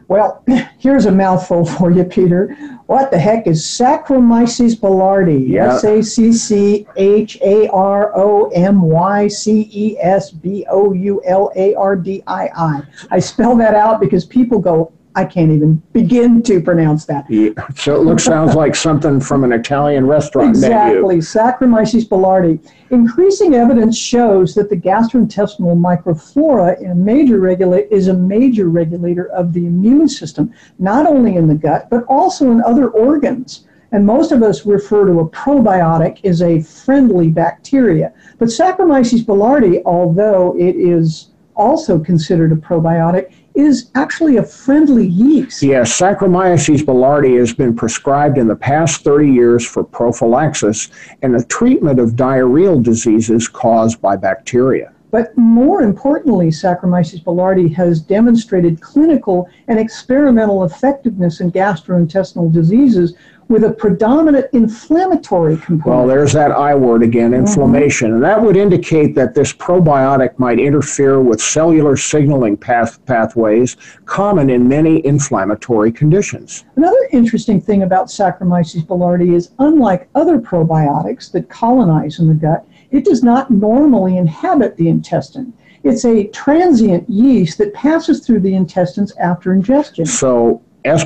Well, 0.08 0.44
here's 0.78 1.06
a 1.06 1.12
mouthful 1.12 1.64
for 1.76 1.90
you, 1.90 2.04
Peter. 2.04 2.54
What 2.86 3.10
the 3.10 3.18
heck 3.18 3.46
is 3.46 3.64
Saccharomyces 3.64 4.78
boulardii? 4.78 5.58
S 5.58 5.84
A 5.84 6.02
C 6.02 6.32
C 6.32 6.86
H 6.96 7.38
A 7.42 7.68
R 7.68 8.12
O 8.16 8.48
M 8.50 8.82
Y 8.82 9.26
C 9.26 9.68
E 9.72 9.98
S 9.98 10.30
B 10.30 10.64
O 10.70 10.92
U 10.92 11.20
L 11.24 11.50
A 11.56 11.74
R 11.74 11.96
D 11.96 12.22
I 12.26 12.48
I. 12.56 12.82
I 13.10 13.18
spell 13.18 13.56
that 13.56 13.74
out 13.74 14.00
because 14.00 14.24
people 14.24 14.60
go, 14.60 14.92
I 15.16 15.24
can't 15.24 15.50
even 15.50 15.82
begin 15.94 16.42
to 16.42 16.60
pronounce 16.60 17.06
that. 17.06 17.24
Yeah. 17.30 17.52
So 17.74 17.96
it 17.96 18.00
looks 18.00 18.24
sounds 18.24 18.54
like 18.54 18.76
something 18.76 19.18
from 19.18 19.44
an 19.44 19.52
Italian 19.52 20.06
restaurant 20.06 20.50
exactly. 20.50 21.06
menu. 21.06 21.16
Exactly, 21.16 21.68
Saccharomyces 21.68 22.06
boulardii. 22.06 22.72
Increasing 22.90 23.54
evidence 23.54 23.96
shows 23.96 24.54
that 24.56 24.68
the 24.68 24.76
gastrointestinal 24.76 25.74
microflora 25.74 26.78
in 26.82 26.90
a 26.90 26.94
major 26.94 27.40
regula- 27.40 27.86
is 27.90 28.08
a 28.08 28.12
major 28.12 28.68
regulator 28.68 29.28
of 29.28 29.54
the 29.54 29.66
immune 29.66 30.06
system, 30.06 30.52
not 30.78 31.06
only 31.06 31.36
in 31.36 31.48
the 31.48 31.54
gut 31.54 31.88
but 31.88 32.04
also 32.08 32.50
in 32.50 32.62
other 32.64 32.88
organs. 32.90 33.64
And 33.92 34.04
most 34.04 34.32
of 34.32 34.42
us 34.42 34.66
refer 34.66 35.06
to 35.06 35.20
a 35.20 35.28
probiotic 35.30 36.22
as 36.26 36.42
a 36.42 36.60
friendly 36.60 37.30
bacteria. 37.30 38.12
But 38.38 38.48
Saccharomyces 38.48 39.24
boulardii, 39.24 39.80
although 39.86 40.54
it 40.58 40.76
is 40.76 41.30
also 41.54 41.98
considered 41.98 42.52
a 42.52 42.56
probiotic, 42.56 43.32
is 43.56 43.90
actually 43.94 44.36
a 44.36 44.42
friendly 44.42 45.06
yeast. 45.06 45.62
Yes, 45.62 45.98
Saccharomyces 45.98 46.82
boulardii 46.82 47.38
has 47.38 47.54
been 47.54 47.74
prescribed 47.74 48.38
in 48.38 48.46
the 48.46 48.56
past 48.56 49.02
30 49.02 49.30
years 49.30 49.66
for 49.66 49.82
prophylaxis 49.82 50.90
and 51.22 51.34
the 51.34 51.44
treatment 51.46 51.98
of 51.98 52.10
diarrheal 52.10 52.82
diseases 52.82 53.48
caused 53.48 54.00
by 54.02 54.14
bacteria. 54.16 54.92
But 55.10 55.36
more 55.38 55.82
importantly, 55.82 56.48
Saccharomyces 56.48 57.24
boulardii 57.24 57.74
has 57.74 58.00
demonstrated 58.00 58.82
clinical 58.82 59.48
and 59.68 59.78
experimental 59.78 60.64
effectiveness 60.64 61.40
in 61.40 61.50
gastrointestinal 61.50 62.52
diseases 62.52 63.14
with 63.48 63.64
a 63.64 63.70
predominant 63.70 64.46
inflammatory 64.52 65.56
component. 65.58 65.86
Well, 65.86 66.06
there's 66.06 66.32
that 66.32 66.50
I 66.50 66.74
word 66.74 67.02
again, 67.02 67.30
mm-hmm. 67.30 67.46
inflammation. 67.46 68.08
Mm-hmm. 68.08 68.14
And 68.16 68.24
that 68.24 68.42
would 68.42 68.56
indicate 68.56 69.14
that 69.14 69.34
this 69.34 69.52
probiotic 69.52 70.38
might 70.38 70.58
interfere 70.58 71.20
with 71.20 71.40
cellular 71.40 71.96
signaling 71.96 72.56
path- 72.56 73.04
pathways 73.06 73.76
common 74.04 74.50
in 74.50 74.66
many 74.66 75.04
inflammatory 75.06 75.92
conditions. 75.92 76.64
Another 76.76 77.08
interesting 77.12 77.60
thing 77.60 77.82
about 77.82 78.08
Saccharomyces 78.08 78.84
boulardii 78.86 79.34
is 79.34 79.50
unlike 79.58 80.08
other 80.14 80.38
probiotics 80.38 81.30
that 81.32 81.48
colonize 81.48 82.18
in 82.18 82.26
the 82.26 82.34
gut, 82.34 82.66
it 82.90 83.04
does 83.04 83.22
not 83.22 83.50
normally 83.50 84.16
inhabit 84.16 84.76
the 84.76 84.88
intestine. 84.88 85.52
It's 85.84 86.04
a 86.04 86.26
transient 86.28 87.08
yeast 87.08 87.58
that 87.58 87.72
passes 87.72 88.26
through 88.26 88.40
the 88.40 88.54
intestines 88.54 89.14
after 89.18 89.52
ingestion. 89.52 90.04
So 90.04 90.60
S. 90.86 91.04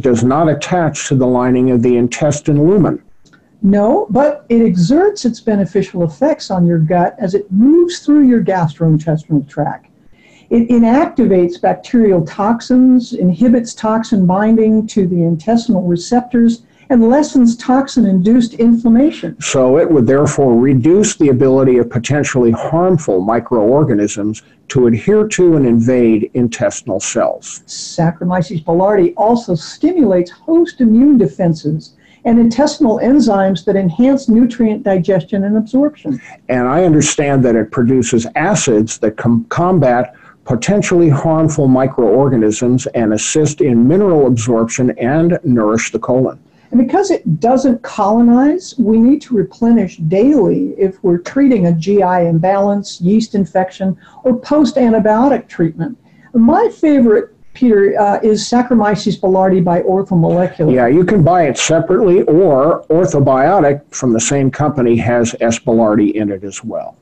does 0.00 0.22
not 0.22 0.48
attach 0.48 1.08
to 1.08 1.14
the 1.14 1.26
lining 1.26 1.70
of 1.70 1.82
the 1.82 1.96
intestine 1.96 2.68
lumen. 2.68 3.02
No, 3.62 4.06
but 4.10 4.44
it 4.50 4.60
exerts 4.60 5.24
its 5.24 5.40
beneficial 5.40 6.04
effects 6.04 6.50
on 6.50 6.66
your 6.66 6.78
gut 6.78 7.16
as 7.18 7.34
it 7.34 7.50
moves 7.50 8.00
through 8.00 8.28
your 8.28 8.44
gastrointestinal 8.44 9.48
tract. 9.48 9.86
It 10.50 10.68
inactivates 10.68 11.58
bacterial 11.58 12.24
toxins, 12.26 13.14
inhibits 13.14 13.72
toxin 13.72 14.26
binding 14.26 14.86
to 14.88 15.06
the 15.06 15.22
intestinal 15.22 15.82
receptors, 15.82 16.64
and 16.90 17.08
lessens 17.08 17.56
toxin 17.56 18.06
induced 18.06 18.54
inflammation. 18.54 19.40
So 19.40 19.78
it 19.78 19.90
would 19.90 20.06
therefore 20.06 20.58
reduce 20.58 21.16
the 21.16 21.28
ability 21.28 21.78
of 21.78 21.90
potentially 21.90 22.50
harmful 22.52 23.20
microorganisms 23.20 24.42
to 24.68 24.86
adhere 24.86 25.26
to 25.28 25.56
and 25.56 25.66
invade 25.66 26.30
intestinal 26.34 27.00
cells. 27.00 27.62
Saccharomyces 27.66 28.64
boulardii 28.64 29.14
also 29.16 29.54
stimulates 29.54 30.30
host 30.30 30.80
immune 30.80 31.18
defenses 31.18 31.94
and 32.24 32.38
intestinal 32.38 32.98
enzymes 33.00 33.64
that 33.64 33.76
enhance 33.76 34.28
nutrient 34.28 34.82
digestion 34.82 35.44
and 35.44 35.56
absorption. 35.56 36.20
And 36.48 36.66
I 36.66 36.84
understand 36.84 37.44
that 37.44 37.54
it 37.54 37.70
produces 37.70 38.26
acids 38.34 38.98
that 38.98 39.16
com- 39.16 39.44
combat 39.50 40.14
potentially 40.44 41.08
harmful 41.08 41.68
microorganisms 41.68 42.86
and 42.88 43.12
assist 43.12 43.60
in 43.60 43.86
mineral 43.86 44.26
absorption 44.26 44.90
and 44.98 45.38
nourish 45.42 45.90
the 45.90 45.98
colon. 45.98 46.38
And 46.74 46.84
because 46.84 47.12
it 47.12 47.38
doesn't 47.38 47.82
colonize, 47.82 48.74
we 48.78 48.98
need 48.98 49.22
to 49.22 49.36
replenish 49.36 49.98
daily 49.98 50.74
if 50.76 51.00
we're 51.04 51.18
treating 51.18 51.68
a 51.68 51.72
GI 51.72 52.26
imbalance, 52.26 53.00
yeast 53.00 53.36
infection, 53.36 53.96
or 54.24 54.36
post 54.40 54.74
antibiotic 54.74 55.46
treatment. 55.46 55.96
My 56.32 56.68
favorite 56.70 57.30
Peter, 57.52 57.96
uh, 57.96 58.18
is 58.24 58.42
Saccharomyces 58.42 59.20
boulardii 59.20 59.62
by 59.62 59.82
Orthomolecular. 59.82 60.74
Yeah, 60.74 60.88
you 60.88 61.04
can 61.04 61.22
buy 61.22 61.44
it 61.44 61.56
separately, 61.56 62.22
or 62.22 62.82
Orthobiotic 62.88 63.82
from 63.94 64.12
the 64.12 64.18
same 64.18 64.50
company 64.50 64.96
has 64.96 65.36
S. 65.40 65.60
boulardii 65.60 66.14
in 66.14 66.32
it 66.32 66.42
as 66.42 66.64
well. 66.64 66.96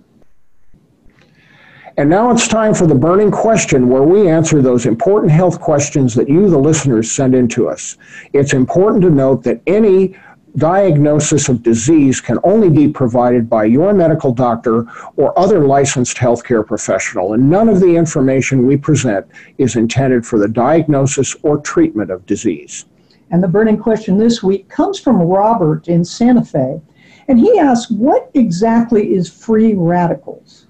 And 1.99 2.09
now 2.09 2.31
it's 2.31 2.49
time 2.49 2.73
for 2.73 2.87
the 2.87 2.95
burning 2.95 3.31
question 3.31 3.89
where 3.89 4.03
we 4.03 4.29
answer 4.29 4.63
those 4.63 4.87
important 4.87 5.31
health 5.31 5.61
questions 5.61 6.15
that 6.15 6.29
you, 6.29 6.49
the 6.49 6.59
listeners, 6.59 7.13
send 7.13 7.35
in 7.35 7.49
to 7.49 7.69
us. 7.69 7.99
It's 8.33 8.55
important 8.55 9.03
to 9.03 9.11
note 9.11 9.43
that 9.45 9.61
any 9.67 10.17
diagnosis 10.57 11.49
of 11.49 11.63
disease 11.63 12.21
can 12.21 12.39
only 12.45 12.71
be 12.71 12.89
provided 12.89 13.49
by 13.49 13.65
your 13.65 13.93
medical 13.93 14.33
doctor 14.33 14.87
or 15.17 15.39
other 15.39 15.67
licensed 15.67 16.17
healthcare 16.17 16.67
professional, 16.67 17.35
and 17.35 17.51
none 17.51 17.69
of 17.69 17.81
the 17.81 17.95
information 17.97 18.67
we 18.67 18.77
present 18.77 19.27
is 19.59 19.77
intended 19.77 20.25
for 20.27 20.39
the 20.39 20.49
diagnosis 20.49 21.37
or 21.43 21.59
treatment 21.59 22.11
of 22.11 22.25
disease. 22.25 22.87
And 23.31 23.43
the 23.43 23.49
burning 23.49 23.79
question 23.79 24.19
this 24.19 24.43
week 24.43 24.69
comes 24.69 24.99
from 24.99 25.21
Robert 25.21 25.89
in 25.89 26.05
Santa 26.05 26.45
Fe, 26.45 26.81
and 27.29 27.39
he 27.39 27.59
asks, 27.59 27.91
What 27.91 28.31
exactly 28.35 29.15
is 29.15 29.31
free 29.31 29.75
radicals? 29.75 30.67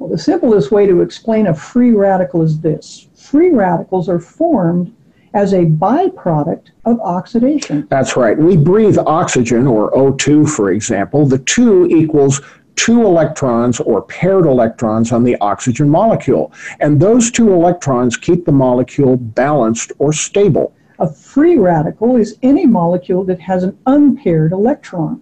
Well, 0.00 0.08
the 0.08 0.16
simplest 0.16 0.72
way 0.72 0.86
to 0.86 1.02
explain 1.02 1.48
a 1.48 1.54
free 1.54 1.90
radical 1.90 2.40
is 2.40 2.58
this 2.58 3.08
free 3.14 3.50
radicals 3.50 4.08
are 4.08 4.18
formed 4.18 4.96
as 5.34 5.52
a 5.52 5.66
byproduct 5.66 6.70
of 6.86 6.98
oxidation. 7.00 7.86
That's 7.90 8.16
right. 8.16 8.36
We 8.36 8.56
breathe 8.56 8.96
oxygen, 8.96 9.66
or 9.66 9.90
O2, 9.90 10.48
for 10.48 10.72
example. 10.72 11.26
The 11.26 11.38
2 11.40 11.88
equals 11.88 12.40
two 12.76 13.04
electrons 13.04 13.78
or 13.78 14.00
paired 14.00 14.46
electrons 14.46 15.12
on 15.12 15.22
the 15.22 15.36
oxygen 15.42 15.90
molecule. 15.90 16.50
And 16.80 16.98
those 16.98 17.30
two 17.30 17.52
electrons 17.52 18.16
keep 18.16 18.46
the 18.46 18.52
molecule 18.52 19.18
balanced 19.18 19.92
or 19.98 20.14
stable. 20.14 20.72
A 20.98 21.12
free 21.12 21.58
radical 21.58 22.16
is 22.16 22.38
any 22.42 22.64
molecule 22.64 23.22
that 23.24 23.40
has 23.40 23.64
an 23.64 23.76
unpaired 23.84 24.52
electron 24.52 25.20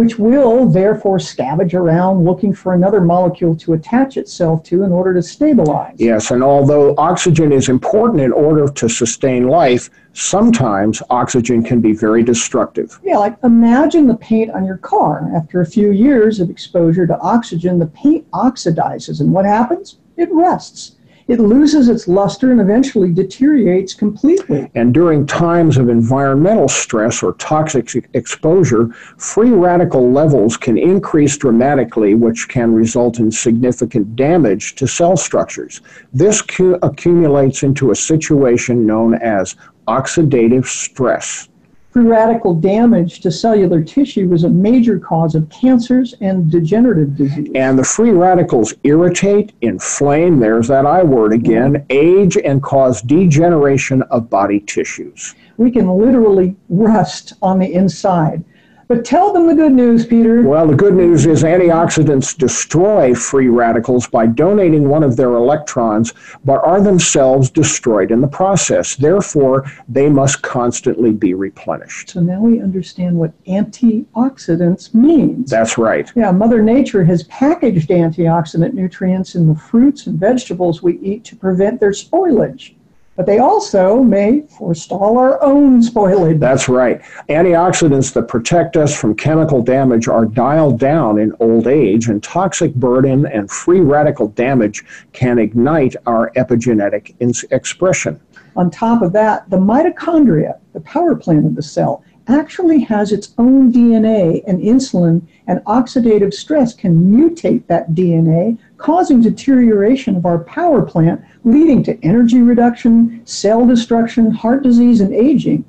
which 0.00 0.18
will 0.18 0.64
therefore 0.64 1.18
scavenge 1.18 1.74
around 1.74 2.24
looking 2.24 2.54
for 2.54 2.72
another 2.72 3.02
molecule 3.02 3.54
to 3.54 3.74
attach 3.74 4.16
itself 4.16 4.62
to 4.62 4.82
in 4.82 4.92
order 4.92 5.12
to 5.12 5.22
stabilize. 5.22 5.94
Yes, 5.98 6.30
and 6.30 6.42
although 6.42 6.94
oxygen 6.96 7.52
is 7.52 7.68
important 7.68 8.22
in 8.22 8.32
order 8.32 8.66
to 8.66 8.88
sustain 8.88 9.46
life, 9.46 9.90
sometimes 10.14 11.02
oxygen 11.10 11.62
can 11.62 11.82
be 11.82 11.92
very 11.92 12.22
destructive. 12.22 12.98
Yeah, 13.04 13.18
like 13.18 13.36
imagine 13.44 14.06
the 14.06 14.16
paint 14.16 14.50
on 14.52 14.64
your 14.64 14.78
car. 14.78 15.30
After 15.36 15.60
a 15.60 15.66
few 15.66 15.90
years 15.90 16.40
of 16.40 16.48
exposure 16.48 17.06
to 17.06 17.18
oxygen, 17.18 17.78
the 17.78 17.88
paint 17.88 18.26
oxidizes, 18.30 19.20
and 19.20 19.34
what 19.34 19.44
happens? 19.44 19.98
It 20.16 20.32
rusts 20.32 20.96
it 21.30 21.38
loses 21.38 21.88
its 21.88 22.08
luster 22.08 22.50
and 22.50 22.60
eventually 22.60 23.12
deteriorates 23.12 23.94
completely. 23.94 24.68
And 24.74 24.92
during 24.92 25.26
times 25.26 25.76
of 25.76 25.88
environmental 25.88 26.68
stress 26.68 27.22
or 27.22 27.34
toxic 27.34 28.10
exposure, 28.14 28.88
free 29.16 29.50
radical 29.50 30.10
levels 30.10 30.56
can 30.56 30.76
increase 30.76 31.36
dramatically, 31.36 32.16
which 32.16 32.48
can 32.48 32.74
result 32.74 33.20
in 33.20 33.30
significant 33.30 34.16
damage 34.16 34.74
to 34.74 34.88
cell 34.88 35.16
structures. 35.16 35.82
This 36.12 36.42
cu- 36.42 36.80
accumulates 36.82 37.62
into 37.62 37.92
a 37.92 37.94
situation 37.94 38.84
known 38.84 39.14
as 39.14 39.54
oxidative 39.86 40.66
stress. 40.66 41.49
Free 41.90 42.04
radical 42.04 42.54
damage 42.54 43.18
to 43.22 43.32
cellular 43.32 43.82
tissue 43.82 44.28
was 44.28 44.44
a 44.44 44.48
major 44.48 44.96
cause 45.00 45.34
of 45.34 45.48
cancers 45.48 46.14
and 46.20 46.48
degenerative 46.48 47.16
disease. 47.16 47.50
And 47.56 47.76
the 47.76 47.82
free 47.82 48.12
radicals 48.12 48.72
irritate, 48.84 49.54
inflame, 49.60 50.38
there's 50.38 50.68
that 50.68 50.86
I 50.86 51.02
word 51.02 51.32
again, 51.32 51.84
age, 51.90 52.36
and 52.36 52.62
cause 52.62 53.02
degeneration 53.02 54.02
of 54.02 54.30
body 54.30 54.60
tissues. 54.60 55.34
We 55.56 55.72
can 55.72 55.88
literally 55.88 56.54
rust 56.68 57.32
on 57.42 57.58
the 57.58 57.74
inside. 57.74 58.44
But 58.90 59.04
tell 59.04 59.32
them 59.32 59.46
the 59.46 59.54
good 59.54 59.70
news, 59.70 60.04
Peter. 60.04 60.42
Well, 60.42 60.66
the 60.66 60.74
good 60.74 60.94
news 60.94 61.24
is 61.24 61.44
antioxidants 61.44 62.36
destroy 62.36 63.14
free 63.14 63.46
radicals 63.46 64.08
by 64.08 64.26
donating 64.26 64.88
one 64.88 65.04
of 65.04 65.16
their 65.16 65.34
electrons, 65.34 66.12
but 66.44 66.60
are 66.64 66.80
themselves 66.80 67.50
destroyed 67.50 68.10
in 68.10 68.20
the 68.20 68.26
process. 68.26 68.96
Therefore, 68.96 69.70
they 69.88 70.08
must 70.08 70.42
constantly 70.42 71.12
be 71.12 71.34
replenished. 71.34 72.10
So 72.10 72.20
now 72.20 72.40
we 72.40 72.60
understand 72.60 73.14
what 73.14 73.32
antioxidants 73.44 74.92
means. 74.92 75.50
That's 75.50 75.78
right. 75.78 76.10
Yeah, 76.16 76.32
Mother 76.32 76.60
Nature 76.60 77.04
has 77.04 77.22
packaged 77.28 77.90
antioxidant 77.90 78.72
nutrients 78.72 79.36
in 79.36 79.46
the 79.46 79.54
fruits 79.54 80.08
and 80.08 80.18
vegetables 80.18 80.82
we 80.82 80.98
eat 80.98 81.24
to 81.26 81.36
prevent 81.36 81.78
their 81.78 81.92
spoilage 81.92 82.74
but 83.20 83.26
they 83.26 83.38
also 83.38 84.02
may 84.02 84.40
forestall 84.48 85.18
our 85.18 85.42
own 85.44 85.82
spoilage. 85.82 86.40
That's 86.40 86.70
right. 86.70 87.02
Antioxidants 87.28 88.14
that 88.14 88.28
protect 88.28 88.78
us 88.78 88.98
from 88.98 89.14
chemical 89.14 89.60
damage 89.60 90.08
are 90.08 90.24
dialed 90.24 90.78
down 90.78 91.18
in 91.18 91.36
old 91.38 91.66
age, 91.66 92.08
and 92.08 92.22
toxic 92.22 92.74
burden 92.74 93.26
and 93.26 93.50
free 93.50 93.80
radical 93.80 94.28
damage 94.28 94.86
can 95.12 95.38
ignite 95.38 95.96
our 96.06 96.30
epigenetic 96.30 97.14
expression. 97.50 98.18
On 98.56 98.70
top 98.70 99.02
of 99.02 99.12
that, 99.12 99.50
the 99.50 99.58
mitochondria, 99.58 100.58
the 100.72 100.80
power 100.80 101.14
plant 101.14 101.44
of 101.44 101.56
the 101.56 101.62
cell, 101.62 102.02
actually 102.26 102.80
has 102.80 103.12
its 103.12 103.34
own 103.36 103.70
DNA, 103.70 104.42
and 104.46 104.60
insulin 104.60 105.20
and 105.46 105.60
oxidative 105.66 106.32
stress 106.32 106.72
can 106.72 107.12
mutate 107.12 107.66
that 107.66 107.90
DNA, 107.90 108.56
causing 108.80 109.20
deterioration 109.20 110.16
of 110.16 110.26
our 110.26 110.38
power 110.44 110.82
plant, 110.82 111.20
leading 111.44 111.82
to 111.84 111.98
energy 112.04 112.40
reduction, 112.40 113.20
cell 113.26 113.66
destruction, 113.66 114.30
heart 114.30 114.62
disease, 114.62 115.00
and 115.00 115.14
aging. 115.14 115.64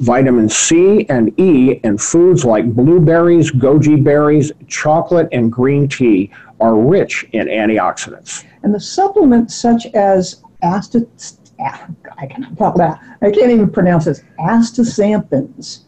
Vitamin 0.00 0.48
C 0.48 1.06
and 1.08 1.32
E 1.38 1.80
in 1.84 1.98
foods 1.98 2.44
like 2.44 2.72
blueberries, 2.74 3.52
goji 3.52 4.02
berries, 4.02 4.50
chocolate, 4.66 5.28
and 5.32 5.52
green 5.52 5.88
tea 5.88 6.30
are 6.60 6.76
rich 6.76 7.24
in 7.32 7.46
antioxidants. 7.46 8.44
And 8.62 8.74
the 8.74 8.80
supplements 8.80 9.54
such 9.54 9.86
as 9.94 10.42
astat- 10.64 11.38
ah, 11.60 11.86
I 12.18 12.26
cannot 12.26 12.56
can't, 12.56 12.80
I 13.22 13.30
can't 13.30 13.52
even 13.52 13.70
pronounce 13.70 14.06
this, 14.06 14.22
astaxanthins, 14.40 15.80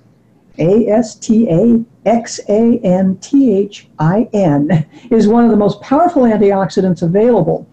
a 0.60 0.86
S 0.88 1.14
T 1.16 1.48
A 1.50 1.84
X 2.06 2.40
A 2.48 2.78
N 2.84 3.16
T 3.18 3.56
H 3.56 3.88
I 3.98 4.28
N, 4.32 4.86
is 5.10 5.26
one 5.26 5.44
of 5.44 5.50
the 5.50 5.56
most 5.56 5.80
powerful 5.80 6.22
antioxidants 6.22 7.02
available. 7.02 7.66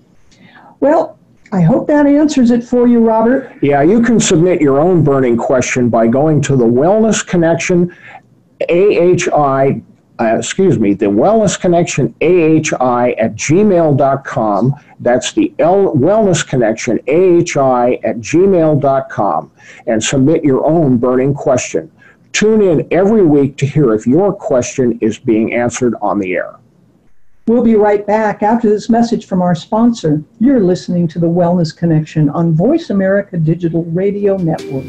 Well, 0.79 1.17
I 1.51 1.61
hope 1.61 1.87
that 1.87 2.05
answers 2.05 2.51
it 2.51 2.63
for 2.63 2.87
you, 2.87 2.99
Robert. 2.99 3.53
Yeah, 3.61 3.81
you 3.81 4.01
can 4.01 4.19
submit 4.19 4.61
your 4.61 4.79
own 4.79 5.03
burning 5.03 5.37
question 5.37 5.89
by 5.89 6.07
going 6.07 6.41
to 6.41 6.57
the 6.57 6.65
Wellness 6.65 7.25
Connection 7.25 7.95
AHI, 8.69 9.81
uh, 10.19 10.35
excuse 10.37 10.77
me, 10.77 10.93
the 10.93 11.05
Wellness 11.05 11.59
Connection 11.59 12.13
AHI 12.21 13.13
at 13.13 13.35
gmail.com. 13.35 14.75
That's 14.99 15.31
the 15.31 15.53
L- 15.59 15.95
Wellness 15.95 16.45
Connection 16.45 16.99
AHI 17.07 17.99
at 18.03 18.17
gmail.com 18.17 19.51
and 19.85 20.03
submit 20.03 20.43
your 20.43 20.65
own 20.65 20.97
burning 20.97 21.33
question. 21.33 21.89
Tune 22.33 22.61
in 22.61 22.87
every 22.91 23.25
week 23.25 23.57
to 23.57 23.65
hear 23.65 23.93
if 23.93 24.05
your 24.05 24.33
question 24.33 24.97
is 25.01 25.17
being 25.17 25.53
answered 25.53 25.95
on 26.01 26.19
the 26.19 26.33
air. 26.35 26.55
We'll 27.47 27.63
be 27.63 27.75
right 27.75 28.05
back 28.05 28.43
after 28.43 28.69
this 28.69 28.89
message 28.89 29.25
from 29.25 29.41
our 29.41 29.55
sponsor. 29.55 30.21
You're 30.39 30.59
listening 30.59 31.07
to 31.09 31.19
the 31.19 31.27
Wellness 31.27 31.75
Connection 31.75 32.29
on 32.29 32.53
Voice 32.53 32.89
America 32.89 33.37
Digital 33.37 33.85
Radio 33.85 34.35
Network. 34.35 34.83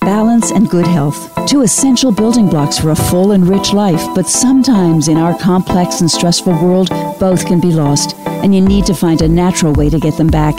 Balance 0.00 0.52
and 0.52 0.70
good 0.70 0.86
health, 0.86 1.46
two 1.46 1.60
essential 1.60 2.10
building 2.12 2.48
blocks 2.48 2.78
for 2.78 2.90
a 2.90 2.96
full 2.96 3.32
and 3.32 3.46
rich 3.46 3.74
life, 3.74 4.02
but 4.14 4.26
sometimes 4.26 5.08
in 5.08 5.18
our 5.18 5.38
complex 5.38 6.00
and 6.00 6.10
stressful 6.10 6.54
world, 6.54 6.88
both 7.20 7.44
can 7.44 7.60
be 7.60 7.72
lost, 7.72 8.16
and 8.26 8.54
you 8.54 8.62
need 8.62 8.86
to 8.86 8.94
find 8.94 9.20
a 9.20 9.28
natural 9.28 9.74
way 9.74 9.90
to 9.90 10.00
get 10.00 10.16
them 10.16 10.28
back. 10.28 10.54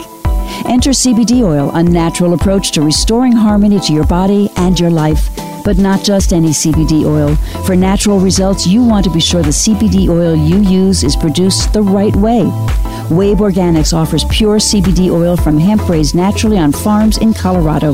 Enter 0.66 0.90
CBD 0.90 1.42
oil, 1.42 1.70
a 1.70 1.82
natural 1.82 2.34
approach 2.34 2.72
to 2.72 2.82
restoring 2.82 3.32
harmony 3.32 3.80
to 3.80 3.92
your 3.92 4.06
body 4.06 4.50
and 4.56 4.78
your 4.78 4.90
life. 4.90 5.51
But 5.64 5.78
not 5.78 6.02
just 6.02 6.32
any 6.32 6.50
CBD 6.50 7.04
oil. 7.04 7.36
For 7.64 7.76
natural 7.76 8.18
results, 8.18 8.66
you 8.66 8.84
want 8.84 9.04
to 9.04 9.10
be 9.10 9.20
sure 9.20 9.42
the 9.42 9.48
CBD 9.50 10.08
oil 10.08 10.34
you 10.34 10.58
use 10.58 11.04
is 11.04 11.16
produced 11.16 11.72
the 11.72 11.82
right 11.82 12.14
way. 12.16 12.42
Waayb 13.08 13.38
Organics 13.38 13.92
offers 13.92 14.24
pure 14.30 14.58
CBD 14.58 15.10
oil 15.10 15.36
from 15.36 15.58
hemp 15.58 15.88
raised 15.88 16.14
naturally 16.14 16.58
on 16.58 16.72
farms 16.72 17.18
in 17.18 17.34
Colorado. 17.34 17.92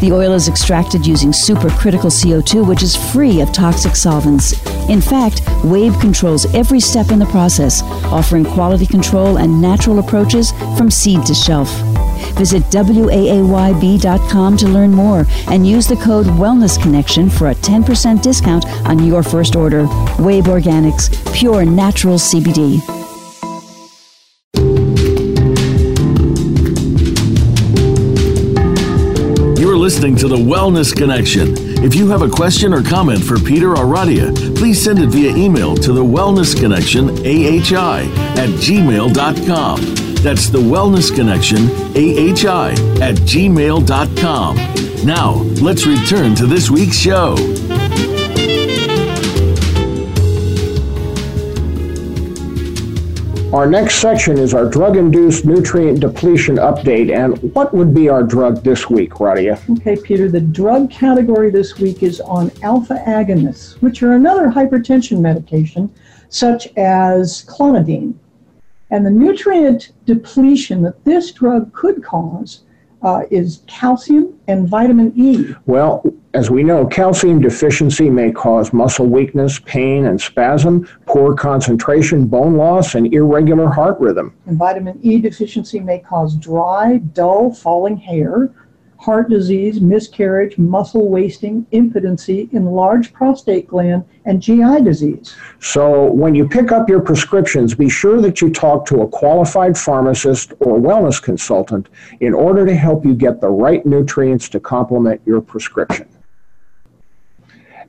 The 0.00 0.12
oil 0.12 0.32
is 0.32 0.48
extracted 0.48 1.06
using 1.06 1.30
supercritical 1.30 2.10
CO2, 2.10 2.66
which 2.66 2.82
is 2.82 2.96
free 3.12 3.40
of 3.40 3.52
toxic 3.52 3.96
solvents. 3.96 4.52
In 4.88 5.00
fact, 5.00 5.42
Waayb 5.62 6.00
controls 6.00 6.46
every 6.54 6.80
step 6.80 7.10
in 7.10 7.18
the 7.18 7.26
process, 7.26 7.82
offering 8.12 8.44
quality 8.44 8.86
control 8.86 9.38
and 9.38 9.60
natural 9.60 9.98
approaches 9.98 10.52
from 10.76 10.90
seed 10.90 11.24
to 11.26 11.34
shelf. 11.34 11.70
Visit 12.34 12.62
WAAYB.com 12.64 14.56
to 14.56 14.68
learn 14.68 14.90
more 14.92 15.26
and 15.48 15.66
use 15.66 15.86
the 15.86 15.96
code 15.96 16.26
Wellness 16.26 16.80
Connection 16.80 17.30
for 17.30 17.50
a 17.50 17.54
10% 17.54 18.22
discount 18.22 18.66
on 18.86 19.04
your 19.04 19.22
first 19.22 19.56
order. 19.56 19.84
Waayb 20.16 20.44
Organics, 20.44 21.10
pure 21.34 21.64
natural 21.64 22.16
CBD. 22.16 22.80
You're 29.58 29.76
listening 29.76 30.16
to 30.16 30.28
the 30.28 30.36
Wellness 30.36 30.96
Connection. 30.96 31.54
If 31.84 31.94
you 31.94 32.08
have 32.08 32.22
a 32.22 32.28
question 32.28 32.72
or 32.72 32.82
comment 32.82 33.22
for 33.22 33.38
Peter 33.38 33.72
or 33.72 33.84
Radia, 33.84 34.34
please 34.56 34.82
send 34.82 34.98
it 34.98 35.08
via 35.08 35.34
email 35.36 35.74
to 35.76 35.92
the 35.92 36.04
Wellness 36.04 36.58
Connection 36.58 37.10
AHI 37.10 38.02
at 38.36 38.48
gmail.com. 38.60 40.05
That's 40.22 40.48
the 40.48 40.58
Wellness 40.58 41.14
Connection 41.14 41.68
AHI 41.96 42.72
at 43.00 43.14
gmail.com. 43.26 44.56
Now, 45.06 45.34
let's 45.62 45.86
return 45.86 46.34
to 46.34 46.46
this 46.46 46.68
week's 46.68 46.96
show. 46.96 47.36
Our 53.52 53.66
next 53.66 54.00
section 54.00 54.36
is 54.36 54.52
our 54.52 54.68
drug 54.68 54.96
induced 54.96 55.44
nutrient 55.46 56.00
depletion 56.00 56.56
update. 56.56 57.10
And 57.10 57.54
what 57.54 57.72
would 57.72 57.94
be 57.94 58.08
our 58.08 58.22
drug 58.22 58.62
this 58.62 58.90
week, 58.90 59.12
Radia? 59.12 59.58
Okay, 59.78 59.96
Peter, 59.96 60.28
the 60.28 60.40
drug 60.40 60.90
category 60.90 61.50
this 61.50 61.78
week 61.78 62.02
is 62.02 62.20
on 62.20 62.50
alpha 62.62 63.02
agonists, 63.06 63.80
which 63.80 64.02
are 64.02 64.12
another 64.12 64.48
hypertension 64.48 65.20
medication, 65.20 65.90
such 66.28 66.66
as 66.76 67.46
clonidine. 67.46 68.14
And 68.90 69.04
the 69.04 69.10
nutrient 69.10 69.92
depletion 70.04 70.82
that 70.82 71.04
this 71.04 71.32
drug 71.32 71.72
could 71.72 72.04
cause 72.04 72.62
uh, 73.02 73.22
is 73.30 73.62
calcium 73.66 74.38
and 74.48 74.68
vitamin 74.68 75.12
E. 75.16 75.54
Well, 75.66 76.04
as 76.34 76.50
we 76.50 76.62
know, 76.62 76.86
calcium 76.86 77.40
deficiency 77.40 78.10
may 78.10 78.30
cause 78.30 78.72
muscle 78.72 79.06
weakness, 79.06 79.60
pain 79.64 80.06
and 80.06 80.20
spasm, 80.20 80.88
poor 81.06 81.34
concentration, 81.34 82.26
bone 82.26 82.56
loss, 82.56 82.94
and 82.94 83.12
irregular 83.12 83.68
heart 83.68 83.98
rhythm. 84.00 84.34
And 84.46 84.56
vitamin 84.56 84.98
E 85.02 85.20
deficiency 85.20 85.80
may 85.80 85.98
cause 85.98 86.36
dry, 86.36 86.98
dull, 86.98 87.52
falling 87.52 87.96
hair, 87.96 88.54
heart 89.06 89.30
disease, 89.30 89.80
miscarriage, 89.80 90.58
muscle 90.58 91.08
wasting, 91.08 91.64
impotency, 91.70 92.48
enlarged 92.50 93.14
prostate 93.14 93.68
gland, 93.68 94.04
and 94.24 94.42
GI 94.42 94.82
disease. 94.82 95.36
So, 95.60 96.10
when 96.10 96.34
you 96.34 96.48
pick 96.48 96.72
up 96.72 96.88
your 96.88 97.00
prescriptions, 97.00 97.72
be 97.72 97.88
sure 97.88 98.20
that 98.20 98.40
you 98.40 98.50
talk 98.50 98.84
to 98.86 99.02
a 99.02 99.08
qualified 99.08 99.78
pharmacist 99.78 100.54
or 100.58 100.80
wellness 100.80 101.22
consultant 101.22 101.88
in 102.18 102.34
order 102.34 102.66
to 102.66 102.74
help 102.74 103.04
you 103.04 103.14
get 103.14 103.40
the 103.40 103.48
right 103.48 103.86
nutrients 103.86 104.48
to 104.48 104.58
complement 104.58 105.20
your 105.24 105.40
prescription. 105.40 106.08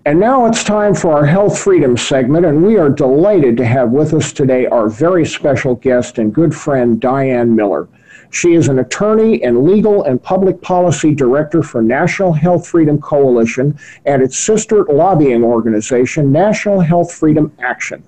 And 0.05 0.19
now 0.19 0.45
it's 0.45 0.63
time 0.63 0.93
for 0.93 1.13
our 1.13 1.25
Health 1.25 1.57
Freedom 1.57 1.97
segment, 1.97 2.45
and 2.45 2.63
we 2.63 2.77
are 2.77 2.89
delighted 2.89 3.57
to 3.57 3.65
have 3.65 3.89
with 3.89 4.13
us 4.13 4.31
today 4.31 4.67
our 4.67 4.87
very 4.87 5.25
special 5.25 5.73
guest 5.73 6.19
and 6.19 6.31
good 6.31 6.53
friend, 6.53 7.01
Diane 7.01 7.55
Miller. 7.55 7.89
She 8.29 8.53
is 8.53 8.67
an 8.67 8.79
attorney 8.79 9.41
and 9.43 9.63
legal 9.63 10.03
and 10.03 10.21
public 10.21 10.61
policy 10.61 11.13
director 11.13 11.63
for 11.63 11.81
National 11.81 12.33
Health 12.33 12.67
Freedom 12.67 12.99
Coalition 12.99 13.77
and 14.05 14.21
its 14.21 14.37
sister 14.37 14.83
lobbying 14.85 15.43
organization, 15.43 16.31
National 16.31 16.79
Health 16.79 17.13
Freedom 17.13 17.51
Action. 17.59 18.03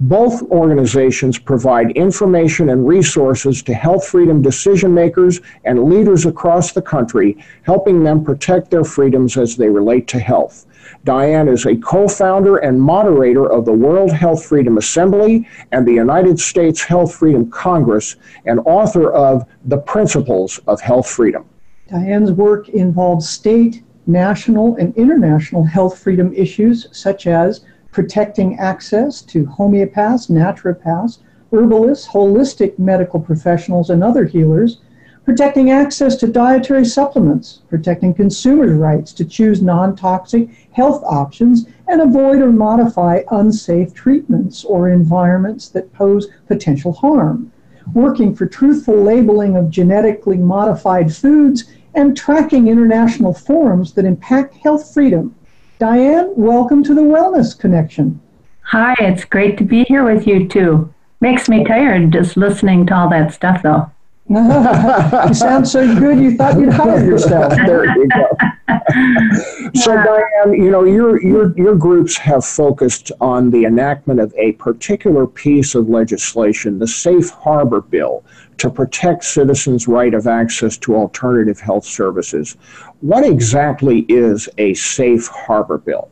Both 0.00 0.42
organizations 0.50 1.38
provide 1.38 1.90
information 1.92 2.70
and 2.70 2.86
resources 2.86 3.62
to 3.64 3.74
health 3.74 4.06
freedom 4.06 4.42
decision 4.42 4.92
makers 4.92 5.40
and 5.64 5.84
leaders 5.84 6.26
across 6.26 6.72
the 6.72 6.82
country, 6.82 7.36
helping 7.62 8.02
them 8.02 8.24
protect 8.24 8.70
their 8.70 8.84
freedoms 8.84 9.36
as 9.36 9.56
they 9.56 9.68
relate 9.68 10.06
to 10.08 10.18
health. 10.18 10.66
Diane 11.04 11.48
is 11.48 11.66
a 11.66 11.76
co 11.76 12.08
founder 12.08 12.58
and 12.58 12.80
moderator 12.80 13.50
of 13.50 13.64
the 13.64 13.72
World 13.72 14.12
Health 14.12 14.44
Freedom 14.44 14.78
Assembly 14.78 15.48
and 15.72 15.86
the 15.86 15.92
United 15.92 16.38
States 16.38 16.82
Health 16.82 17.14
Freedom 17.14 17.50
Congress, 17.50 18.16
and 18.44 18.60
author 18.66 19.12
of 19.12 19.44
The 19.64 19.78
Principles 19.78 20.58
of 20.66 20.80
Health 20.80 21.08
Freedom. 21.08 21.44
Diane's 21.88 22.32
work 22.32 22.68
involves 22.68 23.28
state, 23.28 23.82
national, 24.06 24.76
and 24.76 24.96
international 24.96 25.64
health 25.64 25.98
freedom 25.98 26.32
issues 26.34 26.88
such 26.92 27.26
as 27.26 27.64
protecting 27.96 28.58
access 28.58 29.22
to 29.22 29.46
homeopaths, 29.46 30.28
naturopaths, 30.28 31.20
herbalists, 31.50 32.06
holistic 32.06 32.78
medical 32.78 33.18
professionals, 33.18 33.88
and 33.88 34.04
other 34.04 34.26
healers 34.26 34.80
protecting 35.24 35.70
access 35.70 36.14
to 36.16 36.26
dietary 36.26 36.84
supplements, 36.84 37.62
protecting 37.70 38.12
consumers' 38.12 38.76
rights 38.76 39.14
to 39.14 39.24
choose 39.24 39.62
non 39.62 39.96
toxic 39.96 40.50
health 40.72 41.02
options 41.04 41.68
and 41.88 42.02
avoid 42.02 42.42
or 42.42 42.52
modify 42.52 43.22
unsafe 43.30 43.94
treatments 43.94 44.62
or 44.62 44.90
environments 44.90 45.70
that 45.70 45.90
pose 45.94 46.26
potential 46.48 46.92
harm, 46.92 47.50
working 47.94 48.34
for 48.34 48.44
truthful 48.44 49.02
labeling 49.02 49.56
of 49.56 49.70
genetically 49.70 50.36
modified 50.36 51.16
foods, 51.16 51.64
and 51.94 52.14
tracking 52.14 52.68
international 52.68 53.32
forums 53.32 53.94
that 53.94 54.04
impact 54.04 54.54
health 54.56 54.92
freedom. 54.92 55.34
Diane, 55.78 56.32
welcome 56.36 56.82
to 56.84 56.94
the 56.94 57.02
Wellness 57.02 57.58
Connection. 57.58 58.18
Hi, 58.62 58.94
it's 58.98 59.26
great 59.26 59.58
to 59.58 59.64
be 59.64 59.84
here 59.84 60.04
with 60.04 60.26
you 60.26 60.48
too. 60.48 60.92
Makes 61.20 61.50
me 61.50 61.64
tired 61.64 62.12
just 62.12 62.38
listening 62.38 62.86
to 62.86 62.94
all 62.94 63.10
that 63.10 63.34
stuff 63.34 63.62
though 63.62 63.90
you 64.28 65.34
sound 65.34 65.68
so 65.68 65.86
good 65.98 66.18
you 66.18 66.34
thought 66.36 66.58
you'd 66.58 66.72
hire 66.72 67.04
yourself. 67.04 67.54
there 67.54 67.84
you 67.96 68.08
go. 68.08 68.26
so 69.74 69.94
Diane, 69.94 70.54
you 70.54 70.70
know, 70.70 70.84
your 70.84 71.22
your 71.22 71.56
your 71.56 71.76
groups 71.76 72.16
have 72.16 72.44
focused 72.44 73.12
on 73.20 73.50
the 73.50 73.64
enactment 73.64 74.18
of 74.18 74.34
a 74.36 74.52
particular 74.52 75.26
piece 75.26 75.74
of 75.74 75.88
legislation, 75.88 76.78
the 76.78 76.86
Safe 76.86 77.30
Harbor 77.30 77.80
Bill, 77.80 78.24
to 78.58 78.68
protect 78.68 79.24
citizens' 79.24 79.86
right 79.86 80.12
of 80.14 80.26
access 80.26 80.76
to 80.78 80.96
alternative 80.96 81.60
health 81.60 81.84
services. 81.84 82.56
What 83.00 83.24
exactly 83.24 84.00
is 84.08 84.48
a 84.58 84.74
Safe 84.74 85.28
Harbor 85.28 85.78
Bill? 85.78 86.10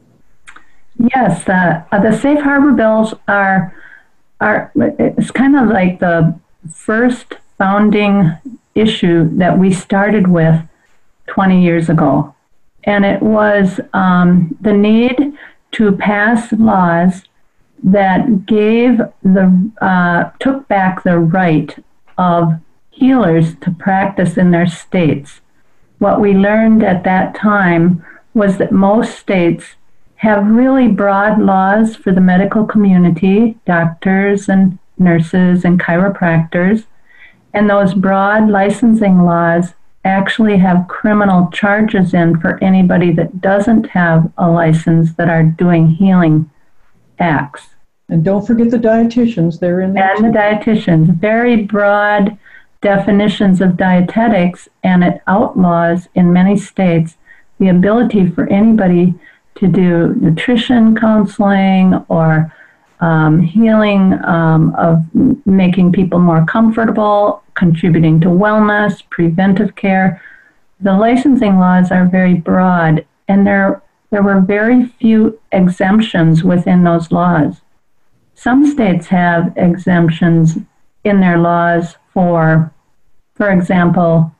Yes, 0.96 1.48
uh, 1.48 1.82
the 1.90 2.16
Safe 2.16 2.40
Harbor 2.40 2.72
bills 2.72 3.14
are 3.26 3.74
are 4.40 4.70
it's 4.76 5.30
kind 5.30 5.56
of 5.56 5.68
like 5.68 5.98
the 5.98 6.38
first 6.72 7.34
founding 7.58 8.32
issue 8.74 9.28
that 9.38 9.58
we 9.58 9.72
started 9.72 10.28
with 10.28 10.60
20 11.26 11.62
years 11.62 11.88
ago. 11.88 12.33
And 12.84 13.04
it 13.04 13.22
was 13.22 13.80
um, 13.92 14.56
the 14.60 14.72
need 14.72 15.34
to 15.72 15.92
pass 15.92 16.52
laws 16.52 17.22
that 17.82 18.46
gave 18.46 18.98
the, 19.22 19.70
uh, 19.80 20.30
took 20.38 20.66
back 20.68 21.02
the 21.02 21.18
right 21.18 21.76
of 22.16 22.54
healers 22.90 23.56
to 23.56 23.70
practice 23.70 24.36
in 24.36 24.50
their 24.50 24.66
states. 24.66 25.40
What 25.98 26.20
we 26.20 26.32
learned 26.32 26.82
at 26.82 27.04
that 27.04 27.34
time 27.34 28.04
was 28.34 28.58
that 28.58 28.72
most 28.72 29.18
states 29.18 29.74
have 30.16 30.46
really 30.46 30.88
broad 30.88 31.40
laws 31.40 31.96
for 31.96 32.12
the 32.12 32.20
medical 32.20 32.64
community, 32.64 33.58
doctors 33.66 34.48
and 34.48 34.78
nurses 34.98 35.64
and 35.64 35.80
chiropractors, 35.80 36.84
and 37.52 37.68
those 37.68 37.94
broad 37.94 38.48
licensing 38.48 39.24
laws 39.24 39.74
actually 40.04 40.58
have 40.58 40.88
criminal 40.88 41.50
charges 41.50 42.14
in 42.14 42.38
for 42.40 42.62
anybody 42.62 43.12
that 43.12 43.40
doesn't 43.40 43.88
have 43.90 44.30
a 44.38 44.50
license 44.50 45.14
that 45.14 45.28
are 45.28 45.42
doing 45.42 45.88
healing 45.88 46.50
acts. 47.18 47.68
And 48.08 48.24
don't 48.24 48.46
forget 48.46 48.70
the 48.70 48.78
dietitians, 48.78 49.58
they're 49.58 49.80
in 49.80 49.94
there. 49.94 50.10
And 50.10 50.18
too. 50.18 50.30
the 50.30 50.38
dietitians. 50.38 51.14
Very 51.14 51.62
broad 51.62 52.36
definitions 52.82 53.62
of 53.62 53.78
dietetics, 53.78 54.68
and 54.82 55.02
it 55.02 55.22
outlaws 55.26 56.06
in 56.14 56.32
many 56.32 56.56
states 56.56 57.16
the 57.58 57.68
ability 57.68 58.30
for 58.30 58.46
anybody 58.48 59.14
to 59.54 59.66
do 59.66 60.14
nutrition 60.16 60.94
counseling 60.94 62.04
or 62.08 62.52
um, 63.00 63.40
healing 63.40 64.14
um, 64.24 64.74
of 64.76 65.02
making 65.46 65.92
people 65.92 66.18
more 66.18 66.44
comfortable, 66.46 67.42
contributing 67.54 68.20
to 68.20 68.28
wellness, 68.28 69.02
preventive 69.10 69.74
care. 69.76 70.22
The 70.80 70.92
licensing 70.92 71.58
laws 71.58 71.90
are 71.90 72.06
very 72.06 72.34
broad, 72.34 73.04
and 73.28 73.46
there, 73.46 73.82
there 74.10 74.22
were 74.22 74.40
very 74.40 74.86
few 74.86 75.40
exemptions 75.52 76.44
within 76.44 76.84
those 76.84 77.10
laws. 77.10 77.60
Some 78.34 78.66
states 78.66 79.06
have 79.08 79.52
exemptions 79.56 80.58
in 81.04 81.20
their 81.20 81.38
laws 81.38 81.96
for, 82.12 82.72
for 83.34 83.50
example, 83.50 84.34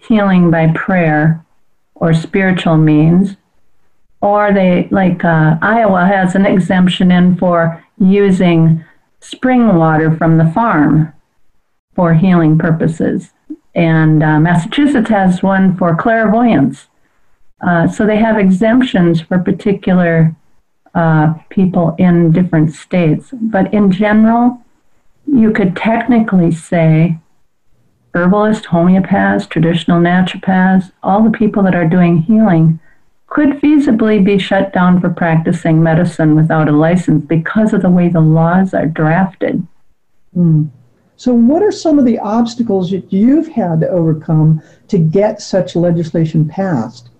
healing 0.00 0.50
by 0.50 0.68
prayer 0.74 1.44
or 1.94 2.14
spiritual 2.14 2.76
means 2.76 3.36
or 4.20 4.52
they 4.52 4.88
like 4.90 5.24
uh, 5.24 5.56
Iowa 5.62 6.06
has 6.06 6.34
an 6.34 6.46
exemption 6.46 7.10
in 7.10 7.36
for 7.36 7.82
using 7.98 8.84
spring 9.20 9.76
water 9.76 10.14
from 10.16 10.38
the 10.38 10.50
farm 10.52 11.12
for 11.94 12.14
healing 12.14 12.58
purposes. 12.58 13.30
and 13.74 14.22
uh, 14.22 14.40
Massachusetts 14.40 15.10
has 15.10 15.42
one 15.42 15.76
for 15.76 15.94
clairvoyance. 15.94 16.88
Uh, 17.60 17.86
so 17.86 18.06
they 18.06 18.16
have 18.16 18.38
exemptions 18.38 19.20
for 19.20 19.38
particular 19.38 20.34
uh, 20.94 21.34
people 21.50 21.94
in 21.98 22.32
different 22.32 22.72
states. 22.72 23.28
But 23.32 23.72
in 23.72 23.92
general, 23.92 24.60
you 25.26 25.52
could 25.52 25.76
technically 25.76 26.50
say 26.50 27.18
herbalists, 28.14 28.66
homeopaths, 28.66 29.48
traditional 29.48 30.00
naturopaths, 30.00 30.90
all 31.02 31.22
the 31.22 31.30
people 31.30 31.62
that 31.62 31.74
are 31.74 31.86
doing 31.86 32.22
healing 32.22 32.80
could 33.30 33.60
feasibly 33.60 34.22
be 34.22 34.38
shut 34.38 34.72
down 34.72 35.00
for 35.00 35.08
practicing 35.08 35.82
medicine 35.82 36.34
without 36.34 36.68
a 36.68 36.72
license 36.72 37.24
because 37.24 37.72
of 37.72 37.80
the 37.80 37.90
way 37.90 38.08
the 38.08 38.20
laws 38.20 38.74
are 38.74 38.86
drafted. 38.86 39.66
Hmm. 40.34 40.64
So, 41.16 41.32
what 41.32 41.62
are 41.62 41.72
some 41.72 41.98
of 41.98 42.04
the 42.04 42.18
obstacles 42.18 42.90
that 42.90 43.12
you've 43.12 43.48
had 43.48 43.80
to 43.80 43.88
overcome 43.88 44.62
to 44.88 44.98
get 44.98 45.40
such 45.40 45.76
legislation 45.76 46.48
passed? 46.48 47.10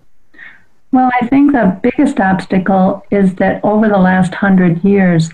Well, 0.91 1.09
I 1.21 1.27
think 1.27 1.51
the 1.51 1.79
biggest 1.81 2.19
obstacle 2.19 3.05
is 3.11 3.35
that 3.35 3.63
over 3.63 3.87
the 3.87 3.97
last 3.97 4.33
hundred 4.33 4.83
years, 4.83 5.29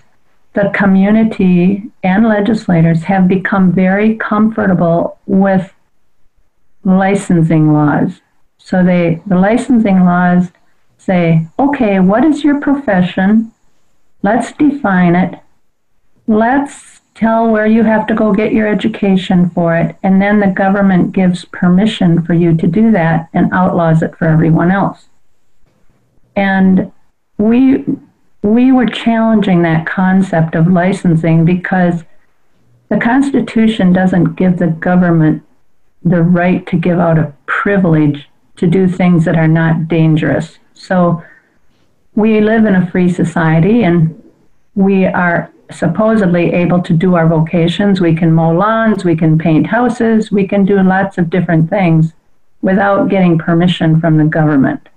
the 0.53 0.69
community 0.75 1.89
and 2.03 2.28
legislators 2.28 3.03
have 3.03 3.28
become 3.28 3.71
very 3.71 4.15
comfortable 4.17 5.17
with 5.25 5.73
licensing 6.84 7.73
laws. 7.73 8.21
So 8.57 8.84
they 8.84 9.21
the 9.25 9.38
licensing 9.38 10.03
laws 10.03 10.51
say, 10.98 11.48
okay, 11.58 12.00
what 12.00 12.26
is 12.26 12.43
your 12.43 12.60
profession? 12.60 13.52
Let's 14.24 14.52
define 14.54 15.16
it. 15.16 15.39
Let's 16.28 17.02
tell 17.16 17.50
where 17.50 17.66
you 17.66 17.84
have 17.84 18.06
to 18.08 18.14
go 18.14 18.34
get 18.34 18.54
your 18.54 18.68
education 18.68 19.50
for 19.50 19.76
it, 19.76 19.95
and 20.04 20.22
then 20.22 20.39
the 20.39 20.48
government 20.48 21.14
gives 21.14 21.45
permission 21.45 22.22
for 22.24 22.34
you 22.34 22.56
to 22.58 22.68
do 22.68 22.91
that 22.91 23.30
and 23.34 23.52
outlaws 23.54 24.02
it 24.04 24.16
for 24.16 24.26
everyone 24.28 24.72
else. 24.72 25.08
And 26.36 26.91
we 27.38 27.86
we 28.43 28.72
were 28.72 28.86
challenging 28.86 29.64
that 29.64 29.86
concept 29.86 30.56
of 30.56 30.68
licensing 30.68 31.43
because 31.43 32.04
the 32.89 32.98
Constitution 32.98 33.91
doesn't 33.91 34.36
give 34.36 34.58
the 34.58 34.68
government 34.68 35.43
the 36.04 36.22
right 36.22 36.66
to 36.68 36.78
give 36.78 37.00
out 37.00 37.18
a 37.18 37.34
privilege 37.45 38.30
to 38.58 38.68
do 38.68 38.88
things 38.88 39.26
that 39.26 39.36
are 39.36 39.48
not 39.48 39.88
dangerous. 39.88 40.60
So 40.78 41.23
we 42.15 42.41
live 42.41 42.65
in 42.65 42.75
a 42.75 42.89
free 42.91 43.09
society 43.09 43.84
and 43.84 44.13
we 44.75 45.05
are 45.05 45.51
supposedly 45.71 46.53
able 46.53 46.82
to 46.82 46.93
do 46.93 47.15
our 47.15 47.28
vocations. 47.28 47.99
We 47.99 48.15
can 48.15 48.32
mow 48.32 48.51
lawns, 48.51 49.03
we 49.03 49.15
can 49.15 49.38
paint 49.38 49.67
houses, 49.67 50.32
we 50.32 50.47
can 50.47 50.65
do 50.65 50.82
lots 50.82 51.17
of 51.17 51.30
different 51.30 51.69
things 51.69 52.13
without 52.61 53.09
getting 53.09 53.38
permission 53.38 53.99
from 53.99 54.17
the 54.17 54.23
government. 54.23 54.88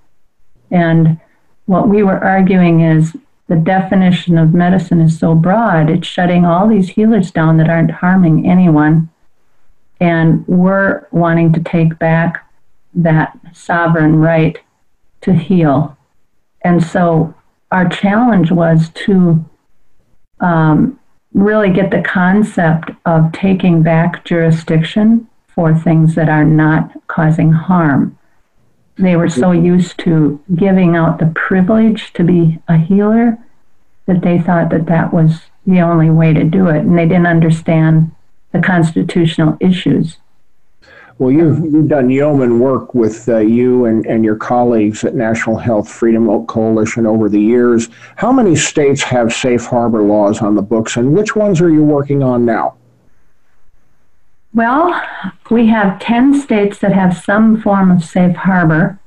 And 0.69 1.19
what 1.65 1.89
we 1.89 2.03
were 2.03 2.23
arguing 2.23 2.81
is 2.81 3.15
the 3.47 3.57
definition 3.57 4.37
of 4.37 4.53
medicine 4.53 5.01
is 5.01 5.19
so 5.19 5.35
broad, 5.35 5.89
it's 5.89 6.07
shutting 6.07 6.45
all 6.45 6.67
these 6.67 6.89
healers 6.89 7.31
down 7.31 7.57
that 7.57 7.69
aren't 7.69 7.91
harming 7.91 8.49
anyone. 8.49 9.09
And 9.99 10.47
we're 10.47 11.07
wanting 11.11 11.53
to 11.53 11.59
take 11.59 11.99
back 11.99 12.47
that 12.93 13.37
sovereign 13.53 14.15
right 14.15 14.57
to 15.21 15.33
heal. 15.33 15.97
And 16.63 16.83
so 16.83 17.33
our 17.71 17.87
challenge 17.87 18.51
was 18.51 18.89
to 19.05 19.43
um, 20.39 20.99
really 21.33 21.71
get 21.71 21.91
the 21.91 22.01
concept 22.01 22.91
of 23.05 23.31
taking 23.31 23.83
back 23.83 24.25
jurisdiction 24.25 25.27
for 25.47 25.73
things 25.73 26.15
that 26.15 26.29
are 26.29 26.45
not 26.45 26.91
causing 27.07 27.51
harm. 27.51 28.17
They 28.97 29.15
were 29.15 29.29
so 29.29 29.51
used 29.51 29.97
to 29.99 30.41
giving 30.55 30.95
out 30.95 31.19
the 31.19 31.31
privilege 31.33 32.13
to 32.13 32.23
be 32.23 32.59
a 32.67 32.77
healer 32.77 33.37
that 34.05 34.21
they 34.21 34.39
thought 34.39 34.69
that 34.69 34.87
that 34.87 35.13
was 35.13 35.41
the 35.65 35.79
only 35.79 36.09
way 36.09 36.33
to 36.33 36.43
do 36.43 36.67
it, 36.67 36.79
and 36.79 36.97
they 36.97 37.05
didn't 37.07 37.27
understand 37.27 38.11
the 38.51 38.59
constitutional 38.59 39.57
issues. 39.59 40.17
Well, 41.21 41.31
you've, 41.31 41.59
you've 41.71 41.87
done 41.87 42.09
yeoman 42.09 42.59
work 42.59 42.95
with 42.95 43.29
uh, 43.29 43.37
you 43.37 43.85
and, 43.85 44.07
and 44.07 44.25
your 44.25 44.35
colleagues 44.35 45.03
at 45.03 45.13
National 45.13 45.55
Health 45.55 45.87
Freedom 45.87 46.47
Coalition 46.47 47.05
over 47.05 47.29
the 47.29 47.39
years. 47.39 47.89
How 48.15 48.31
many 48.31 48.55
states 48.55 49.03
have 49.03 49.31
safe 49.31 49.65
harbor 49.65 50.01
laws 50.01 50.41
on 50.41 50.55
the 50.55 50.63
books, 50.63 50.97
and 50.97 51.13
which 51.13 51.35
ones 51.35 51.61
are 51.61 51.69
you 51.69 51.83
working 51.83 52.23
on 52.23 52.43
now? 52.43 52.73
Well, 54.55 54.99
we 55.51 55.67
have 55.67 55.99
10 55.99 56.41
states 56.41 56.79
that 56.79 56.91
have 56.91 57.15
some 57.15 57.61
form 57.61 57.91
of 57.91 58.03
safe 58.03 58.35
harbor 58.35 58.99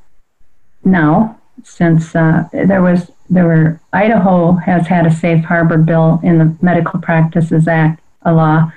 now, 0.85 1.41
since 1.65 2.15
uh, 2.15 2.45
there 2.53 2.81
was 2.81 3.11
there 3.29 3.47
were 3.47 3.81
Idaho 3.93 4.53
has 4.53 4.87
had 4.87 5.05
a 5.05 5.13
safe 5.13 5.45
harbor 5.45 5.79
bill 5.79 6.21
in 6.23 6.39
the 6.39 6.57
Medical 6.63 7.01
Practices 7.01 7.67
Act, 7.67 8.01
a 8.23 8.33
law 8.33 8.71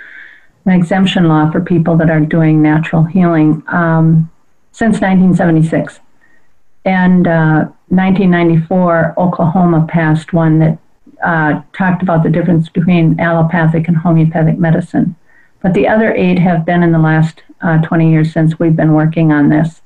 an 0.67 0.73
exemption 0.73 1.27
law 1.27 1.49
for 1.49 1.61
people 1.61 1.95
that 1.97 2.09
are 2.09 2.19
doing 2.19 2.61
natural 2.61 3.03
healing 3.03 3.63
um, 3.67 4.29
since 4.71 4.99
1976. 5.01 5.99
And 6.85 7.27
uh, 7.27 7.67
1994, 7.89 9.15
Oklahoma 9.17 9.87
passed 9.89 10.33
one 10.33 10.59
that 10.59 10.77
uh, 11.23 11.61
talked 11.73 12.03
about 12.03 12.23
the 12.23 12.29
difference 12.29 12.69
between 12.69 13.19
allopathic 13.19 13.87
and 13.87 13.97
homeopathic 13.97 14.57
medicine. 14.57 15.15
But 15.61 15.73
the 15.73 15.87
other 15.87 16.13
eight 16.13 16.37
have 16.39 16.65
been 16.65 16.83
in 16.83 16.91
the 16.91 16.99
last 16.99 17.43
uh, 17.61 17.81
20 17.81 18.11
years 18.11 18.33
since 18.33 18.59
we've 18.59 18.75
been 18.75 18.93
working 18.93 19.31
on 19.31 19.49
this. 19.49 19.81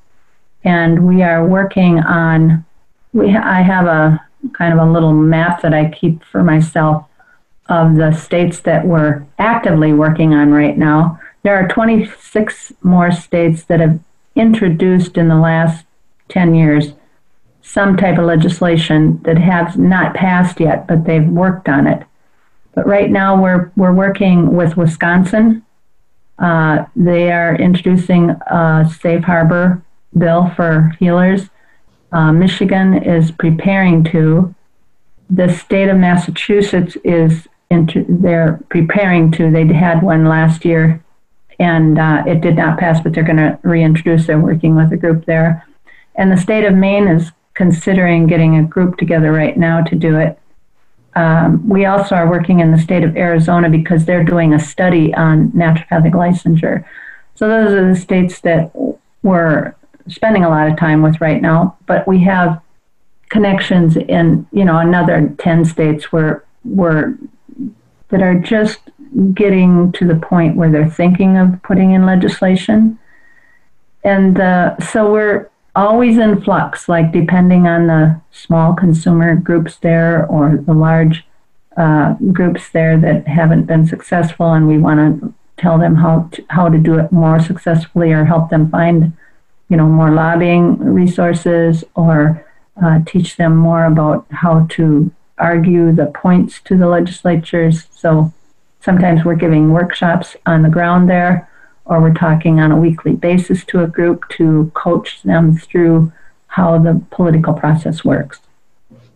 And 0.64 1.08
we 1.08 1.24
are 1.24 1.46
working 1.46 2.00
on, 2.00 2.66
we 3.14 3.36
I 3.36 3.62
have 3.62 3.86
a 3.86 4.24
kind 4.54 4.74
of 4.74 4.88
a 4.88 4.92
little 4.92 5.14
map 5.14 5.62
that 5.62 5.74
I 5.74 5.90
keep 5.90 6.24
for 6.24 6.44
myself 6.44 7.06
of 7.72 7.96
the 7.96 8.12
states 8.12 8.60
that 8.60 8.86
we're 8.86 9.26
actively 9.40 9.94
working 9.94 10.34
on 10.34 10.52
right 10.52 10.78
now. 10.78 11.18
There 11.44 11.56
are 11.56 11.70
26 11.70 12.74
more 12.84 13.12
states 13.12 13.64
that 13.64 13.80
have 13.80 13.98
introduced 14.36 15.18
in 15.18 15.30
the 15.30 15.38
last 15.38 15.86
10 16.28 16.54
years 16.54 16.94
some 17.62 17.96
type 17.96 18.18
of 18.18 18.26
legislation 18.26 19.22
that 19.24 19.38
has 19.38 19.78
not 19.78 20.14
passed 20.14 20.60
yet, 20.60 20.86
but 20.86 21.06
they've 21.06 21.28
worked 21.30 21.70
on 21.70 21.88
it. 21.88 22.06
But 22.76 22.86
right 22.86 23.10
now 23.10 23.42
we're, 23.42 23.72
we're 23.78 23.94
working 23.94 24.54
with 24.54 24.76
Wisconsin. 24.76 25.64
Uh, 26.40 26.86
they 26.96 27.32
are 27.32 27.56
introducing 27.56 28.32
a 28.32 28.90
safe 29.00 29.24
harbor 29.24 29.82
bill 30.18 30.52
for 30.56 30.94
healers. 31.00 31.50
Uh, 32.12 32.34
Michigan 32.34 33.02
is 33.02 33.32
preparing 33.32 34.04
to. 34.06 34.54
The 35.30 35.48
state 35.48 35.88
of 35.88 35.98
Massachusetts 35.98 36.98
is 37.06 37.48
they're 38.08 38.60
preparing 38.70 39.32
to. 39.34 39.52
They 39.52 39.66
had 39.68 40.04
one 40.04 40.26
last 40.26 40.66
year, 40.66 41.04
and 41.60 41.98
uh, 41.98 42.24
it 42.28 42.42
did 42.42 42.56
not 42.56 42.80
pass, 42.80 43.02
but 43.02 43.14
they're 43.14 43.24
going 43.24 43.38
to 43.38 43.58
reintroduce. 43.64 44.28
They're 44.28 44.40
working 44.40 44.76
with 44.76 44.92
a 44.92 44.98
group 44.98 45.26
there, 45.26 45.66
and 46.16 46.32
the 46.32 46.38
state 46.38 46.66
of 46.66 46.74
Maine 46.74 47.08
is 47.08 47.32
considering 47.54 48.28
getting 48.28 48.58
a 48.58 48.64
group 48.64 48.98
together 48.98 49.32
right 49.32 49.58
now 49.58 49.82
to 49.84 49.96
do 49.96 50.18
it. 50.18 50.38
Um, 51.16 51.68
we 51.68 51.86
also 51.86 52.16
are 52.16 52.30
working 52.30 52.62
in 52.62 52.72
the 52.72 52.78
state 52.78 53.04
of 53.04 53.18
Arizona 53.18 53.70
because 53.70 54.06
they're 54.06 54.24
doing 54.24 54.54
a 54.54 54.60
study 54.60 55.14
on 55.14 55.52
naturopathic 55.52 56.14
licensure. 56.14 56.86
So 57.36 57.50
those 57.50 57.74
are 57.74 57.94
the 57.94 58.00
states 58.00 58.40
that 58.42 58.72
we're 59.24 59.76
spending 60.08 60.44
a 60.44 60.50
lot 60.50 60.70
of 60.70 60.78
time 60.78 61.02
with 61.02 61.20
right 61.20 61.42
now. 61.42 61.78
But 61.86 62.08
we 62.08 62.22
have 62.24 62.62
connections 63.30 63.96
in 63.96 64.46
you 64.52 64.66
know 64.66 64.78
another 64.78 65.34
10 65.40 65.64
states 65.64 66.12
where 66.12 66.44
we're 66.66 67.16
that 68.12 68.22
are 68.22 68.36
just 68.36 68.80
getting 69.34 69.92
to 69.94 70.06
the 70.06 70.16
point 70.16 70.56
where 70.56 70.72
they're 70.72 70.90
thinking 70.90 71.38
of 71.38 71.62
putting 71.64 71.92
in 71.92 72.06
legislation. 72.06 72.98
And 74.04 74.40
uh, 74.40 74.78
so 74.80 75.12
we're 75.12 75.50
always 75.76 76.18
in 76.18 76.42
flux, 76.42 76.88
like 76.88 77.12
depending 77.12 77.68
on 77.68 77.88
the 77.88 78.22
small 78.32 78.74
consumer 78.74 79.36
groups 79.36 79.78
there 79.78 80.26
or 80.28 80.58
the 80.58 80.74
large 80.74 81.26
uh, 81.78 82.14
groups 82.32 82.70
there 82.70 82.98
that 82.98 83.28
haven't 83.28 83.66
been 83.66 83.88
successful, 83.88 84.54
and 84.54 84.68
we 84.68 84.78
want 84.78 85.00
to 85.00 85.34
tell 85.58 85.78
them 85.78 85.96
how 85.96 86.30
to, 86.34 86.44
how 86.50 86.68
to 86.68 86.78
do 86.78 86.98
it 86.98 87.12
more 87.12 87.40
successfully 87.40 88.12
or 88.12 88.26
help 88.26 88.50
them 88.50 88.70
find, 88.70 89.14
you 89.70 89.78
know, 89.78 89.88
more 89.88 90.12
lobbying 90.12 90.78
resources 90.80 91.84
or 91.96 92.46
uh, 92.84 93.00
teach 93.06 93.38
them 93.38 93.56
more 93.56 93.86
about 93.86 94.26
how 94.32 94.66
to 94.72 95.12
argue 95.42 95.92
the 95.92 96.08
points 96.08 96.62
to 96.62 96.78
the 96.78 96.88
legislatures. 96.88 97.88
So 97.92 98.34
sometimes 98.80 99.26
we're 99.26 99.36
giving 99.36 99.72
workshops 99.72 100.36
on 100.46 100.62
the 100.62 100.70
ground 100.70 101.10
there, 101.10 101.50
or 101.86 102.02
we're 102.02 102.14
talking 102.14 102.60
on 102.60 102.72
a 102.72 102.78
weekly 102.78 103.14
basis 103.14 103.66
to 103.66 103.84
a 103.84 103.88
group 103.88 104.28
to 104.30 104.72
coach 104.74 105.22
them 105.24 105.58
through 105.58 106.12
how 106.48 106.78
the 106.78 107.02
political 107.12 107.54
process 107.54 108.04
works. 108.04 108.40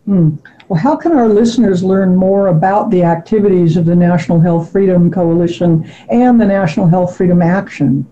Hmm. 0.06 0.36
Well, 0.68 0.80
how 0.80 0.96
can 0.96 1.12
our 1.12 1.28
listeners 1.28 1.84
learn 1.84 2.16
more 2.16 2.48
about 2.48 2.90
the 2.90 3.04
activities 3.04 3.78
of 3.78 3.86
the 3.86 3.96
National 3.96 4.40
Health 4.40 4.72
Freedom 4.72 5.12
Coalition 5.12 5.90
and 6.10 6.42
the 6.42 6.46
National 6.46 6.88
Health 6.88 7.16
Freedom 7.18 7.42
Action? 7.42 8.08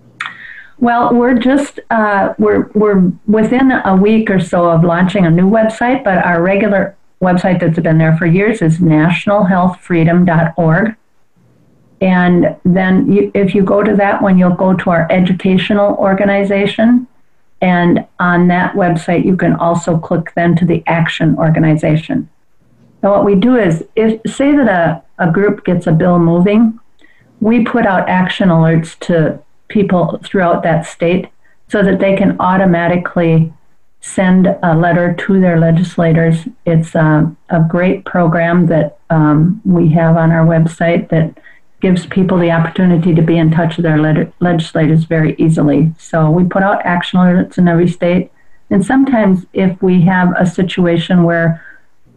Well, 0.79 1.13
we're 1.13 1.39
just 1.39 1.79
uh, 1.89 2.33
we're 2.37 2.69
we're 2.73 3.11
within 3.25 3.71
a 3.71 3.95
week 3.95 4.29
or 4.29 4.39
so 4.39 4.69
of 4.69 4.83
launching 4.83 5.25
a 5.25 5.31
new 5.31 5.49
website, 5.49 6.03
but 6.03 6.17
our 6.25 6.43
regular 6.43 6.95
website 7.23 7.59
that's 7.59 7.79
been 7.79 7.97
there 7.97 8.15
for 8.17 8.25
years 8.25 8.61
is 8.61 8.79
nationalhealthfreedom.org. 8.79 10.95
And 12.01 12.57
then 12.65 13.11
you, 13.11 13.31
if 13.33 13.55
you 13.55 13.63
go 13.63 13.81
to 13.81 13.95
that 13.95 14.21
one, 14.21 14.37
you'll 14.37 14.55
go 14.55 14.73
to 14.73 14.89
our 14.89 15.07
educational 15.09 15.95
organization. 15.95 17.07
And 17.61 18.05
on 18.19 18.49
that 18.49 18.75
website, 18.75 19.23
you 19.25 19.37
can 19.37 19.55
also 19.55 19.97
click 19.97 20.33
then 20.35 20.57
to 20.57 20.65
the 20.65 20.83
action 20.85 21.37
organization. 21.37 22.29
Now, 23.01 23.11
what 23.11 23.23
we 23.23 23.35
do 23.35 23.55
is, 23.55 23.85
if 23.95 24.19
say 24.29 24.53
that 24.55 24.67
a, 24.67 25.01
a 25.17 25.31
group 25.31 25.63
gets 25.63 25.87
a 25.87 25.93
bill 25.93 26.19
moving, 26.19 26.77
we 27.39 27.63
put 27.63 27.85
out 27.85 28.09
action 28.09 28.49
alerts 28.49 28.99
to 29.07 29.39
people 29.69 30.19
throughout 30.23 30.63
that 30.63 30.85
state 30.85 31.29
so 31.69 31.81
that 31.83 31.99
they 31.99 32.15
can 32.15 32.35
automatically 32.39 33.53
send 34.03 34.47
a 34.63 34.75
letter 34.75 35.13
to 35.13 35.39
their 35.39 35.57
legislators. 35.57 36.35
It's 36.65 36.93
a, 36.93 37.33
a 37.49 37.61
great 37.61 38.03
program 38.03 38.67
that 38.67 38.97
um, 39.09 39.61
we 39.63 39.87
have 39.93 40.17
on 40.17 40.29
our 40.29 40.45
website 40.45 41.07
that 41.09 41.37
gives 41.79 42.05
people 42.07 42.37
the 42.37 42.51
opportunity 42.51 43.15
to 43.15 43.21
be 43.21 43.37
in 43.37 43.49
touch 43.49 43.77
with 43.77 43.85
their 43.85 43.97
leg- 43.97 44.31
legislators 44.41 45.05
very 45.05 45.35
easily. 45.37 45.93
So 45.97 46.29
we 46.29 46.43
put 46.43 46.63
out 46.63 46.85
action 46.85 47.17
alerts 47.17 47.57
in 47.57 47.69
every 47.69 47.87
state. 47.87 48.29
And 48.69 48.85
sometimes, 48.85 49.45
if 49.53 49.81
we 49.81 50.01
have 50.01 50.33
a 50.37 50.45
situation 50.45 51.23
where, 51.23 51.63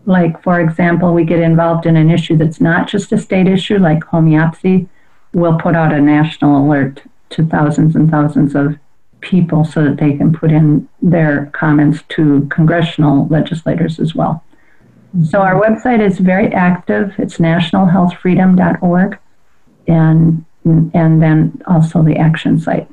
like, 0.07 0.43
for 0.43 0.61
example, 0.61 1.15
we 1.15 1.25
get 1.25 1.39
involved 1.39 1.87
in 1.87 1.97
an 1.97 2.11
issue 2.11 2.37
that's 2.37 2.61
not 2.61 2.89
just 2.89 3.13
a 3.13 3.19
state 3.19 3.47
issue, 3.47 3.79
like 3.79 4.03
homeopathy, 4.03 4.89
we'll 5.33 5.59
put 5.59 5.77
out 5.77 5.93
a 5.93 6.01
national 6.01 6.67
alert 6.67 7.03
to 7.31 7.47
thousands 7.47 7.95
and 7.95 8.11
thousands 8.11 8.57
of 8.57 8.77
people 9.21 9.65
so 9.65 9.85
that 9.85 9.97
they 9.97 10.17
can 10.17 10.33
put 10.33 10.53
in 10.53 10.89
their 11.03 11.47
comments 11.47 12.03
to 12.11 12.47
congressional 12.51 13.27
legislators 13.29 13.99
as 13.99 14.15
well. 14.15 14.43
So 15.31 15.41
our 15.41 15.55
website 15.55 16.01
is 16.01 16.19
very 16.19 16.53
active. 16.53 17.15
It's 17.19 17.39
nationalhealthfreedom.org 17.39 19.19
and 19.89 20.45
and 20.65 21.23
then 21.23 21.63
also 21.69 22.03
the 22.03 22.17
action 22.17 22.59
site. 22.61 22.89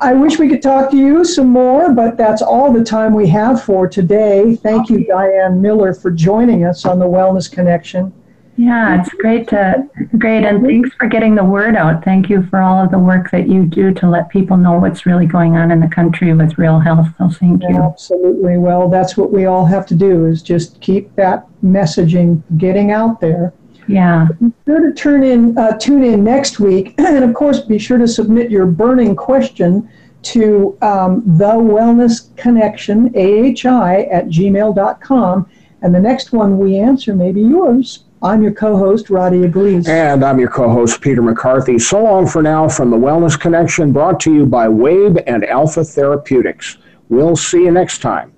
I 0.00 0.12
wish 0.14 0.38
we 0.38 0.48
could 0.48 0.62
talk 0.62 0.90
to 0.90 0.96
you 0.96 1.24
some 1.24 1.48
more, 1.48 1.92
but 1.92 2.16
that's 2.16 2.42
all 2.42 2.72
the 2.72 2.82
time 2.82 3.14
we 3.14 3.28
have 3.28 3.62
for 3.62 3.86
today. 3.86 4.56
Thank 4.56 4.90
you, 4.90 5.06
Diane 5.06 5.62
Miller, 5.62 5.94
for 5.94 6.10
joining 6.10 6.64
us 6.64 6.84
on 6.84 6.98
the 6.98 7.04
Wellness 7.04 7.50
Connection. 7.50 8.12
Yeah, 8.56 9.00
it's 9.00 9.08
great 9.14 9.48
to 9.48 9.88
great, 10.18 10.44
and 10.44 10.62
thanks 10.62 10.90
for 10.96 11.08
getting 11.08 11.34
the 11.34 11.44
word 11.44 11.74
out. 11.74 12.04
Thank 12.04 12.28
you 12.28 12.42
for 12.44 12.60
all 12.60 12.84
of 12.84 12.90
the 12.90 12.98
work 12.98 13.30
that 13.30 13.48
you 13.48 13.64
do 13.64 13.94
to 13.94 14.08
let 14.08 14.28
people 14.28 14.58
know 14.58 14.78
what's 14.78 15.06
really 15.06 15.24
going 15.24 15.56
on 15.56 15.70
in 15.70 15.80
the 15.80 15.88
country 15.88 16.34
with 16.34 16.58
real 16.58 16.78
health. 16.78 17.06
So 17.16 17.30
thank 17.30 17.62
you. 17.62 17.82
Absolutely. 17.82 18.58
Well, 18.58 18.90
that's 18.90 19.16
what 19.16 19.32
we 19.32 19.46
all 19.46 19.64
have 19.64 19.86
to 19.86 19.94
do 19.94 20.26
is 20.26 20.42
just 20.42 20.80
keep 20.82 21.14
that 21.16 21.46
messaging 21.64 22.42
getting 22.58 22.90
out 22.90 23.20
there. 23.20 23.54
Yeah. 23.88 24.28
Be 24.38 24.52
sure 24.66 24.80
to 24.80 24.94
turn 24.94 25.24
in, 25.24 25.56
uh, 25.56 25.78
tune 25.78 26.04
in 26.04 26.22
next 26.22 26.60
week, 26.60 26.94
and 26.98 27.24
of 27.24 27.34
course, 27.34 27.60
be 27.60 27.78
sure 27.78 27.98
to 27.98 28.06
submit 28.06 28.50
your 28.50 28.66
burning 28.66 29.16
question 29.16 29.88
to 30.22 30.78
um, 30.82 31.22
the 31.38 31.44
Wellness 31.44 32.34
Connection 32.36 33.08
AHI 33.16 34.04
at 34.04 34.26
gmail.com, 34.26 35.50
and 35.80 35.94
the 35.94 36.00
next 36.00 36.32
one 36.32 36.58
we 36.58 36.76
answer 36.76 37.14
may 37.14 37.32
be 37.32 37.40
yours. 37.40 38.04
I'm 38.24 38.40
your 38.40 38.52
co-host, 38.52 39.10
Roddy 39.10 39.48
Glees. 39.48 39.88
And 39.88 40.24
I'm 40.24 40.38
your 40.38 40.48
co-host, 40.48 41.00
Peter 41.00 41.20
McCarthy. 41.22 41.76
So 41.80 42.04
long 42.04 42.28
for 42.28 42.40
now 42.40 42.68
from 42.68 42.90
the 42.90 42.96
Wellness 42.96 43.38
Connection, 43.38 43.92
brought 43.92 44.20
to 44.20 44.32
you 44.32 44.46
by 44.46 44.68
Waayb 44.68 45.20
and 45.26 45.44
Alpha 45.44 45.84
Therapeutics. 45.84 46.78
We'll 47.08 47.34
see 47.34 47.64
you 47.64 47.72
next 47.72 47.98
time. 47.98 48.32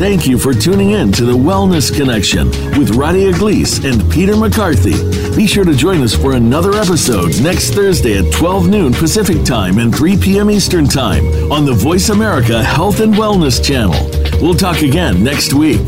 Thank 0.00 0.26
you 0.26 0.36
for 0.38 0.52
tuning 0.52 0.92
in 0.92 1.12
to 1.12 1.24
the 1.24 1.36
Wellness 1.36 1.94
Connection 1.94 2.48
with 2.76 2.96
Roddy 2.96 3.30
Glees 3.32 3.84
and 3.84 4.10
Peter 4.10 4.34
McCarthy. 4.34 4.96
Be 5.36 5.46
sure 5.46 5.64
to 5.64 5.74
join 5.74 6.00
us 6.00 6.14
for 6.14 6.32
another 6.32 6.72
episode 6.72 7.40
next 7.40 7.74
Thursday 7.74 8.18
at 8.18 8.32
12 8.32 8.68
noon 8.68 8.92
Pacific 8.94 9.44
Time 9.44 9.78
and 9.78 9.94
3 9.94 10.16
p.m. 10.16 10.50
Eastern 10.50 10.86
Time 10.86 11.24
on 11.52 11.64
the 11.64 11.74
Voice 11.74 12.08
America 12.08 12.64
Health 12.64 13.00
and 13.00 13.14
Wellness 13.14 13.62
channel. 13.62 14.19
We'll 14.40 14.54
talk 14.54 14.80
again 14.80 15.22
next 15.22 15.52
week. 15.52 15.80